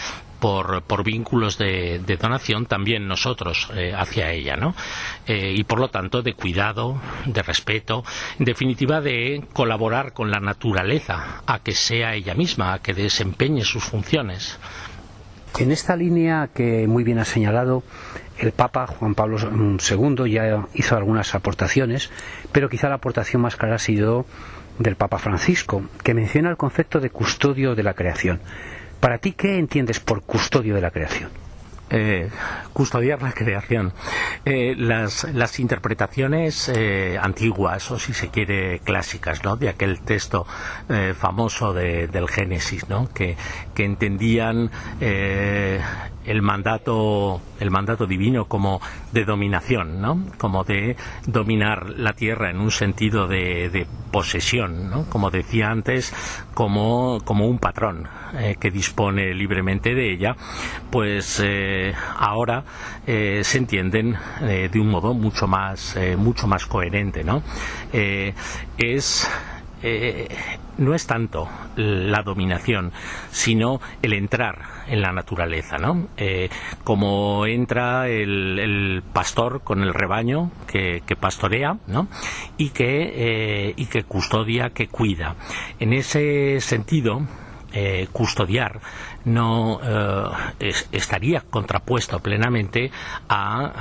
por, 0.42 0.82
por 0.82 1.04
vínculos 1.04 1.56
de, 1.56 2.00
donación 2.20 2.66
también 2.66 3.06
nosotros 3.06 3.70
eh, 3.76 3.94
hacia 3.96 4.32
ella, 4.32 4.56
¿no? 4.56 4.74
Eh, 5.24 5.54
y 5.56 5.62
por 5.62 5.78
lo 5.78 5.88
tanto 5.88 6.20
de 6.20 6.34
cuidado, 6.34 7.00
de 7.26 7.42
respeto, 7.42 8.02
en 8.40 8.46
definitiva 8.46 9.00
de 9.00 9.44
colaborar 9.52 10.12
con 10.12 10.32
la 10.32 10.40
naturaleza 10.40 11.42
a 11.46 11.60
que 11.60 11.72
sea 11.72 12.16
ella 12.16 12.34
misma, 12.34 12.74
a 12.74 12.78
que 12.80 12.92
desempeñe 12.92 13.62
sus 13.62 13.84
funciones. 13.84 14.58
En 15.60 15.70
esta 15.70 15.94
línea 15.94 16.48
que 16.52 16.88
muy 16.88 17.04
bien 17.04 17.20
ha 17.20 17.24
señalado, 17.24 17.84
el 18.42 18.50
Papa 18.50 18.88
Juan 18.88 19.14
Pablo 19.14 19.38
II 19.38 20.30
ya 20.30 20.66
hizo 20.74 20.96
algunas 20.96 21.34
aportaciones, 21.36 22.10
pero 22.50 22.68
quizá 22.68 22.88
la 22.88 22.96
aportación 22.96 23.40
más 23.40 23.54
clara 23.54 23.76
ha 23.76 23.78
sido 23.78 24.26
del 24.80 24.96
Papa 24.96 25.18
Francisco, 25.18 25.84
que 26.02 26.12
menciona 26.12 26.50
el 26.50 26.56
concepto 26.56 26.98
de 26.98 27.10
custodio 27.10 27.76
de 27.76 27.84
la 27.84 27.94
creación. 27.94 28.40
Para 28.98 29.18
ti, 29.18 29.32
¿qué 29.32 29.58
entiendes 29.58 30.00
por 30.00 30.22
custodio 30.22 30.74
de 30.74 30.80
la 30.80 30.90
creación? 30.90 31.30
Eh, 31.94 32.30
custodiar 32.72 33.20
la 33.22 33.32
creación. 33.32 33.92
Eh, 34.46 34.74
las, 34.78 35.60
interpretaciones 35.60 36.70
eh, 36.70 37.18
antiguas, 37.20 37.90
o 37.90 37.98
si 37.98 38.14
se 38.14 38.28
quiere 38.28 38.80
clásicas, 38.80 39.44
¿no? 39.44 39.56
de 39.56 39.68
aquel 39.68 40.00
texto 40.00 40.46
famoso 41.14 41.74
de, 41.74 42.08
del 42.08 42.28
Génesis, 42.28 42.88
¿no? 42.88 43.12
que, 43.12 43.36
que 43.74 43.84
entendían 43.84 44.70
el 46.24 46.42
mandato 46.42 47.40
el 47.58 47.70
mandato 47.70 48.06
divino 48.06 48.46
como 48.46 48.80
de 49.12 49.24
dominación 49.24 50.00
no 50.00 50.24
como 50.38 50.64
de 50.64 50.96
dominar 51.26 51.90
la 51.90 52.12
tierra 52.12 52.50
en 52.50 52.60
un 52.60 52.70
sentido 52.70 53.26
de, 53.26 53.86
posesión 54.10 54.90
no 54.90 55.04
como 55.08 55.30
decía 55.30 55.70
antes 55.70 56.12
como 56.54 57.20
como 57.24 57.46
un 57.46 57.58
patrón 57.58 58.06
eh, 58.38 58.56
que 58.60 58.70
dispone 58.70 59.34
libremente 59.34 59.94
de 59.94 60.12
ella 60.12 60.36
pues 60.90 61.40
eh, 61.42 61.94
ahora 62.18 62.62
eh, 63.06 63.40
se 63.42 63.58
entienden 63.58 64.16
de 64.40 64.80
un 64.80 64.88
modo 64.90 65.14
mucho 65.14 65.46
más 65.46 65.96
mucho 66.16 66.46
más 66.46 66.66
coherente 66.66 67.24
no 67.24 67.42
es 68.78 69.28
no 70.78 70.94
es 70.94 71.06
tanto 71.06 71.48
la 71.76 72.22
dominación, 72.22 72.92
sino 73.30 73.80
el 74.02 74.12
entrar 74.12 74.62
en 74.88 75.02
la 75.02 75.12
naturaleza, 75.12 75.78
¿no? 75.78 76.08
Eh, 76.16 76.48
como 76.84 77.46
entra 77.46 78.08
el, 78.08 79.02
pastor 79.12 79.62
con 79.62 79.82
el 79.82 79.94
rebaño 79.94 80.50
que, 80.66 81.02
pastorea, 81.18 81.76
¿no? 81.86 82.08
Y 82.56 82.70
que, 82.70 83.12
eh, 83.14 83.74
y 83.76 83.86
que 83.86 84.04
custodia, 84.04 84.70
que 84.70 84.88
cuida. 84.88 85.36
En 85.78 85.92
ese 85.92 86.60
sentido, 86.60 87.22
custodiar 88.12 88.80
no 89.24 89.80
estaría 90.60 91.40
contrapuesto 91.40 92.20
plenamente 92.20 92.90
a, 93.30 93.72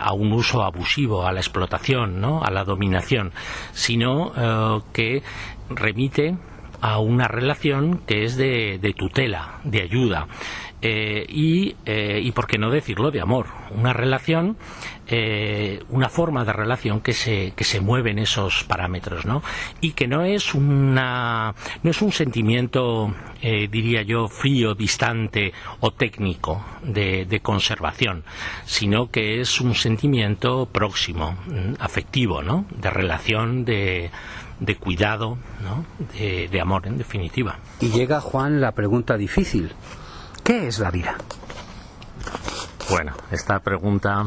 a, 0.00 0.12
un 0.14 0.32
uso 0.32 0.64
abusivo, 0.64 1.24
a 1.24 1.32
la 1.32 1.38
explotación, 1.38 2.20
¿no? 2.20 2.42
a 2.42 2.50
la 2.50 2.64
dominación, 2.64 3.30
sino 3.72 4.82
que 4.92 5.22
remite 5.70 6.36
a 6.80 6.98
una 6.98 7.28
relación 7.28 7.98
que 8.06 8.24
es 8.24 8.36
de, 8.36 8.94
tutela, 8.96 9.60
de 9.64 9.82
ayuda. 9.82 10.28
Eh, 10.82 11.24
y, 11.28 11.74
eh, 11.86 12.20
y, 12.22 12.30
por 12.32 12.46
qué 12.46 12.58
no 12.58 12.70
decirlo, 12.70 13.10
de 13.10 13.20
amor. 13.20 13.46
Una 13.70 13.92
relación, 13.94 14.56
eh, 15.08 15.82
una 15.88 16.10
forma 16.10 16.44
de 16.44 16.52
relación 16.52 17.00
que 17.00 17.12
se, 17.12 17.54
que 17.56 17.64
se 17.64 17.80
mueve 17.80 18.10
en 18.10 18.18
esos 18.18 18.62
parámetros, 18.64 19.24
¿no? 19.24 19.42
Y 19.80 19.92
que 19.92 20.06
no 20.06 20.24
es, 20.24 20.54
una, 20.54 21.54
no 21.82 21.90
es 21.90 22.02
un 22.02 22.12
sentimiento, 22.12 23.12
diría 23.42 24.02
yo, 24.02 24.28
frío, 24.28 24.74
distante 24.74 25.52
o 25.80 25.92
técnico 25.92 26.64
de, 26.82 27.24
de, 27.24 27.40
conservación, 27.40 28.22
sino 28.64 29.10
que 29.10 29.40
es 29.40 29.60
un 29.60 29.74
sentimiento 29.74 30.66
próximo, 30.66 31.38
mm, 31.46 31.74
afectivo, 31.80 32.42
¿no? 32.42 32.66
De 32.70 32.90
relación, 32.90 33.64
de 33.64 34.10
de 34.60 34.76
cuidado, 34.76 35.38
¿no? 35.62 35.84
de, 36.18 36.48
de 36.48 36.60
amor, 36.60 36.86
en 36.86 36.98
definitiva. 36.98 37.58
Y 37.80 37.90
llega, 37.90 38.20
Juan, 38.20 38.60
la 38.60 38.72
pregunta 38.72 39.16
difícil. 39.16 39.72
¿Qué 40.42 40.68
es 40.68 40.78
la 40.78 40.90
vida? 40.90 41.16
Bueno, 42.88 43.14
esta 43.32 43.58
pregunta 43.60 44.26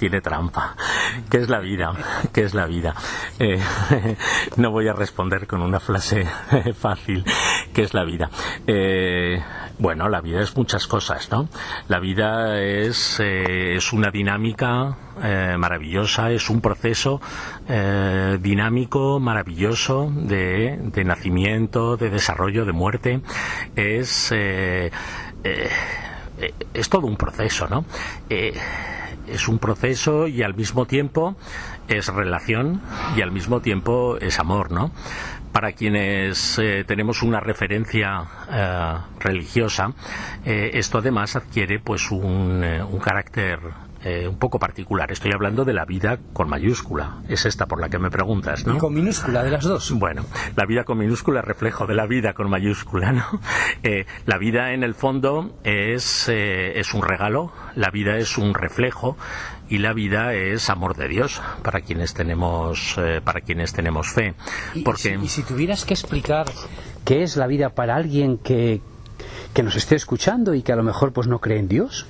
tiene 0.00 0.22
trampa. 0.22 0.74
¿Qué 1.30 1.36
es 1.36 1.50
la 1.50 1.60
vida? 1.60 1.92
¿Qué 2.32 2.44
es 2.44 2.54
la 2.54 2.64
vida? 2.64 2.94
Eh, 3.38 3.60
no 4.56 4.70
voy 4.70 4.88
a 4.88 4.94
responder 4.94 5.46
con 5.46 5.60
una 5.60 5.78
frase 5.78 6.24
fácil. 6.74 7.22
¿Qué 7.74 7.82
es 7.82 7.92
la 7.92 8.04
vida? 8.04 8.30
Eh, 8.66 9.42
bueno, 9.78 10.08
la 10.08 10.22
vida 10.22 10.40
es 10.40 10.56
muchas 10.56 10.86
cosas, 10.86 11.30
¿no? 11.30 11.50
La 11.88 11.98
vida 11.98 12.62
es, 12.62 13.20
eh, 13.20 13.76
es 13.76 13.92
una 13.92 14.10
dinámica 14.10 14.96
maravillosa, 15.58 16.30
es 16.30 16.48
un 16.48 16.62
proceso 16.62 17.20
dinámico, 18.40 19.20
maravilloso 19.20 20.10
de, 20.10 20.78
de, 20.80 21.04
nacimiento, 21.04 21.98
de 21.98 22.08
desarrollo, 22.08 22.64
de 22.64 22.72
muerte. 22.72 23.20
Es, 23.76 24.32
es 24.32 24.90
todo 26.88 27.06
un 27.06 27.16
proceso, 27.16 27.68
¿no? 27.68 27.84
Es 29.30 29.48
un 29.48 29.58
proceso 29.58 30.26
y 30.26 30.42
al 30.42 30.54
mismo 30.54 30.86
tiempo 30.86 31.36
es 31.88 32.08
relación 32.08 32.80
y 33.16 33.22
al 33.22 33.32
mismo 33.32 33.60
tiempo 33.60 34.16
es 34.18 34.38
amor, 34.38 34.70
¿no? 34.70 34.92
Para 35.52 35.72
quienes 35.72 36.58
eh, 36.58 36.84
tenemos 36.86 37.22
una 37.22 37.40
referencia 37.40 38.24
eh, 38.52 38.94
religiosa, 39.18 39.92
eh, 40.44 40.70
esto 40.74 40.98
además 40.98 41.34
adquiere 41.36 41.80
pues 41.80 42.10
un, 42.10 42.62
un 42.62 42.98
carácter 43.00 43.58
eh, 44.02 44.26
un 44.26 44.38
poco 44.38 44.58
particular. 44.58 45.12
Estoy 45.12 45.32
hablando 45.32 45.66
de 45.66 45.74
la 45.74 45.84
vida 45.84 46.18
con 46.32 46.48
mayúscula. 46.48 47.18
Es 47.28 47.44
esta 47.44 47.66
por 47.66 47.82
la 47.82 47.90
que 47.90 47.98
me 47.98 48.10
preguntas, 48.10 48.66
¿no? 48.66 48.76
¿Y 48.76 48.78
con 48.78 48.94
minúscula 48.94 49.42
de 49.42 49.50
las 49.50 49.64
dos? 49.64 49.92
Bueno, 49.92 50.24
la 50.56 50.64
vida 50.64 50.84
con 50.84 50.96
minúscula 50.96 51.40
es 51.40 51.46
reflejo 51.46 51.86
de 51.86 51.94
la 51.94 52.06
vida 52.06 52.32
con 52.32 52.48
mayúscula, 52.48 53.12
¿no? 53.12 53.24
Eh, 53.82 54.04
la 54.26 54.36
vida 54.36 54.72
en 54.72 54.84
el 54.84 54.94
fondo 54.94 55.54
es, 55.64 56.28
eh, 56.28 56.78
es 56.78 56.92
un 56.92 57.02
regalo, 57.02 57.50
la 57.76 57.90
vida 57.90 58.18
es 58.18 58.36
un 58.36 58.52
reflejo 58.52 59.16
y 59.70 59.78
la 59.78 59.94
vida 59.94 60.34
es 60.34 60.68
amor 60.68 60.96
de 60.96 61.08
Dios 61.08 61.40
para 61.62 61.80
quienes 61.80 62.12
tenemos 62.12 62.98
para 63.24 63.40
quienes 63.40 63.72
tenemos 63.72 64.08
fe. 64.08 64.34
Porque... 64.84 65.18
¿Y 65.22 65.28
si, 65.28 65.42
tuvieras 65.42 65.86
que 65.86 65.94
explicar 65.94 66.46
qué 67.04 67.22
es 67.22 67.36
la 67.36 67.46
vida 67.46 67.70
para 67.70 67.96
alguien 67.96 68.36
que, 68.36 68.82
que 69.54 69.62
nos 69.62 69.76
esté 69.76 69.94
escuchando 69.94 70.54
y 70.54 70.62
que 70.62 70.72
a 70.72 70.76
lo 70.76 70.82
mejor 70.82 71.12
pues 71.12 71.26
no 71.26 71.38
cree 71.38 71.58
en 71.58 71.68
Dios, 71.68 72.06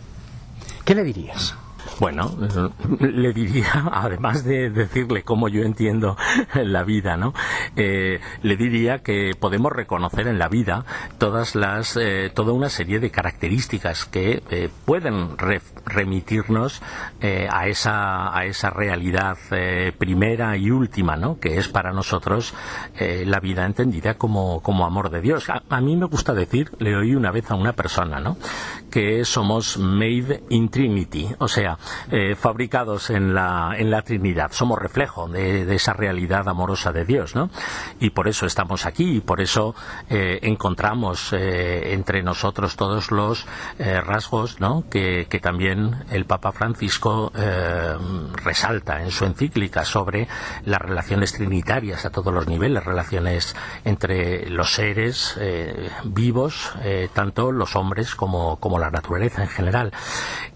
¿qué 0.84 0.94
le 0.94 1.04
dirías? 1.04 1.54
Bueno, 1.98 2.30
le 3.00 3.32
diría, 3.32 3.90
además 3.92 4.44
de 4.44 4.70
decirle 4.70 5.22
cómo 5.22 5.48
yo 5.48 5.62
entiendo 5.62 6.16
la 6.54 6.82
vida, 6.82 7.16
¿no? 7.16 7.34
Eh, 7.76 8.20
le 8.42 8.56
diría 8.56 8.98
que 8.98 9.32
podemos 9.38 9.72
reconocer 9.72 10.26
en 10.26 10.38
la 10.38 10.48
vida 10.48 10.84
todas 11.18 11.54
las, 11.54 11.96
eh, 11.96 12.30
toda 12.34 12.52
una 12.52 12.70
serie 12.70 13.00
de 13.00 13.10
características 13.10 14.06
que 14.06 14.42
eh, 14.50 14.70
pueden 14.84 15.36
remitirnos 15.84 16.82
a 17.50 17.66
esa, 17.66 18.36
a 18.36 18.44
esa 18.46 18.70
realidad 18.70 19.36
primera 19.98 20.56
y 20.56 20.70
última, 20.70 21.16
¿no? 21.16 21.38
Que 21.38 21.58
es 21.58 21.68
para 21.68 21.92
nosotros 21.92 22.54
la 22.98 23.40
vida 23.40 23.66
entendida 23.66 24.14
como, 24.14 24.62
como 24.62 24.86
amor 24.86 25.10
de 25.10 25.20
Dios. 25.20 25.48
A, 25.50 25.62
a, 25.68 25.80
mí 25.80 25.96
me 25.96 26.06
gusta 26.06 26.32
decir, 26.32 26.70
le 26.78 26.96
oí 26.96 27.14
una 27.14 27.30
vez 27.30 27.50
a 27.50 27.54
una 27.54 27.72
persona, 27.72 28.20
¿no? 28.20 28.36
Que 28.90 29.24
somos 29.24 29.76
made 29.78 30.44
in 30.50 30.68
Trinity, 30.70 31.28
o 31.38 31.48
sea, 31.48 31.69
eh, 32.10 32.34
fabricados 32.34 33.10
en 33.10 33.34
la, 33.34 33.74
en 33.76 33.90
la 33.90 34.02
Trinidad. 34.02 34.52
Somos 34.52 34.78
reflejo 34.78 35.28
de, 35.28 35.74
esa 35.74 35.92
realidad 35.92 36.48
amorosa 36.48 36.92
de 36.92 37.04
Dios, 37.04 37.34
¿no? 37.34 37.50
Y 38.00 38.10
por 38.10 38.28
eso 38.28 38.46
estamos 38.46 38.86
aquí 38.86 39.16
y 39.16 39.20
por 39.20 39.40
eso 39.40 39.74
eh, 40.08 40.40
encontramos 40.42 41.32
eh, 41.32 41.92
entre 41.92 42.22
nosotros 42.22 42.76
todos 42.76 43.10
los 43.10 43.46
rasgos, 43.78 44.60
¿no? 44.60 44.84
Que, 44.90 45.26
que, 45.28 45.40
también 45.40 46.04
el 46.10 46.26
Papa 46.26 46.52
Francisco 46.52 47.32
resalta 48.44 49.02
en 49.02 49.10
su 49.10 49.24
encíclica 49.24 49.84
sobre 49.84 50.28
las 50.64 50.80
relaciones 50.80 51.32
trinitarias 51.32 52.04
a 52.04 52.10
todos 52.10 52.32
los 52.32 52.46
niveles, 52.46 52.84
relaciones 52.84 53.56
entre 53.84 54.48
los 54.50 54.74
seres 54.74 55.38
vivos, 56.04 56.72
tanto 57.14 57.52
los 57.52 57.76
hombres 57.76 58.14
como, 58.14 58.58
como 58.58 58.78
la 58.78 58.90
naturaleza 58.90 59.42
en 59.42 59.48
general. 59.48 59.92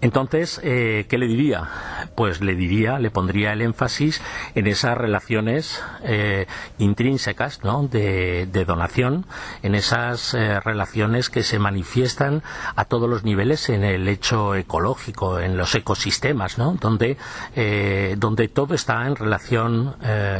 Entonces, 0.01 0.61
¿qué 1.07 1.17
le 1.17 1.27
diría? 1.27 1.69
Pues 2.15 2.41
le 2.41 2.55
diría, 2.55 2.99
le 2.99 3.11
pondría 3.11 3.53
el 3.53 3.61
énfasis 3.61 4.21
en 4.55 4.67
esas 4.67 4.97
relaciones 4.97 5.83
eh, 6.03 6.47
intrínsecas 6.77 7.63
¿no? 7.63 7.87
de, 7.87 8.47
donación, 8.65 9.25
en 9.63 9.75
esas 9.75 10.33
eh, 10.33 10.59
relaciones 10.59 11.29
que 11.29 11.43
se 11.43 11.59
manifiestan 11.59 12.41
a 12.75 12.85
todos 12.85 13.09
los 13.09 13.23
niveles 13.23 13.69
en 13.69 13.83
el 13.83 14.07
hecho 14.07 14.55
ecológico, 14.55 15.39
en 15.39 15.57
los 15.57 15.75
ecosistemas, 15.75 16.57
¿no? 16.57 16.77
donde, 16.79 17.17
eh, 17.55 18.15
donde 18.17 18.47
todo 18.47 18.73
está 18.73 19.05
en 19.07 19.15
relación 19.15 19.95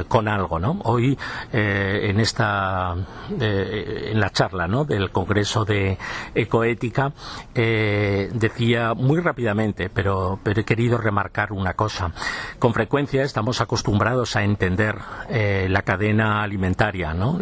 con 0.07 0.28
algo. 0.28 0.59
¿no? 0.59 0.80
Hoy, 0.84 1.18
en 1.51 2.20
esta 2.20 2.95
en 3.30 4.20
la 4.20 4.30
charla 4.30 4.68
¿no? 4.68 4.86
del 4.86 5.11
Congreso 5.11 5.66
de 5.66 5.97
Ecoética, 6.34 7.11
decía 7.53 8.93
muy 8.93 9.20
rápidamente, 9.20 9.89
pero, 9.89 10.39
pero 10.43 10.55
querido 10.64 10.97
remarcar 10.97 11.51
una 11.51 11.74
cosa. 11.74 12.12
Con 12.60 12.74
frecuencia 12.74 13.24
estamos 13.24 13.62
acostumbrados 13.62 14.36
a 14.36 14.43
entender 14.43 14.97
eh, 15.30 15.68
la 15.70 15.82
cadena 15.82 16.43
alimentaria, 16.43 17.14
¿no? 17.14 17.39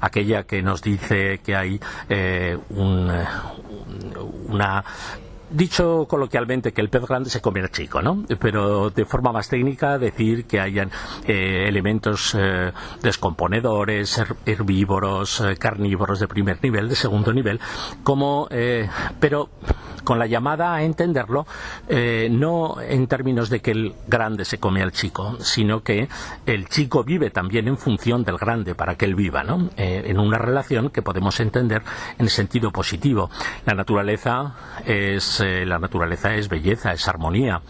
aquella 0.00 0.44
que 0.44 0.62
nos 0.62 0.82
dice 0.82 1.38
que 1.38 1.56
hay 1.56 1.80
eh, 2.08 2.58
un, 2.70 3.10
una 4.48 4.84
dicho 5.50 6.06
coloquialmente 6.06 6.72
que 6.72 6.82
el 6.82 6.90
pez 6.90 7.06
grande 7.06 7.30
se 7.30 7.40
come 7.40 7.60
al 7.60 7.70
chico, 7.70 8.02
¿no? 8.02 8.22
Pero 8.38 8.90
de 8.90 9.06
forma 9.06 9.32
más 9.32 9.48
técnica 9.48 9.96
decir 9.96 10.44
que 10.44 10.60
hayan 10.60 10.90
eh, 11.26 11.64
elementos 11.66 12.36
eh, 12.38 12.70
descomponedores, 13.02 14.22
herbívoros, 14.44 15.42
carnívoros 15.58 16.20
de 16.20 16.28
primer 16.28 16.62
nivel, 16.62 16.90
de 16.90 16.96
segundo 16.96 17.32
nivel, 17.32 17.60
como, 18.02 18.46
pero 19.18 19.48
con 20.08 20.18
la 20.18 20.26
llamada 20.26 20.74
a 20.74 20.82
entenderlo 20.82 21.46
no 22.30 22.80
en 22.80 23.06
términos 23.06 23.50
de 23.50 23.60
que 23.60 23.72
el 23.72 23.94
grande 24.06 24.46
se 24.46 24.58
come 24.58 24.82
al 24.82 24.92
chico, 24.92 25.36
sino 25.40 25.82
que 25.82 26.08
el 26.46 26.68
chico 26.68 27.04
vive 27.04 27.28
también 27.28 27.68
en 27.68 27.76
función 27.76 28.24
del 28.24 28.38
grande 28.38 28.74
para 28.74 28.94
que 28.94 29.04
él 29.04 29.14
viva, 29.14 29.44
¿no? 29.44 29.68
en 29.76 30.18
una 30.18 30.38
relación 30.38 30.88
que 30.88 31.02
podemos 31.02 31.40
entender 31.40 31.82
en 32.18 32.28
sentido 32.28 32.70
positivo. 32.70 33.30
La 33.66 33.74
naturaleza 33.74 34.54
es 34.86 35.40
eh, 35.40 35.66
la 35.66 35.78
naturaleza 35.78 36.34
es 36.34 36.48
belleza, 36.48 36.92
es 36.92 37.08
armonía. 37.08 37.60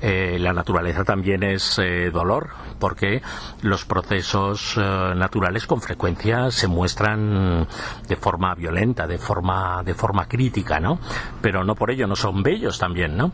Eh, 0.00 0.38
la 0.40 0.52
naturaleza 0.52 1.04
también 1.04 1.42
es 1.42 1.78
eh, 1.78 2.10
dolor, 2.12 2.50
porque 2.78 3.22
los 3.62 3.84
procesos 3.84 4.76
naturales 4.76 5.66
con 5.66 5.80
frecuencia 5.80 6.50
se 6.50 6.66
muestran 6.66 7.66
de 8.08 8.16
forma 8.16 8.54
violenta, 8.54 9.06
de 9.06 9.18
forma, 9.18 9.82
de 9.84 9.94
forma 9.94 10.26
crítica, 10.26 10.80
¿no? 10.80 10.98
Pero 11.40 11.64
no 11.64 11.74
por 11.82 11.90
ello 11.90 12.06
no 12.06 12.14
son 12.14 12.44
bellos 12.44 12.78
también, 12.78 13.16
¿no? 13.16 13.32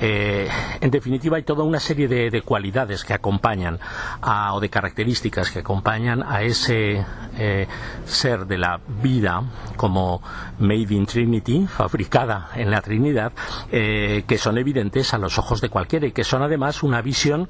en 0.00 0.90
definitiva, 0.90 1.36
hay 1.36 1.42
toda 1.42 1.64
una 1.64 1.78
serie 1.78 2.08
de, 2.08 2.40
cualidades 2.40 3.04
que 3.04 3.12
acompañan 3.12 3.78
o 4.22 4.58
de 4.58 4.70
características 4.70 5.50
que 5.50 5.58
acompañan 5.58 6.22
a 6.22 6.40
ese 6.40 7.04
ser 8.06 8.46
de 8.46 8.56
la 8.56 8.80
vida 9.02 9.42
como 9.76 10.22
Made 10.58 10.94
in 10.94 11.06
Trinity, 11.06 11.66
fabricada 11.76 12.50
en 12.54 12.70
la 12.70 12.80
Trinidad, 12.80 13.32
eh, 13.72 14.24
que 14.26 14.38
son 14.38 14.58
evidentes 14.58 15.14
a 15.14 15.18
los 15.18 15.38
ojos 15.38 15.60
de 15.60 15.68
cualquiera 15.68 16.06
y 16.06 16.12
que 16.12 16.24
son 16.24 16.42
además 16.42 16.82
una 16.82 17.00
visión 17.00 17.48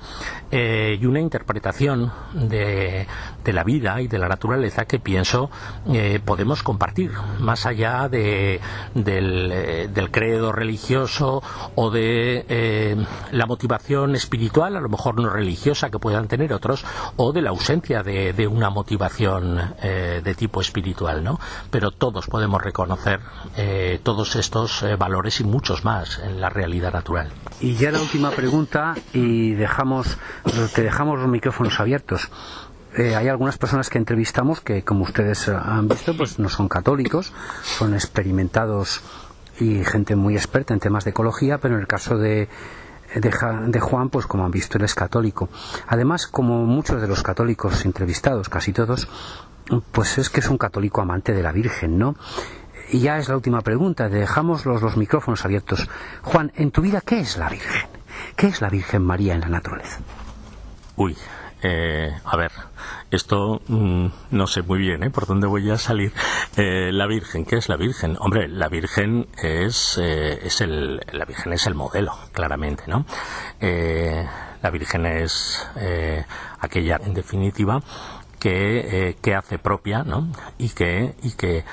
eh, 0.50 0.96
y 1.00 1.06
una 1.06 1.20
interpretación 1.20 2.12
de, 2.34 3.06
la 3.44 3.64
vida 3.64 4.00
y 4.00 4.06
de 4.06 4.18
la 4.18 4.28
naturaleza 4.28 4.84
que 4.84 5.00
pienso 5.00 5.50
eh, 5.92 6.20
podemos 6.24 6.62
compartir, 6.62 7.10
más 7.40 7.66
allá 7.66 8.08
de, 8.08 8.60
del, 8.94 9.92
del, 9.92 10.10
credo 10.30 10.52
religioso 10.52 11.42
o 11.74 11.90
de 11.90 13.04
la 13.32 13.46
motivación 13.46 14.14
espiritual, 14.14 14.76
a 14.76 14.80
lo 14.80 14.88
mejor 14.88 15.20
no 15.20 15.28
religiosa 15.28 15.90
que 15.90 15.98
puedan 15.98 16.28
tener 16.28 16.52
otros, 16.52 16.84
o 17.16 17.32
de 17.32 17.42
la 17.42 17.50
ausencia 17.50 18.02
de, 18.02 18.32
de 18.32 18.46
una 18.46 18.70
motivación 18.70 19.74
de 19.82 20.34
tipo 20.36 20.60
espiritual, 20.60 21.24
¿no? 21.24 21.40
Pero 21.70 21.90
todos 21.90 22.26
podemos 22.26 22.62
reconocer 22.62 23.20
todos 24.02 24.36
estos 24.36 24.84
valores 24.98 25.40
y 25.40 25.44
muchos 25.44 25.84
más 25.84 26.20
en 26.20 26.40
la 26.40 26.48
realidad 26.48 26.92
natural. 26.92 27.28
Y 27.60 27.74
ya 27.74 27.90
la 27.90 28.00
última 28.00 28.30
pregunta 28.30 28.94
y 29.12 29.52
dejamos, 29.52 30.16
te 30.74 30.82
dejamos 30.82 31.18
los 31.18 31.28
micrófonos 31.28 31.80
abiertos. 31.80 32.30
Eh, 32.96 33.14
hay 33.14 33.28
algunas 33.28 33.56
personas 33.56 33.88
que 33.88 33.98
entrevistamos 33.98 34.60
que, 34.60 34.82
como 34.82 35.04
ustedes 35.04 35.48
han 35.48 35.86
visto, 35.88 36.16
pues 36.16 36.38
no 36.40 36.48
son 36.48 36.68
católicos, 36.68 37.32
son 37.62 37.94
experimentados 37.94 39.00
y 39.60 39.84
gente 39.84 40.16
muy 40.16 40.34
experta 40.34 40.74
en 40.74 40.80
temas 40.80 41.04
de 41.04 41.10
ecología, 41.10 41.58
pero 41.58 41.74
en 41.74 41.80
el 41.80 41.86
caso 41.86 42.18
de, 42.18 42.48
de, 43.14 43.30
de, 43.66 43.80
Juan, 43.80 44.08
pues 44.08 44.26
como 44.26 44.44
han 44.44 44.50
visto, 44.50 44.78
él 44.78 44.84
es 44.84 44.94
católico. 44.94 45.48
Además, 45.86 46.26
como 46.26 46.64
muchos 46.64 47.00
de 47.00 47.08
los 47.08 47.22
católicos 47.22 47.84
entrevistados, 47.84 48.48
casi 48.48 48.72
todos, 48.72 49.08
pues 49.92 50.18
es 50.18 50.30
que 50.30 50.40
es 50.40 50.48
un 50.48 50.58
católico 50.58 51.00
amante 51.00 51.32
de 51.32 51.42
la 51.42 51.52
Virgen, 51.52 51.98
¿no? 51.98 52.16
Y 52.90 53.00
ya 53.00 53.18
es 53.18 53.28
la 53.28 53.36
última 53.36 53.60
pregunta, 53.60 54.08
dejamos 54.08 54.66
los, 54.66 54.82
los 54.82 54.96
micrófonos 54.96 55.44
abiertos. 55.44 55.88
Juan, 56.22 56.52
en 56.56 56.70
tu 56.70 56.82
vida, 56.82 57.00
¿qué 57.00 57.20
es 57.20 57.36
la 57.36 57.48
Virgen? 57.48 57.88
¿Qué 58.34 58.48
es 58.48 58.60
la 58.60 58.68
Virgen 58.68 59.02
María 59.02 59.34
en 59.34 59.42
la 59.42 59.48
naturaleza? 59.48 60.00
Uy, 60.96 61.16
eh, 61.62 62.12
a 62.24 62.36
ver, 62.36 62.52
esto 63.10 63.60
mm, 63.66 64.06
no 64.30 64.46
sé 64.46 64.62
muy 64.62 64.78
bien 64.78 65.02
¿eh? 65.02 65.10
por 65.10 65.26
dónde 65.26 65.46
voy 65.46 65.70
a 65.70 65.78
salir. 65.78 66.12
Eh, 66.56 66.90
la 66.92 67.06
Virgen, 67.06 67.44
¿qué 67.44 67.56
es 67.56 67.68
la 67.68 67.76
Virgen? 67.76 68.16
Hombre, 68.18 68.48
la 68.48 68.68
Virgen 68.68 69.28
es, 69.42 69.98
eh, 70.00 70.40
es 70.42 70.60
el, 70.60 71.00
la 71.12 71.24
Virgen 71.24 71.52
es 71.52 71.66
el 71.66 71.74
modelo, 71.74 72.12
claramente, 72.32 72.84
¿no? 72.86 73.04
la 74.62 74.68
Virgen 74.70 75.06
es 75.06 75.66
aquella, 76.60 77.00
en 77.02 77.14
definitiva, 77.14 77.82
que, 78.38 79.16
que 79.22 79.34
hace 79.34 79.58
propia, 79.58 80.02
¿no? 80.02 80.30
Y 80.58 80.68
que, 80.70 81.14
y 81.22 81.32
que 81.32 81.64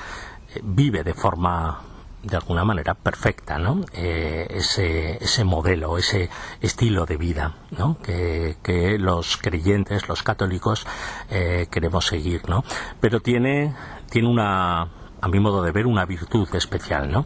vive 0.62 1.04
de 1.04 1.12
forma 1.12 1.82
de 2.22 2.36
alguna 2.36 2.64
manera 2.64 2.94
perfecta 2.94 3.58
¿no? 3.58 3.84
Eh, 3.92 4.46
ese, 4.50 5.22
ese 5.22 5.44
modelo, 5.44 5.98
ese 5.98 6.28
estilo 6.60 7.06
de 7.06 7.16
vida 7.16 7.54
¿no? 7.76 7.98
que, 8.02 8.56
que 8.62 8.98
los 8.98 9.36
creyentes, 9.36 10.08
los 10.08 10.22
católicos 10.22 10.86
eh, 11.30 11.66
queremos 11.70 12.06
seguir. 12.06 12.48
¿no? 12.48 12.64
Pero 13.00 13.20
tiene, 13.20 13.74
tiene 14.10 14.28
una, 14.28 14.82
a 15.20 15.28
mi 15.28 15.40
modo 15.40 15.62
de 15.62 15.72
ver, 15.72 15.86
una 15.86 16.04
virtud 16.04 16.48
especial. 16.54 17.10
¿no? 17.10 17.24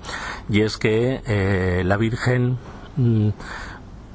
Y 0.48 0.60
es 0.60 0.76
que 0.76 1.22
eh, 1.26 1.82
la 1.84 1.96
Virgen 1.96 2.58
mm, 2.96 3.30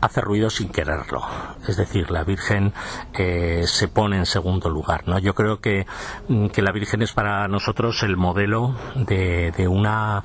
hace 0.02 0.22
ruido 0.22 0.50
sin 0.50 0.70
quererlo. 0.70 1.22
Es 1.68 1.78
decir, 1.78 2.12
la 2.12 2.24
Virgen 2.24 2.74
eh, 3.14 3.64
se 3.66 3.88
pone 3.88 4.18
en 4.18 4.26
segundo 4.26 4.70
lugar. 4.70 5.08
¿no? 5.08 5.20
Yo 5.20 5.34
creo 5.34 5.60
que, 5.60 5.86
mm, 6.28 6.48
que 6.48 6.62
la 6.62 6.72
Virgen 6.72 7.02
es 7.02 7.14
para 7.14 7.48
nosotros 7.48 8.04
el 8.04 8.18
modelo 8.18 8.76
de, 8.96 9.52
de 9.52 9.68
una, 9.68 10.24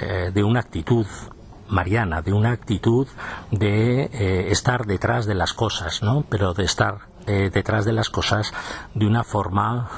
eh, 0.00 0.30
de 0.32 0.44
una 0.44 0.60
actitud 0.60 1.06
mariana, 1.68 2.20
de 2.20 2.32
una 2.32 2.50
actitud 2.50 3.06
de 3.50 4.04
eh, 4.04 4.50
estar 4.50 4.86
detrás 4.86 5.26
de 5.26 5.34
las 5.34 5.54
cosas, 5.54 6.02
¿no? 6.02 6.24
Pero 6.28 6.54
de 6.54 6.64
estar 6.64 7.12
detrás 7.24 7.84
de 7.84 7.92
las 7.92 8.10
cosas 8.10 8.52
de 8.94 9.06
una 9.06 9.22
forma 9.22 9.88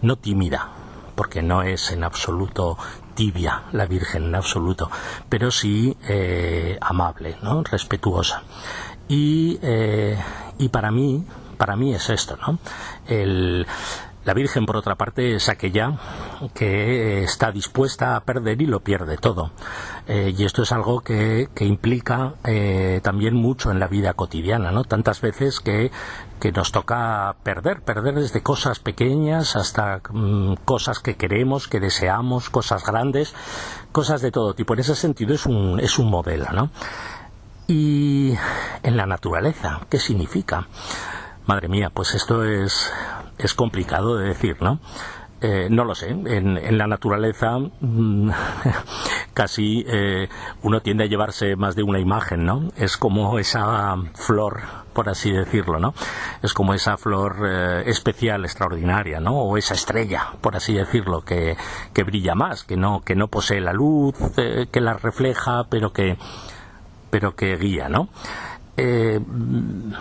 no 0.00 0.16
tímida, 0.16 0.70
porque 1.14 1.42
no 1.42 1.62
es 1.62 1.90
en 1.90 2.02
absoluto 2.02 2.78
tibia 3.14 3.64
la 3.72 3.86
Virgen 3.86 4.24
en 4.24 4.34
absoluto, 4.34 4.90
pero 5.28 5.50
sí 5.50 5.96
eh, 6.08 6.78
amable, 6.80 7.36
¿no? 7.42 7.62
respetuosa. 7.62 8.42
Y, 9.08 9.58
eh, 9.62 10.18
y 10.58 10.68
para 10.68 10.90
mí, 10.90 11.24
para 11.56 11.76
mí 11.76 11.94
es 11.94 12.10
esto, 12.10 12.36
¿no? 12.36 12.58
La 14.24 14.32
Virgen, 14.32 14.64
por 14.64 14.78
otra 14.78 14.94
parte, 14.94 15.34
es 15.34 15.50
aquella 15.50 15.98
que 16.54 17.22
está 17.22 17.52
dispuesta 17.52 18.16
a 18.16 18.20
perder 18.20 18.62
y 18.62 18.66
lo 18.66 18.80
pierde 18.80 19.18
todo. 19.18 19.50
Eh, 20.06 20.34
y 20.36 20.44
esto 20.44 20.62
es 20.62 20.72
algo 20.72 21.00
que, 21.00 21.48
implica 21.60 22.32
eh, 22.44 23.00
también 23.02 23.34
mucho 23.34 23.70
en 23.70 23.78
la 23.78 23.86
vida 23.86 24.14
cotidiana, 24.14 24.70
¿no? 24.70 24.84
Tantas 24.84 25.20
veces 25.20 25.60
que, 25.60 25.90
nos 26.52 26.72
toca 26.72 27.36
perder, 27.42 27.82
perder 27.82 28.14
desde 28.14 28.42
cosas 28.42 28.78
pequeñas 28.78 29.56
hasta 29.56 30.00
mm, 30.10 30.54
cosas 30.64 31.00
que 31.00 31.16
queremos, 31.16 31.68
que 31.68 31.80
deseamos, 31.80 32.50
cosas 32.50 32.84
grandes, 32.84 33.34
cosas 33.92 34.22
de 34.22 34.30
todo 34.30 34.54
tipo. 34.54 34.74
En 34.74 34.80
ese 34.80 34.94
sentido 34.94 35.34
es 35.34 35.46
un, 35.46 35.80
es 35.80 35.98
un 35.98 36.10
modelo, 36.10 36.46
¿no? 36.52 36.70
Y 37.66 38.34
en 38.82 38.96
la 38.96 39.06
naturaleza, 39.06 39.80
¿qué 39.88 39.98
significa? 39.98 40.68
Madre 41.46 41.68
mía, 41.68 41.90
pues 41.90 42.14
esto 42.14 42.44
es, 42.44 42.92
es 43.38 43.54
complicado 43.54 44.16
de 44.16 44.28
decir, 44.28 44.60
¿no? 44.60 44.80
Eh, 45.40 45.68
no 45.70 45.84
lo 45.84 45.94
sé. 45.94 46.08
En, 46.08 46.78
la 46.78 46.86
naturaleza 46.86 47.58
mm, 47.58 48.30
casi 49.34 49.84
eh, 49.86 50.28
uno 50.62 50.80
tiende 50.80 51.04
a 51.04 51.06
llevarse 51.06 51.54
más 51.56 51.76
de 51.76 51.82
una 51.82 52.00
imagen, 52.00 52.46
¿no? 52.46 52.70
Es 52.76 52.96
como 52.96 53.38
esa 53.38 53.94
flor, 54.14 54.62
por 54.94 55.08
así 55.08 55.30
decirlo, 55.32 55.78
¿no? 55.78 55.94
Es 56.42 56.54
como 56.54 56.72
esa 56.72 56.96
flor 56.96 57.36
eh, 57.46 57.82
especial, 57.86 58.44
extraordinaria, 58.44 59.20
¿no? 59.20 59.36
O 59.36 59.56
esa 59.58 59.74
estrella, 59.74 60.28
por 60.40 60.56
así 60.56 60.72
decirlo, 60.74 61.22
que, 61.22 61.56
que 61.92 62.02
brilla 62.04 62.34
más, 62.34 62.64
que 62.64 62.76
no, 62.76 63.02
que 63.02 63.14
no 63.14 63.28
posee 63.28 63.60
la 63.60 63.72
luz, 63.72 64.14
que 64.34 64.80
la 64.80 64.94
refleja, 64.94 65.64
pero 65.68 65.92
que, 65.92 66.16
pero 67.10 67.34
que 67.36 67.56
guía, 67.56 67.88
¿no? 67.88 68.08
Mm, 68.76 69.92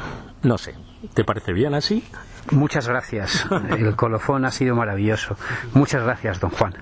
no 0.44 0.58
sé, 0.58 0.76
¿Te 1.14 1.24
parece 1.24 1.54
bien 1.54 1.74
así? 1.74 2.04
Muchas 2.52 2.88
gracias. 2.88 3.46
El 3.78 3.96
colofón 3.96 4.46
ha 4.46 4.52
sido 4.52 4.76
maravilloso. 4.76 5.36
Muchas 5.74 6.04
gracias, 6.04 6.40
don 6.40 6.52
Juan. 6.52 6.76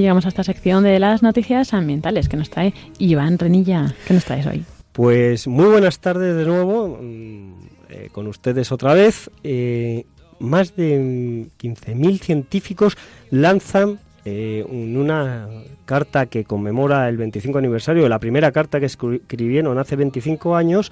Llegamos 0.00 0.26
a 0.26 0.28
esta 0.28 0.44
sección 0.44 0.84
de 0.84 0.98
las 0.98 1.22
noticias 1.22 1.74
ambientales 1.74 2.28
que 2.28 2.36
nos 2.36 2.50
trae 2.50 2.74
Iván 2.98 3.38
Renilla. 3.38 3.94
¿Qué 4.06 4.14
nos 4.14 4.24
traes 4.24 4.46
hoy? 4.46 4.64
Pues 4.92 5.46
muy 5.46 5.66
buenas 5.66 5.98
tardes 5.98 6.36
de 6.36 6.44
nuevo, 6.44 6.98
mm, 7.00 7.52
eh, 7.90 8.08
con 8.12 8.26
ustedes 8.26 8.72
otra 8.72 8.94
vez. 8.94 9.30
Eh, 9.44 10.04
más 10.38 10.76
de 10.76 11.46
15.000 11.58 12.20
científicos 12.20 12.96
lanzan 13.30 13.98
eh, 14.24 14.64
una 14.68 15.48
carta 15.84 16.26
que 16.26 16.44
conmemora 16.44 17.08
el 17.08 17.16
25 17.16 17.58
aniversario, 17.58 18.08
la 18.08 18.18
primera 18.18 18.50
carta 18.50 18.80
que 18.80 18.86
escribieron 18.86 19.78
hace 19.78 19.94
25 19.94 20.56
años, 20.56 20.90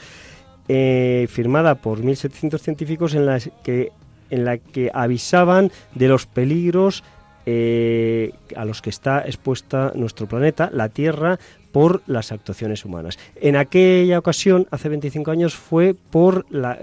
eh, 0.68 1.26
firmada 1.28 1.74
por 1.74 2.00
1.700 2.00 2.60
científicos 2.60 3.14
en 3.14 3.26
la 3.26 3.40
que, 3.40 3.90
en 4.30 4.44
la 4.44 4.58
que 4.58 4.90
avisaban 4.94 5.72
de 5.96 6.06
los 6.06 6.26
peligros 6.26 7.02
eh, 7.46 8.32
a 8.56 8.64
los 8.64 8.82
que 8.82 8.90
está 8.90 9.20
expuesta 9.20 9.92
nuestro 9.94 10.26
planeta, 10.26 10.70
la 10.72 10.88
Tierra, 10.88 11.38
por 11.74 12.02
las 12.06 12.30
actuaciones 12.30 12.84
humanas. 12.84 13.18
En 13.34 13.56
aquella 13.56 14.20
ocasión, 14.20 14.68
hace 14.70 14.88
25 14.88 15.32
años, 15.32 15.56
fue 15.56 15.94
por 15.94 16.46
la, 16.48 16.78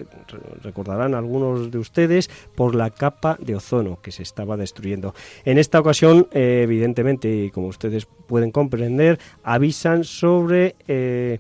recordarán 0.62 1.16
algunos 1.16 1.72
de 1.72 1.78
ustedes, 1.78 2.30
por 2.56 2.76
la 2.76 2.90
capa 2.90 3.38
de 3.40 3.56
ozono 3.56 4.02
que 4.02 4.12
se 4.12 4.24
estaba 4.24 4.58
destruyendo. 4.58 5.16
En 5.46 5.58
esta 5.58 5.80
ocasión, 5.80 6.28
eh, 6.34 6.62
evidentemente, 6.64 7.46
y 7.46 7.52
como 7.52 7.68
ustedes 7.68 8.06
pueden 8.28 8.52
comprender, 8.52 9.18
avisan 9.44 10.04
sobre... 10.04 10.76
Eh, 10.88 11.40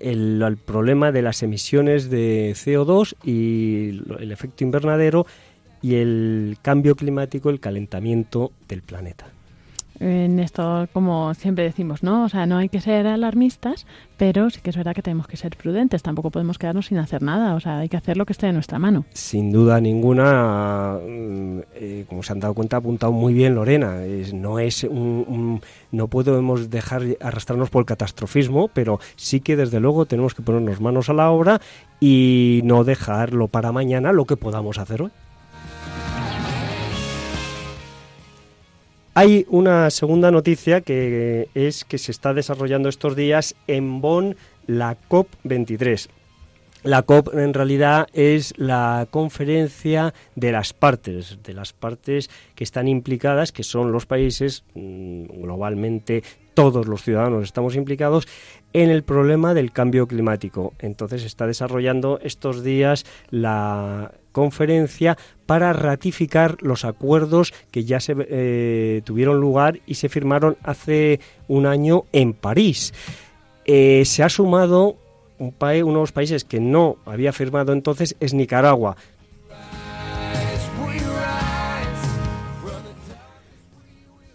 el, 0.00 0.58
problema 0.64 1.12
de 1.12 1.22
las 1.22 1.42
emisiones 1.42 2.10
de 2.10 2.52
CO2 2.54 3.14
y 3.24 4.00
el 4.20 4.32
efecto 4.32 4.64
invernadero 4.64 5.26
y 5.84 5.96
el 5.96 6.56
cambio 6.62 6.96
climático, 6.96 7.50
el 7.50 7.60
calentamiento 7.60 8.52
del 8.68 8.80
planeta 8.80 9.26
en 10.00 10.40
esto, 10.40 10.88
como 10.92 11.34
siempre 11.34 11.64
decimos, 11.64 12.02
¿no? 12.02 12.24
O 12.24 12.28
sea, 12.28 12.46
no 12.46 12.58
hay 12.58 12.68
que 12.68 12.80
ser 12.80 13.06
alarmistas, 13.06 13.86
pero 14.16 14.50
sí 14.50 14.60
que 14.60 14.70
es 14.70 14.76
verdad 14.76 14.94
que 14.94 15.02
tenemos 15.02 15.26
que 15.28 15.36
ser 15.36 15.56
prudentes. 15.56 16.02
Tampoco 16.02 16.30
podemos 16.30 16.58
quedarnos 16.58 16.86
sin 16.86 16.98
hacer 16.98 17.22
nada. 17.22 17.54
O 17.54 17.60
sea, 17.60 17.78
hay 17.78 17.88
que 17.88 17.96
hacer 17.96 18.16
lo 18.16 18.26
que 18.26 18.32
esté 18.32 18.48
en 18.48 18.54
nuestra 18.54 18.78
mano. 18.78 19.04
Sin 19.12 19.52
duda 19.52 19.80
ninguna, 19.80 20.98
mm, 20.98 21.58
eh, 21.74 22.04
como 22.08 22.22
se 22.22 22.32
han 22.32 22.40
dado 22.40 22.54
cuenta, 22.54 22.76
ha 22.76 22.80
apuntado 22.80 23.12
muy 23.12 23.34
bien 23.34 23.54
Lorena. 23.54 24.00
no 24.32 24.58
es 24.58 24.84
un, 24.84 25.60
no 25.92 26.08
podemos 26.08 26.70
dejar 26.70 27.02
arrastrarnos 27.20 27.70
por 27.70 27.82
el 27.82 27.86
catastrofismo, 27.86 28.68
pero 28.68 28.98
sí 29.16 29.40
que 29.40 29.56
desde 29.56 29.80
luego 29.80 30.06
tenemos 30.06 30.34
que 30.34 30.42
ponernos 30.42 30.80
manos 30.80 31.08
a 31.08 31.12
la 31.12 31.30
obra 31.30 31.60
y 32.00 32.60
no 32.64 32.84
dejarlo 32.84 33.48
para 33.48 33.72
mañana 33.72 34.12
lo 34.12 34.24
que 34.24 34.36
podamos 34.36 34.78
hacer 34.78 35.02
hoy. 35.02 35.10
Hay 39.16 39.46
una 39.48 39.90
segunda 39.90 40.32
noticia 40.32 40.80
que 40.80 41.48
es 41.54 41.84
que 41.84 41.98
se 41.98 42.10
está 42.10 42.34
desarrollando 42.34 42.88
estos 42.88 43.14
días 43.14 43.54
en 43.68 44.00
Bonn 44.00 44.34
la 44.66 44.96
COP23. 45.08 46.08
La 46.82 47.02
COP 47.02 47.32
en 47.32 47.54
realidad 47.54 48.08
es 48.12 48.54
la 48.56 49.06
conferencia 49.12 50.12
de 50.34 50.50
las 50.50 50.72
partes, 50.72 51.38
de 51.44 51.54
las 51.54 51.72
partes 51.72 52.28
que 52.56 52.64
están 52.64 52.88
implicadas, 52.88 53.52
que 53.52 53.62
son 53.62 53.92
los 53.92 54.04
países, 54.04 54.64
mm, 54.74 55.42
globalmente 55.42 56.24
todos 56.54 56.86
los 56.86 57.02
ciudadanos 57.02 57.44
estamos 57.44 57.76
implicados 57.76 58.26
en 58.72 58.90
el 58.90 59.02
problema 59.02 59.54
del 59.54 59.72
cambio 59.72 60.06
climático. 60.06 60.72
Entonces 60.78 61.24
está 61.24 61.46
desarrollando 61.46 62.18
estos 62.22 62.64
días 62.64 63.04
la 63.30 64.12
conferencia 64.32 65.16
para 65.46 65.72
ratificar 65.72 66.56
los 66.60 66.84
acuerdos 66.84 67.54
que 67.70 67.84
ya 67.84 68.00
se 68.00 68.16
eh, 68.18 69.02
tuvieron 69.04 69.40
lugar 69.40 69.80
y 69.86 69.94
se 69.94 70.08
firmaron 70.08 70.56
hace 70.62 71.20
un 71.46 71.66
año 71.66 72.04
en 72.12 72.32
París. 72.32 72.92
Eh, 73.64 74.02
se 74.04 74.22
ha 74.22 74.28
sumado 74.28 74.96
un 75.38 75.54
de 75.58 75.82
los 75.82 76.12
países 76.12 76.44
que 76.44 76.60
no 76.60 76.96
había 77.04 77.32
firmado 77.32 77.72
entonces 77.72 78.16
es 78.20 78.34
Nicaragua. 78.34 78.96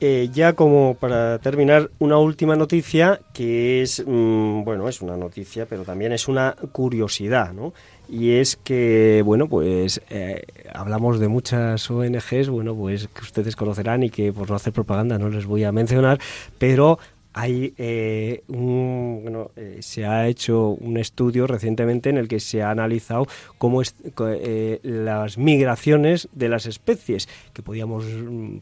Eh, 0.01 0.29
ya 0.31 0.53
como 0.53 0.95
para 0.97 1.39
terminar, 1.39 1.91
una 1.99 2.17
última 2.17 2.55
noticia 2.55 3.19
que 3.33 3.81
es, 3.81 4.01
mm, 4.05 4.63
bueno, 4.63 4.87
es 4.87 5.01
una 5.01 5.17
noticia, 5.17 5.65
pero 5.65 5.83
también 5.83 6.13
es 6.13 6.29
una 6.29 6.55
curiosidad, 6.71 7.51
¿no? 7.51 7.73
Y 8.07 8.31
es 8.31 8.55
que, 8.55 9.21
bueno, 9.25 9.49
pues 9.49 10.01
eh, 10.09 10.43
hablamos 10.73 11.19
de 11.19 11.27
muchas 11.27 11.91
ONGs, 11.91 12.47
bueno, 12.47 12.75
pues 12.75 13.09
que 13.09 13.21
ustedes 13.21 13.57
conocerán 13.57 14.03
y 14.03 14.09
que 14.09 14.31
por 14.31 14.49
no 14.49 14.55
hacer 14.55 14.71
propaganda 14.71 15.19
no 15.19 15.27
les 15.27 15.45
voy 15.45 15.65
a 15.65 15.73
mencionar, 15.73 16.17
pero 16.57 16.97
hay 17.33 17.73
eh, 17.77 18.43
un, 18.47 19.19
bueno, 19.23 19.51
se 19.81 20.05
ha 20.05 20.27
hecho 20.29 20.69
un 20.69 20.95
estudio 20.95 21.45
recientemente 21.45 22.09
en 22.09 22.17
el 22.17 22.29
que 22.29 22.39
se 22.39 22.63
ha 22.63 22.71
analizado 22.71 23.27
cómo 23.57 23.81
es, 23.81 23.95
las 24.81 25.37
migraciones 25.37 26.29
de 26.31 26.47
las 26.47 26.67
especies 26.67 27.27
que 27.53 27.61
podíamos 27.61 28.05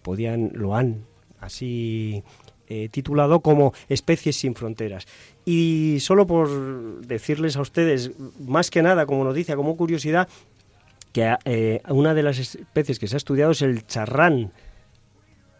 podían 0.01 0.51
lo 0.53 0.75
han 0.75 1.05
así 1.39 2.23
eh, 2.69 2.89
titulado 2.91 3.39
como 3.39 3.73
Especies 3.87 4.35
sin 4.35 4.53
Fronteras. 4.53 5.07
Y 5.45 5.99
solo 6.01 6.27
por 6.27 6.99
decirles 6.99 7.55
a 7.55 7.61
ustedes, 7.61 8.11
más 8.45 8.69
que 8.69 8.83
nada 8.83 9.05
como 9.05 9.23
noticia, 9.23 9.55
como 9.55 9.77
curiosidad, 9.77 10.27
que 11.13 11.33
eh, 11.45 11.81
una 11.87 12.13
de 12.13 12.23
las 12.23 12.39
especies 12.39 12.99
que 12.99 13.07
se 13.07 13.15
ha 13.15 13.23
estudiado 13.23 13.51
es 13.51 13.61
el 13.61 13.87
charrán 13.87 14.51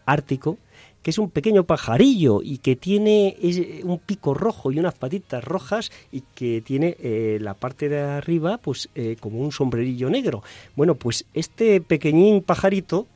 ártico, 0.04 0.58
que 1.02 1.10
es 1.10 1.18
un 1.18 1.30
pequeño 1.30 1.64
pajarillo 1.64 2.42
y 2.42 2.58
que 2.58 2.76
tiene 2.76 3.36
un 3.84 4.00
pico 4.00 4.34
rojo 4.34 4.70
y 4.70 4.78
unas 4.78 4.92
patitas 4.92 5.42
rojas 5.42 5.90
y 6.12 6.24
que 6.34 6.60
tiene 6.60 6.94
eh, 7.00 7.38
la 7.40 7.54
parte 7.54 7.88
de 7.88 8.00
arriba 8.00 8.58
pues 8.58 8.90
como 9.20 9.38
un 9.38 9.50
sombrerillo 9.50 10.10
negro. 10.10 10.42
Bueno, 10.76 10.94
pues 10.94 11.24
este 11.32 11.80
pequeñín 11.80 12.42
pajarito 12.42 13.06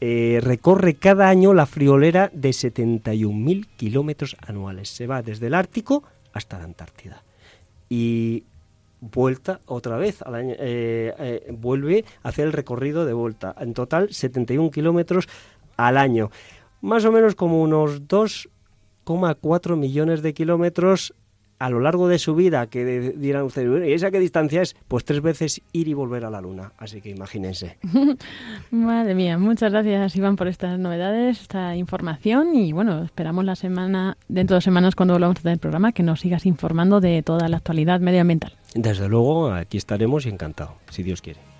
eh, 0.00 0.40
recorre 0.42 0.94
cada 0.94 1.28
año 1.28 1.54
la 1.54 1.66
friolera 1.66 2.30
de 2.32 2.50
71.000 2.50 3.66
kilómetros 3.76 4.36
anuales. 4.46 4.90
Se 4.90 5.06
va 5.06 5.22
desde 5.22 5.46
el 5.46 5.54
Ártico 5.54 6.02
hasta 6.32 6.58
la 6.58 6.64
Antártida. 6.64 7.22
Y 7.88 8.44
vuelta 9.00 9.60
otra 9.66 9.96
vez, 9.96 10.22
al 10.22 10.34
año, 10.34 10.54
eh, 10.58 11.14
eh, 11.18 11.54
vuelve 11.56 12.04
a 12.22 12.28
hacer 12.28 12.46
el 12.46 12.52
recorrido 12.52 13.04
de 13.04 13.14
vuelta. 13.14 13.54
En 13.58 13.72
total, 13.74 14.12
71 14.12 14.70
kilómetros 14.70 15.28
al 15.76 15.96
año. 15.96 16.30
Más 16.82 17.04
o 17.04 17.12
menos 17.12 17.34
como 17.34 17.62
unos 17.62 18.06
2,4 18.06 19.76
millones 19.76 20.22
de 20.22 20.34
kilómetros 20.34 21.14
a 21.58 21.70
lo 21.70 21.80
largo 21.80 22.08
de 22.08 22.18
su 22.18 22.34
vida, 22.34 22.66
que 22.66 23.12
dirán 23.16 23.44
ustedes, 23.44 23.88
¿y 23.88 23.92
esa 23.92 24.10
qué 24.10 24.20
distancia 24.20 24.62
es? 24.62 24.76
Pues 24.88 25.04
tres 25.04 25.22
veces 25.22 25.62
ir 25.72 25.88
y 25.88 25.94
volver 25.94 26.24
a 26.24 26.30
la 26.30 26.40
Luna. 26.40 26.72
Así 26.78 27.00
que 27.00 27.10
imagínense. 27.10 27.78
Madre 28.70 29.14
mía, 29.14 29.38
muchas 29.38 29.72
gracias 29.72 30.16
Iván 30.16 30.36
por 30.36 30.48
estas 30.48 30.78
novedades, 30.78 31.40
esta 31.40 31.76
información 31.76 32.54
y 32.54 32.72
bueno, 32.72 33.04
esperamos 33.04 33.44
la 33.44 33.56
semana, 33.56 34.16
dentro 34.28 34.56
de 34.56 34.60
semanas 34.60 34.94
cuando 34.94 35.14
volvamos 35.14 35.38
a 35.38 35.42
tener 35.42 35.54
el 35.54 35.60
programa, 35.60 35.92
que 35.92 36.02
nos 36.02 36.20
sigas 36.20 36.46
informando 36.46 37.00
de 37.00 37.22
toda 37.22 37.48
la 37.48 37.58
actualidad 37.58 38.00
medioambiental. 38.00 38.52
Desde 38.74 39.08
luego, 39.08 39.52
aquí 39.52 39.78
estaremos 39.78 40.26
y 40.26 40.28
encantado, 40.28 40.74
si 40.90 41.02
Dios 41.02 41.22
quiere. 41.22 41.55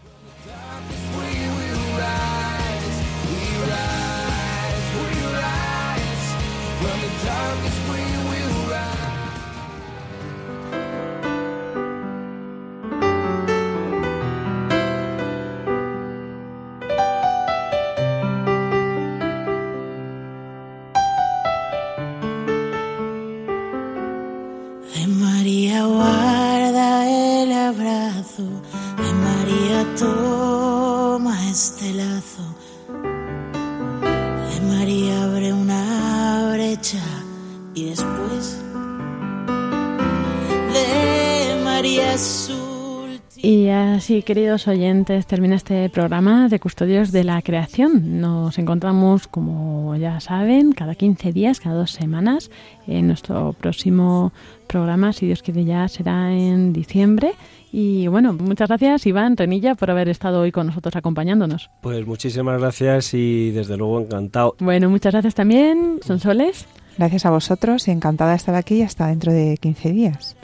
Sí, 44.07 44.23
queridos 44.23 44.69
oyentes, 44.69 45.27
termina 45.27 45.57
este 45.57 45.91
programa 45.91 46.49
de 46.49 46.61
Custodios 46.61 47.11
de 47.11 47.25
la 47.25 47.43
Creación. 47.43 48.21
Nos 48.21 48.57
encontramos, 48.57 49.27
como 49.27 49.97
ya 49.97 50.21
saben, 50.21 50.71
cada 50.71 50.95
15 50.95 51.33
días, 51.33 51.59
cada 51.59 51.75
dos 51.75 51.91
semanas. 51.91 52.51
En 52.87 53.09
nuestro 53.09 53.53
próximo 53.55 54.33
programa, 54.69 55.13
si 55.13 55.27
Dios 55.27 55.43
quiere, 55.43 55.65
ya 55.65 55.89
será 55.89 56.33
en 56.33 56.73
diciembre. 56.73 57.33
Y 57.73 58.07
bueno, 58.07 58.33
muchas 58.33 58.69
gracias 58.69 59.07
Iván 59.07 59.37
Renilla 59.37 59.75
por 59.75 59.91
haber 59.91 60.09
estado 60.09 60.43
hoy 60.43 60.53
con 60.53 60.69
nosotros 60.69 60.95
acompañándonos. 60.95 61.69
Pues 61.81 62.07
muchísimas 62.07 62.61
gracias 62.61 63.13
y 63.15 63.51
desde 63.51 63.77
luego 63.77 64.01
encantado. 64.01 64.55
Bueno, 64.61 64.89
muchas 64.89 65.15
gracias 65.15 65.35
también, 65.35 65.99
Sonsoles. 66.01 66.67
Gracias 66.97 67.27
a 67.27 67.31
vosotros 67.31 67.89
y 67.89 67.91
encantada 67.91 68.31
de 68.31 68.37
estar 68.37 68.55
aquí 68.55 68.83
hasta 68.83 69.09
dentro 69.09 69.33
de 69.33 69.57
15 69.57 69.91
días. 69.91 70.37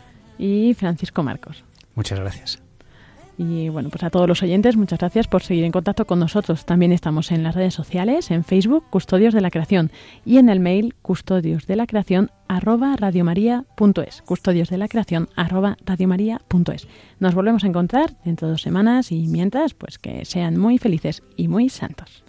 Y 0.43 0.74
Francisco 0.74 1.22
Marcos. 1.22 1.64
Muchas 1.95 2.18
gracias. 2.18 2.61
Y 3.38 3.70
bueno, 3.70 3.88
pues 3.88 4.03
a 4.05 4.11
todos 4.11 4.28
los 4.28 4.43
oyentes, 4.43 4.76
muchas 4.76 4.99
gracias 4.99 5.26
por 5.26 5.43
seguir 5.43 5.64
en 5.64 5.72
contacto 5.72 6.05
con 6.05 6.18
nosotros. 6.18 6.66
También 6.66 6.93
estamos 6.93 7.30
en 7.30 7.43
las 7.43 7.55
redes 7.55 7.74
sociales, 7.74 8.30
en 8.30 8.45
Facebook, 8.45 8.84
Custodios 8.90 9.32
de 9.32 9.40
la 9.40 9.51
Creación, 9.51 9.90
y 10.26 10.36
en 10.36 10.49
el 10.49 10.61
mail 10.61 10.95
custodios 11.01 11.66
de 11.66 11.76
la 11.76 11.86
creación 11.86 12.30
arroba 12.47 12.95
radiomaria.es. 12.97 14.22
Custodios 14.22 14.68
de 14.68 14.78
la 14.78 14.88
creación 14.88 15.28
arroba 15.34 15.76
radiomaria.es. 15.84 16.88
Nos 17.20 17.34
volvemos 17.34 17.64
a 17.64 17.68
encontrar 17.68 18.16
dentro 18.24 18.49
de 18.49 18.53
dos 18.53 18.62
semanas 18.62 19.12
y 19.12 19.28
mientras, 19.28 19.72
pues 19.74 19.99
que 19.99 20.24
sean 20.24 20.59
muy 20.59 20.78
felices 20.78 21.22
y 21.36 21.49
muy 21.49 21.68
santos. 21.68 22.22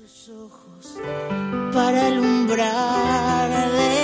Para 1.73 2.07
alumbrar 2.07 3.71
de 3.71 4.02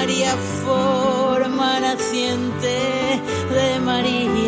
María, 0.00 0.36
forma 0.64 1.80
naciente 1.80 3.20
de 3.50 3.80
María 3.80 4.47